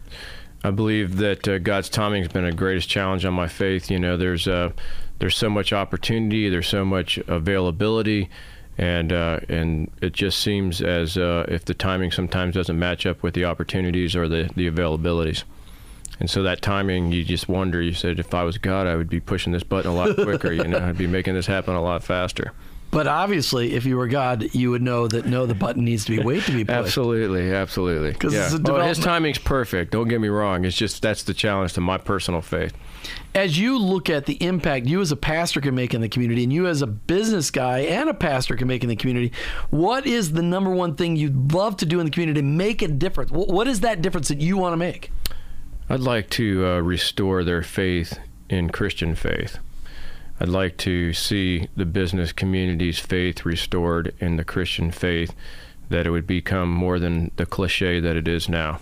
I 0.64 0.72
believe 0.72 1.18
that 1.18 1.48
uh, 1.48 1.58
God's 1.60 1.90
timing 1.90 2.24
has 2.24 2.32
been 2.32 2.46
a 2.46 2.52
greatest 2.52 2.90
challenge 2.90 3.26
on 3.26 3.34
my 3.34 3.48
faith. 3.48 3.90
You 3.90 4.00
know, 4.00 4.18
there's 4.18 4.48
uh, 4.48 4.72
there's 5.20 5.36
so 5.36 5.50
much 5.50 5.72
opportunity, 5.72 6.50
there's 6.50 6.68
so 6.68 6.84
much 6.84 7.18
availability, 7.28 8.30
and 8.78 9.14
uh, 9.14 9.40
and 9.48 9.92
it 10.02 10.14
just 10.14 10.40
seems 10.40 10.82
as 10.82 11.18
uh, 11.18 11.46
if 11.48 11.66
the 11.66 11.74
timing 11.74 12.12
sometimes 12.12 12.56
doesn't 12.56 12.78
match 12.78 13.06
up 13.06 13.24
with 13.24 13.34
the 13.34 13.46
opportunities 13.46 14.16
or 14.16 14.28
the 14.28 14.50
the 14.56 14.70
availabilities. 14.70 15.44
And 16.20 16.30
so 16.30 16.44
that 16.44 16.62
timing, 16.62 17.14
you 17.14 17.24
just 17.24 17.48
wonder. 17.48 17.82
You 17.82 17.94
said, 17.94 18.20
if 18.20 18.34
I 18.34 18.44
was 18.44 18.58
God, 18.58 18.88
I 18.88 18.98
would 18.98 19.10
be 19.10 19.22
pushing 19.22 19.54
this 19.54 19.64
button 19.64 19.92
a 19.92 19.96
lot 19.96 20.16
quicker. 20.16 20.52
you 20.52 20.68
know, 20.68 20.80
I'd 20.80 20.98
be 20.98 21.08
making 21.08 21.34
this 21.34 21.48
happen 21.48 21.76
a 21.76 21.82
lot 21.82 22.04
faster. 22.04 22.52
But 22.92 23.06
obviously, 23.06 23.74
if 23.76 23.86
you 23.86 23.98
were 23.98 24.08
God, 24.08 24.54
you 24.56 24.72
would 24.72 24.82
know 24.82 25.08
that 25.08 25.26
no, 25.28 25.46
the 25.46 25.54
button 25.54 25.86
needs 25.86 26.06
to 26.06 26.18
be 26.18 26.24
wait 26.24 26.44
to 26.44 26.52
be 26.52 26.66
pushed. 26.66 26.76
absolutely, 26.76 27.54
absolutely. 27.54 28.14
Because 28.14 28.34
yeah. 28.34 28.50
oh, 28.66 28.82
his 28.82 28.98
timing's 28.98 29.38
perfect. 29.38 29.92
Don't 29.92 30.08
get 30.08 30.20
me 30.20 30.28
wrong. 30.28 30.66
It's 30.66 30.76
just 30.76 31.02
that's 31.02 31.24
the 31.24 31.36
challenge 31.36 31.74
to 31.74 31.82
my 31.82 32.00
personal 32.00 32.42
faith. 32.42 32.74
As 33.36 33.60
you 33.60 33.78
look 33.78 34.10
at 34.10 34.26
the 34.26 34.44
impact 34.44 34.88
you 34.88 35.02
as 35.02 35.12
a 35.12 35.16
pastor 35.16 35.62
can 35.62 35.76
make 35.76 35.94
in 35.94 36.02
the 36.02 36.10
community, 36.10 36.44
and 36.44 36.52
you 36.52 36.66
as 36.66 36.82
a 36.82 36.88
business 36.88 37.52
guy 37.52 37.80
and 37.82 38.10
a 38.10 38.14
pastor 38.14 38.56
can 38.56 38.68
make 38.68 38.82
in 38.82 38.90
the 38.90 38.96
community, 38.96 39.32
what 39.70 40.08
is 40.08 40.32
the 40.32 40.42
number 40.42 40.72
one 40.72 40.96
thing 40.96 41.16
you'd 41.16 41.54
love 41.54 41.78
to 41.78 41.86
do 41.86 42.00
in 42.00 42.06
the 42.06 42.12
community 42.12 42.42
to 42.42 42.46
make 42.46 42.82
a 42.82 42.88
difference? 42.88 43.32
What 43.32 43.68
is 43.68 43.82
that 43.82 44.02
difference 44.02 44.30
that 44.30 44.42
you 44.42 44.58
want 44.58 44.74
to 44.74 44.78
make? 44.78 45.12
I'd 45.90 46.00
like 46.00 46.30
to 46.32 46.66
uh, 46.66 46.80
restore 46.80 47.44
their 47.44 47.62
faith 47.62 48.20
in 48.50 48.72
Christian 48.72 49.14
faith. 49.14 49.60
I'd 50.40 50.48
like 50.48 50.78
to 50.78 51.14
see 51.14 51.68
the 51.76 51.86
business 51.86 52.32
community's 52.32 52.98
faith 52.98 53.46
restored 53.46 54.16
in 54.20 54.38
the 54.38 54.46
Christian 54.46 54.90
faith, 54.90 55.36
that 55.90 56.08
it 56.08 56.12
would 56.12 56.28
become 56.28 56.72
more 56.72 56.98
than 56.98 57.32
the 57.36 57.46
cliche 57.46 58.00
that 58.00 58.16
it 58.16 58.28
is 58.28 58.48
now. 58.48 58.80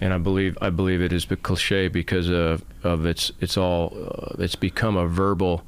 And 0.00 0.14
I 0.14 0.18
believe 0.18 0.56
I 0.60 0.70
believe 0.70 1.02
it 1.02 1.12
is 1.12 1.26
the 1.26 1.36
cliche 1.36 1.88
because 1.88 2.30
of 2.30 2.64
of 2.82 3.04
its 3.04 3.32
it's 3.40 3.56
all 3.56 3.92
uh, 3.92 4.42
it's 4.42 4.54
become 4.54 4.96
a 4.96 5.06
verbal 5.06 5.62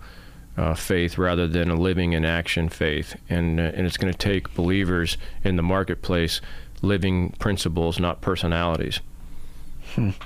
uh, 0.56 0.74
faith 0.74 1.18
rather 1.18 1.46
than 1.46 1.70
a 1.70 1.74
living 1.74 2.12
in 2.12 2.24
action 2.24 2.68
faith, 2.68 3.16
and 3.28 3.58
uh, 3.60 3.64
and 3.74 3.86
it's 3.86 3.96
going 3.96 4.12
to 4.12 4.18
take 4.18 4.54
believers 4.54 5.18
in 5.44 5.56
the 5.56 5.62
marketplace 5.62 6.40
living 6.82 7.30
principles, 7.38 7.98
not 7.98 8.20
personalities. 8.20 9.00
Hmm. 9.94 10.10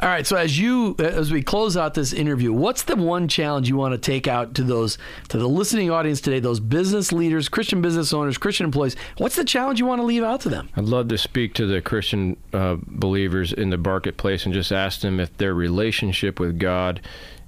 All 0.00 0.08
right. 0.08 0.26
So 0.26 0.36
as 0.36 0.58
you 0.58 0.94
as 0.98 1.32
we 1.32 1.42
close 1.42 1.76
out 1.76 1.94
this 1.94 2.12
interview, 2.12 2.52
what's 2.52 2.82
the 2.82 2.96
one 2.96 3.28
challenge 3.28 3.68
you 3.68 3.76
want 3.76 3.92
to 3.92 3.98
take 3.98 4.28
out 4.28 4.54
to 4.54 4.62
those 4.62 4.98
to 5.28 5.38
the 5.38 5.48
listening 5.48 5.90
audience 5.90 6.20
today? 6.20 6.38
Those 6.38 6.60
business 6.60 7.12
leaders, 7.12 7.48
Christian 7.48 7.80
business 7.80 8.12
owners, 8.12 8.36
Christian 8.36 8.64
employees. 8.64 8.96
What's 9.16 9.36
the 9.36 9.44
challenge 9.44 9.80
you 9.80 9.86
want 9.86 10.00
to 10.00 10.06
leave 10.06 10.22
out 10.22 10.42
to 10.42 10.48
them? 10.50 10.68
I'd 10.76 10.84
love 10.84 11.08
to 11.08 11.18
speak 11.18 11.54
to 11.54 11.66
the 11.66 11.80
Christian 11.80 12.36
uh, 12.52 12.76
believers 12.86 13.52
in 13.52 13.70
the 13.70 13.78
marketplace 13.78 14.44
and 14.44 14.52
just 14.52 14.70
ask 14.70 15.00
them 15.00 15.18
if 15.18 15.34
their 15.38 15.54
relationship 15.54 16.38
with 16.38 16.58
God 16.58 17.00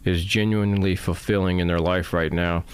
is 0.04 0.24
genuinely 0.24 0.96
fulfilling 0.96 1.58
in 1.58 1.66
their 1.66 1.80
life 1.80 2.12
right 2.14 2.32
now 2.32 2.64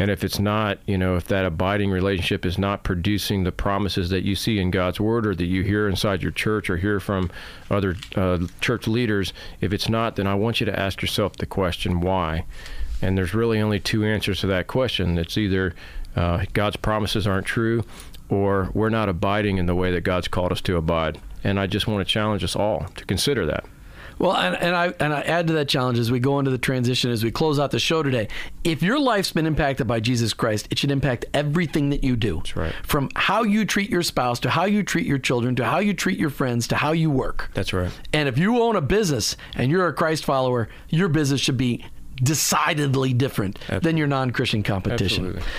and 0.00 0.10
if 0.10 0.24
it's 0.24 0.38
not, 0.38 0.78
you 0.86 0.96
know, 0.96 1.16
if 1.16 1.26
that 1.26 1.44
abiding 1.44 1.90
relationship 1.90 2.46
is 2.46 2.56
not 2.56 2.84
producing 2.84 3.44
the 3.44 3.52
promises 3.52 4.08
that 4.08 4.24
you 4.24 4.34
see 4.34 4.58
in 4.58 4.70
God's 4.70 4.98
Word 4.98 5.26
or 5.26 5.34
that 5.34 5.44
you 5.44 5.62
hear 5.62 5.86
inside 5.86 6.22
your 6.22 6.32
church 6.32 6.70
or 6.70 6.78
hear 6.78 7.00
from 7.00 7.30
other 7.70 7.94
uh, 8.16 8.38
church 8.62 8.88
leaders, 8.88 9.34
if 9.60 9.74
it's 9.74 9.90
not, 9.90 10.16
then 10.16 10.26
I 10.26 10.34
want 10.36 10.58
you 10.58 10.64
to 10.64 10.80
ask 10.80 11.02
yourself 11.02 11.36
the 11.36 11.44
question, 11.44 12.00
why? 12.00 12.46
And 13.02 13.18
there's 13.18 13.34
really 13.34 13.60
only 13.60 13.78
two 13.78 14.02
answers 14.02 14.40
to 14.40 14.46
that 14.46 14.68
question. 14.68 15.18
It's 15.18 15.36
either 15.36 15.74
uh, 16.16 16.46
God's 16.54 16.76
promises 16.76 17.26
aren't 17.26 17.46
true 17.46 17.84
or 18.30 18.70
we're 18.72 18.88
not 18.88 19.10
abiding 19.10 19.58
in 19.58 19.66
the 19.66 19.74
way 19.74 19.92
that 19.92 20.00
God's 20.00 20.28
called 20.28 20.50
us 20.50 20.62
to 20.62 20.78
abide. 20.78 21.20
And 21.44 21.60
I 21.60 21.66
just 21.66 21.86
want 21.86 22.08
to 22.08 22.10
challenge 22.10 22.42
us 22.42 22.56
all 22.56 22.86
to 22.96 23.04
consider 23.04 23.44
that. 23.44 23.66
Well, 24.20 24.36
and, 24.36 24.54
and 24.56 24.76
I 24.76 24.92
and 25.00 25.14
I 25.14 25.22
add 25.22 25.46
to 25.46 25.54
that 25.54 25.66
challenge 25.66 25.98
as 25.98 26.10
we 26.10 26.20
go 26.20 26.38
into 26.38 26.50
the 26.50 26.58
transition 26.58 27.10
as 27.10 27.24
we 27.24 27.30
close 27.30 27.58
out 27.58 27.70
the 27.70 27.78
show 27.78 28.02
today. 28.02 28.28
If 28.64 28.82
your 28.82 29.00
life's 29.00 29.32
been 29.32 29.46
impacted 29.46 29.86
by 29.86 30.00
Jesus 30.00 30.34
Christ, 30.34 30.68
it 30.70 30.78
should 30.78 30.90
impact 30.90 31.24
everything 31.32 31.88
that 31.88 32.04
you 32.04 32.16
do. 32.16 32.36
That's 32.36 32.54
right. 32.54 32.74
From 32.82 33.08
how 33.16 33.44
you 33.44 33.64
treat 33.64 33.88
your 33.88 34.02
spouse 34.02 34.38
to 34.40 34.50
how 34.50 34.66
you 34.66 34.82
treat 34.82 35.06
your 35.06 35.16
children 35.16 35.56
to 35.56 35.64
how 35.64 35.78
you 35.78 35.94
treat 35.94 36.18
your 36.18 36.28
friends 36.28 36.68
to 36.68 36.76
how 36.76 36.92
you 36.92 37.10
work. 37.10 37.50
That's 37.54 37.72
right. 37.72 37.90
And 38.12 38.28
if 38.28 38.36
you 38.36 38.60
own 38.60 38.76
a 38.76 38.82
business 38.82 39.38
and 39.54 39.70
you're 39.70 39.88
a 39.88 39.92
Christ 39.94 40.26
follower, 40.26 40.68
your 40.90 41.08
business 41.08 41.40
should 41.40 41.56
be 41.56 41.86
decidedly 42.22 43.14
different 43.14 43.58
Absolutely. 43.62 43.88
than 43.88 43.96
your 43.96 44.06
non-Christian 44.06 44.62
competition. 44.62 45.24
Absolutely. 45.24 45.50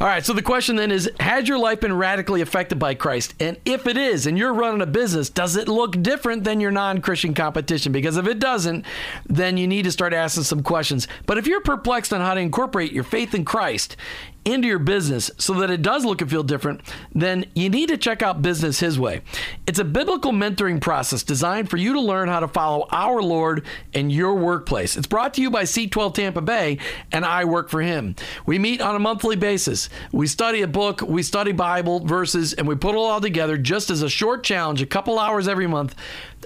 All 0.00 0.06
right, 0.06 0.24
so 0.24 0.32
the 0.32 0.40
question 0.40 0.76
then 0.76 0.90
is 0.90 1.10
Has 1.20 1.46
your 1.46 1.58
life 1.58 1.80
been 1.80 1.92
radically 1.92 2.40
affected 2.40 2.78
by 2.78 2.94
Christ? 2.94 3.34
And 3.38 3.58
if 3.66 3.86
it 3.86 3.98
is, 3.98 4.26
and 4.26 4.38
you're 4.38 4.54
running 4.54 4.80
a 4.80 4.86
business, 4.86 5.28
does 5.28 5.56
it 5.56 5.68
look 5.68 6.02
different 6.02 6.42
than 6.44 6.58
your 6.58 6.70
non 6.70 7.02
Christian 7.02 7.34
competition? 7.34 7.92
Because 7.92 8.16
if 8.16 8.26
it 8.26 8.38
doesn't, 8.38 8.86
then 9.26 9.58
you 9.58 9.66
need 9.66 9.82
to 9.82 9.92
start 9.92 10.14
asking 10.14 10.44
some 10.44 10.62
questions. 10.62 11.06
But 11.26 11.36
if 11.36 11.46
you're 11.46 11.60
perplexed 11.60 12.14
on 12.14 12.22
how 12.22 12.32
to 12.32 12.40
incorporate 12.40 12.92
your 12.92 13.04
faith 13.04 13.34
in 13.34 13.44
Christ 13.44 13.98
into 14.44 14.66
your 14.66 14.78
business 14.78 15.30
so 15.38 15.54
that 15.54 15.70
it 15.70 15.82
does 15.82 16.04
look 16.04 16.20
and 16.20 16.30
feel 16.30 16.42
different, 16.42 16.80
then 17.14 17.46
you 17.54 17.68
need 17.68 17.88
to 17.88 17.96
check 17.96 18.22
out 18.22 18.42
Business 18.42 18.80
His 18.80 18.98
Way. 18.98 19.22
It's 19.66 19.78
a 19.78 19.84
biblical 19.84 20.32
mentoring 20.32 20.80
process 20.80 21.22
designed 21.22 21.68
for 21.68 21.76
you 21.76 21.92
to 21.92 22.00
learn 22.00 22.28
how 22.28 22.40
to 22.40 22.48
follow 22.48 22.86
our 22.90 23.22
Lord 23.22 23.64
in 23.92 24.10
your 24.10 24.34
workplace. 24.34 24.96
It's 24.96 25.06
brought 25.06 25.34
to 25.34 25.42
you 25.42 25.50
by 25.50 25.64
C12 25.64 26.14
Tampa 26.14 26.40
Bay, 26.40 26.78
and 27.12 27.24
I 27.24 27.44
work 27.44 27.68
for 27.68 27.82
him. 27.82 28.16
We 28.46 28.58
meet 28.58 28.80
on 28.80 28.96
a 28.96 29.00
monthly 29.00 29.36
basis. 29.36 29.88
We 30.12 30.26
study 30.26 30.62
a 30.62 30.68
book, 30.68 31.02
we 31.02 31.22
study 31.22 31.52
Bible 31.52 32.00
verses, 32.00 32.54
and 32.54 32.66
we 32.66 32.74
put 32.74 32.94
it 32.94 32.98
all 32.98 33.20
together 33.20 33.56
just 33.56 33.90
as 33.90 34.02
a 34.02 34.08
short 34.08 34.42
challenge, 34.42 34.82
a 34.82 34.86
couple 34.86 35.18
hours 35.18 35.48
every 35.48 35.66
month 35.66 35.94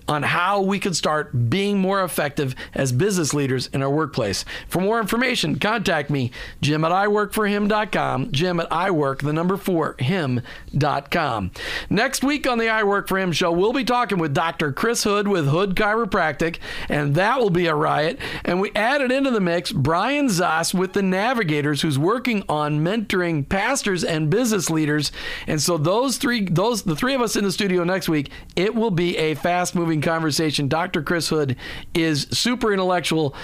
on 0.09 0.23
how 0.23 0.61
we 0.61 0.79
could 0.79 0.97
start 0.97 1.51
being 1.51 1.79
more 1.79 2.03
effective 2.03 2.55
as 2.75 2.93
business 2.93 3.33
leaders 3.33 3.69
in 3.69 3.83
our 3.83 3.91
workplace. 3.91 4.45
For 4.69 4.81
more 4.81 5.01
information, 5.01 5.59
contact 5.59 6.11
me, 6.11 6.31
Jim 6.61 6.85
at 6.85 6.93
iworkforhim.com, 6.93 8.33
Jim 8.33 8.61
at 8.61 8.71
iwork, 8.71 9.23
the 9.23 9.33
number 9.33 9.57
four, 9.57 9.97
him.com. 9.99 11.51
Next 11.91 12.25
week 12.25 12.47
on 12.47 12.59
the 12.59 12.69
I 12.69 12.83
Work 12.83 13.09
for 13.09 13.19
Him 13.19 13.33
show, 13.33 13.53
we'll 13.53 13.73
be 13.73 13.85
talking 13.85 14.19
with 14.19 14.35
Dr. 14.35 14.73
Chris 14.73 15.05
Hood 15.05 15.29
with 15.29 15.49
Hood 15.49 15.75
Chiropractic, 15.75 16.59
and 16.89 17.15
that 17.15 17.39
will 17.39 17.51
be 17.51 17.67
a 17.67 17.75
riot. 17.75 18.19
And 18.45 18.61
we 18.61 18.71
added 18.75 19.11
into 19.13 19.31
the 19.31 19.41
mix 19.41 19.73
Brian 19.73 20.27
Zoss 20.27 20.75
with 20.75 20.93
the 20.93 21.03
Navigators, 21.03 21.83
who's 21.83 21.99
working 21.99 22.45
on 22.49 22.85
mentoring 22.85 23.49
pastors 23.49 24.05
and 24.05 24.31
business 24.31 24.71
leaders. 24.71 25.13
And 25.47 25.61
so 25.61 25.79
those 25.79 26.19
three, 26.19 26.45
those 26.45 26.83
the 26.83 26.97
three 26.97 27.15
of 27.15 27.21
us 27.21 27.37
in 27.37 27.45
the 27.45 27.53
studio 27.53 27.85
next 27.85 28.09
week, 28.09 28.31
it 28.57 28.75
will 28.75 28.91
be 28.91 29.17
a 29.17 29.35
fast 29.35 29.75
moving 29.75 29.84
conversation. 30.03 30.69
Dr. 30.69 31.03
Chris 31.03 31.29
Hood 31.29 31.57
is 31.95 32.27
super 32.31 32.73
intellectual 32.73 33.35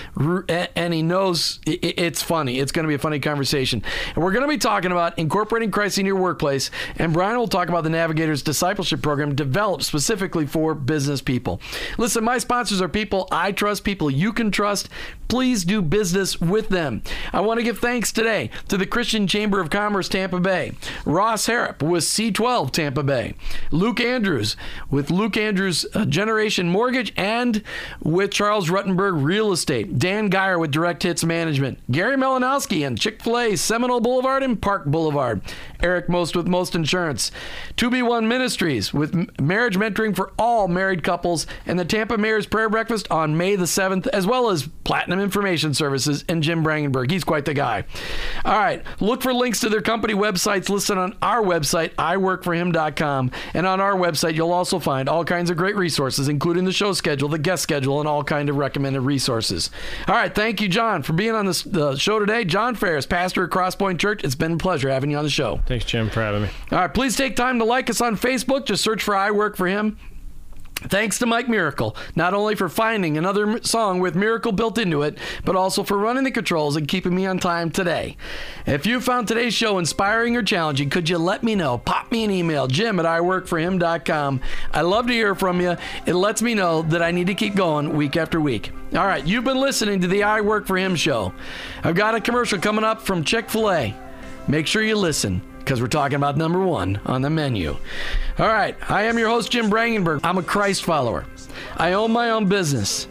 and 0.49 0.95
he 0.95 1.03
knows 1.03 1.61
it's 1.67 2.23
funny. 2.23 2.59
It's 2.59 2.73
going 2.73 2.85
to 2.85 2.89
be 2.89 2.95
a 2.95 2.99
funny 2.99 3.21
conversation. 3.21 3.83
And 4.15 4.25
we're 4.25 4.33
going 4.33 4.45
to 4.45 4.49
be 4.49 4.59
talking 4.59 4.93
about 4.93 5.19
incorporating 5.19 5.71
Christ 5.71 5.99
in 5.99 6.07
your 6.07 6.17
workplace. 6.17 6.71
And 6.97 7.13
Brian 7.13 7.39
will 7.39 7.49
talk 7.49 7.69
about 7.69 7.85
the 7.85 7.91
Navigators 7.91 8.43
Discipleship 8.43 9.03
Program 9.03 9.35
developed 9.35 9.85
specifically 9.85 10.47
for 10.47 10.75
business 10.75 11.21
people. 11.21 11.61
Listen, 11.99 12.25
my 12.25 12.39
sponsors 12.39 12.81
are 12.81 12.89
people 12.89 13.29
I 13.31 13.53
trust, 13.53 13.85
people 13.85 14.11
you 14.11 14.33
can 14.33 14.51
trust. 14.51 14.89
Please 15.31 15.65
do 15.65 15.81
business 15.81 16.41
with 16.41 16.71
them. 16.71 17.03
I 17.33 17.39
want 17.39 17.59
to 17.59 17.65
give 17.65 17.79
thanks 17.79 18.11
today 18.11 18.51
to 18.67 18.77
the 18.77 18.85
Christian 18.85 19.29
Chamber 19.29 19.61
of 19.61 19.71
Commerce 19.71 20.09
Tampa 20.09 20.41
Bay, 20.41 20.73
Ross 21.05 21.47
Harrop 21.47 21.85
with 21.85 22.03
C12 22.03 22.73
Tampa 22.73 23.05
Bay, 23.05 23.35
Luke 23.71 24.01
Andrews 24.01 24.57
with 24.91 25.09
Luke 25.09 25.37
Andrews 25.37 25.87
uh, 25.95 26.05
Generation 26.05 26.69
Mortgage 26.69 27.13
and 27.17 27.63
with 28.03 28.33
Charles 28.33 28.71
Rutenberg 28.71 29.23
Real 29.23 29.53
Estate. 29.53 30.01
Dan 30.01 30.31
Geyer 30.31 30.59
with 30.59 30.73
Direct 30.73 31.05
Hits 31.05 31.23
Management. 31.23 31.79
Gary 31.93 32.17
Melanowski 32.17 32.85
and 32.85 33.01
Chick 33.01 33.23
fil 33.23 33.39
A, 33.39 33.57
Seminole 33.57 34.01
Boulevard 34.01 34.43
and 34.43 34.61
Park 34.61 34.87
Boulevard. 34.87 35.43
Eric 35.81 36.09
Most 36.09 36.35
with 36.35 36.49
Most 36.49 36.75
Insurance. 36.75 37.31
2B1 37.77 38.27
Ministries 38.27 38.93
with 38.93 39.15
marriage 39.41 39.77
mentoring 39.77 40.17
for 40.17 40.33
all 40.37 40.67
married 40.67 41.05
couples 41.05 41.47
and 41.67 41.79
the 41.79 41.85
Tampa 41.85 42.19
Mayor's 42.19 42.47
Prayer 42.47 42.69
Breakfast 42.69 43.09
on 43.13 43.37
May 43.37 43.55
the 43.55 43.65
7th, 43.65 44.09
as 44.09 44.27
well 44.27 44.51
as 44.51 44.69
Platinum 44.85 45.20
Information 45.21 45.75
Services 45.75 46.25
and 46.29 46.43
Jim 46.43 46.65
Brangenberg. 46.65 47.11
He's 47.11 47.25
quite 47.25 47.45
the 47.45 47.55
guy. 47.55 47.85
All 48.45 48.59
right, 48.59 48.83
look 49.01 49.23
for 49.23 49.33
links 49.33 49.61
to 49.61 49.69
their 49.69 49.81
company 49.81 50.15
websites 50.15 50.69
listed 50.69 50.99
on 50.99 51.17
our 51.23 51.43
website, 51.43 51.95
iworkforhim.com. 51.95 53.31
And 53.55 53.67
on 53.67 53.81
our 53.81 53.95
website, 53.95 54.35
you'll 54.35 54.53
also 54.53 54.79
find 54.79 55.09
all 55.09 55.25
kinds 55.25 55.51
of 55.51 55.57
great 55.57 55.77
resources, 55.77 56.29
including 56.29 56.65
the 56.65 56.73
show 56.73 56.93
schedule, 56.93 57.29
the 57.29 57.39
guest 57.39 57.63
schedule, 57.63 58.01
and 58.01 58.09
all 58.09 58.25
kind 58.25 58.49
of 58.49 58.57
recommended 58.57 59.03
resources. 59.03 59.71
All 60.09 60.15
right, 60.15 60.35
thank 60.35 60.61
you, 60.61 60.69
John, 60.69 61.03
for 61.03 61.13
being 61.13 61.35
on 61.35 61.47
this, 61.47 61.63
the 61.63 61.97
show 61.97 62.19
today. 62.19 62.45
John 62.45 62.75
Farris, 62.75 63.07
pastor 63.07 63.45
at 63.45 63.51
Cross 63.51 63.77
Point 63.77 64.01
Church. 64.01 64.25
It's 64.25 64.35
been 64.35 64.53
a 64.53 64.57
pleasure 64.57 64.89
having 64.89 65.11
you 65.11 65.19
on 65.19 65.25
the 65.25 65.31
show. 65.31 65.61
Thanks, 65.67 65.85
Jim, 65.85 66.11
for 66.11 66.21
having 66.21 66.43
me. 66.43 66.49
All 66.73 66.79
right, 66.79 66.93
please 66.93 67.17
take 67.17 67.37
time 67.37 67.59
to 67.59 67.65
like 67.65 67.91
us 67.91 68.01
on 68.01 68.17
Facebook. 68.17 68.67
Just 68.67 68.83
search 68.83 69.03
for 69.03 69.17
I 69.17 69.31
Work 69.31 69.57
for 69.57 69.67
Him. 69.67 69.99
Thanks 70.83 71.19
to 71.19 71.27
Mike 71.27 71.49
Miracle, 71.49 71.95
not 72.17 72.33
only 72.33 72.55
for 72.55 72.69
finding 72.69 73.19
another 73.19 73.63
song 73.63 74.01
with 74.01 74.15
Miracle 74.17 74.51
built 74.51 74.79
into 74.79 75.03
it, 75.03 75.19
but 75.45 75.55
also 75.55 75.83
for 75.83 75.99
running 75.99 76.25
the 76.25 76.31
controls 76.31 76.75
and 76.75 76.89
keeping 76.89 77.15
me 77.15 77.27
on 77.27 77.39
time 77.39 77.71
today. 77.71 78.17
If 78.67 78.87
you 78.87 79.01
found 79.01 79.29
today's 79.29 79.53
show 79.53 79.79
inspiring 79.79 80.37
or 80.37 80.43
challenging, 80.43 80.89
could 80.89 81.09
you 81.09 81.19
let 81.19 81.43
me 81.43 81.55
know? 81.55 81.77
Pop 81.77 82.11
me 82.11 82.25
an 82.25 82.31
email, 82.31 82.67
jim 82.67 82.99
at 82.99 83.05
iworkforhim.com. 83.05 84.41
I 84.73 84.81
love 84.81 85.07
to 85.09 85.13
hear 85.13 85.35
from 85.35 85.61
you. 85.61 85.77
It 86.07 86.15
lets 86.15 86.41
me 86.41 86.55
know 86.55 86.83
that 86.83 87.03
I 87.03 87.11
need 87.11 87.27
to 87.27 87.35
keep 87.35 87.55
going 87.55 87.95
week 87.95 88.17
after 88.17 88.41
week. 88.41 88.73
All 88.95 89.07
right, 89.07 89.25
you've 89.25 89.45
been 89.45 89.61
listening 89.61 90.01
to 90.01 90.09
the 90.09 90.23
I 90.23 90.41
Work 90.41 90.67
for 90.67 90.79
Him 90.79 90.97
show. 90.97 91.35
I've 91.85 91.95
got 91.95 92.15
a 92.15 92.21
commercial 92.21 92.59
coming 92.59 92.85
up 92.85 93.03
from 93.03 93.23
Chick 93.23 93.51
fil 93.51 93.71
A. 93.71 93.95
Make 94.49 94.67
sure 94.67 94.83
you 94.83 94.97
listen 94.97 95.43
because 95.61 95.81
we're 95.81 95.87
talking 95.89 96.17
about 96.17 96.37
number 96.37 96.59
one 96.59 97.01
on 97.07 97.23
the 97.23 97.31
menu. 97.31 97.77
All 98.39 98.49
right, 98.49 98.77
I 98.91 99.05
am 99.05 99.19
your 99.19 99.29
host, 99.29 99.53
Jim 99.53 99.71
Brangenberg. 99.71 100.21
I'm 100.25 100.39
a 100.39 100.43
Christ 100.43 100.85
follower. 100.85 101.25
I 101.77 101.93
own 101.93 102.11
my 102.11 102.31
own 102.31 102.47
business. 102.47 103.07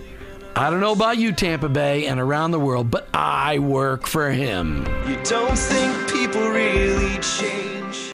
I 0.55 0.69
don't 0.69 0.81
know 0.81 0.91
about 0.91 1.17
you, 1.17 1.31
Tampa 1.31 1.69
Bay, 1.69 2.07
and 2.07 2.19
around 2.19 2.51
the 2.51 2.59
world, 2.59 2.91
but 2.91 3.07
I 3.13 3.59
work 3.59 4.05
for 4.07 4.29
him. 4.29 4.85
You 5.07 5.17
don't 5.23 5.57
think 5.57 6.11
people 6.11 6.49
really 6.49 7.17
change? 7.19 7.78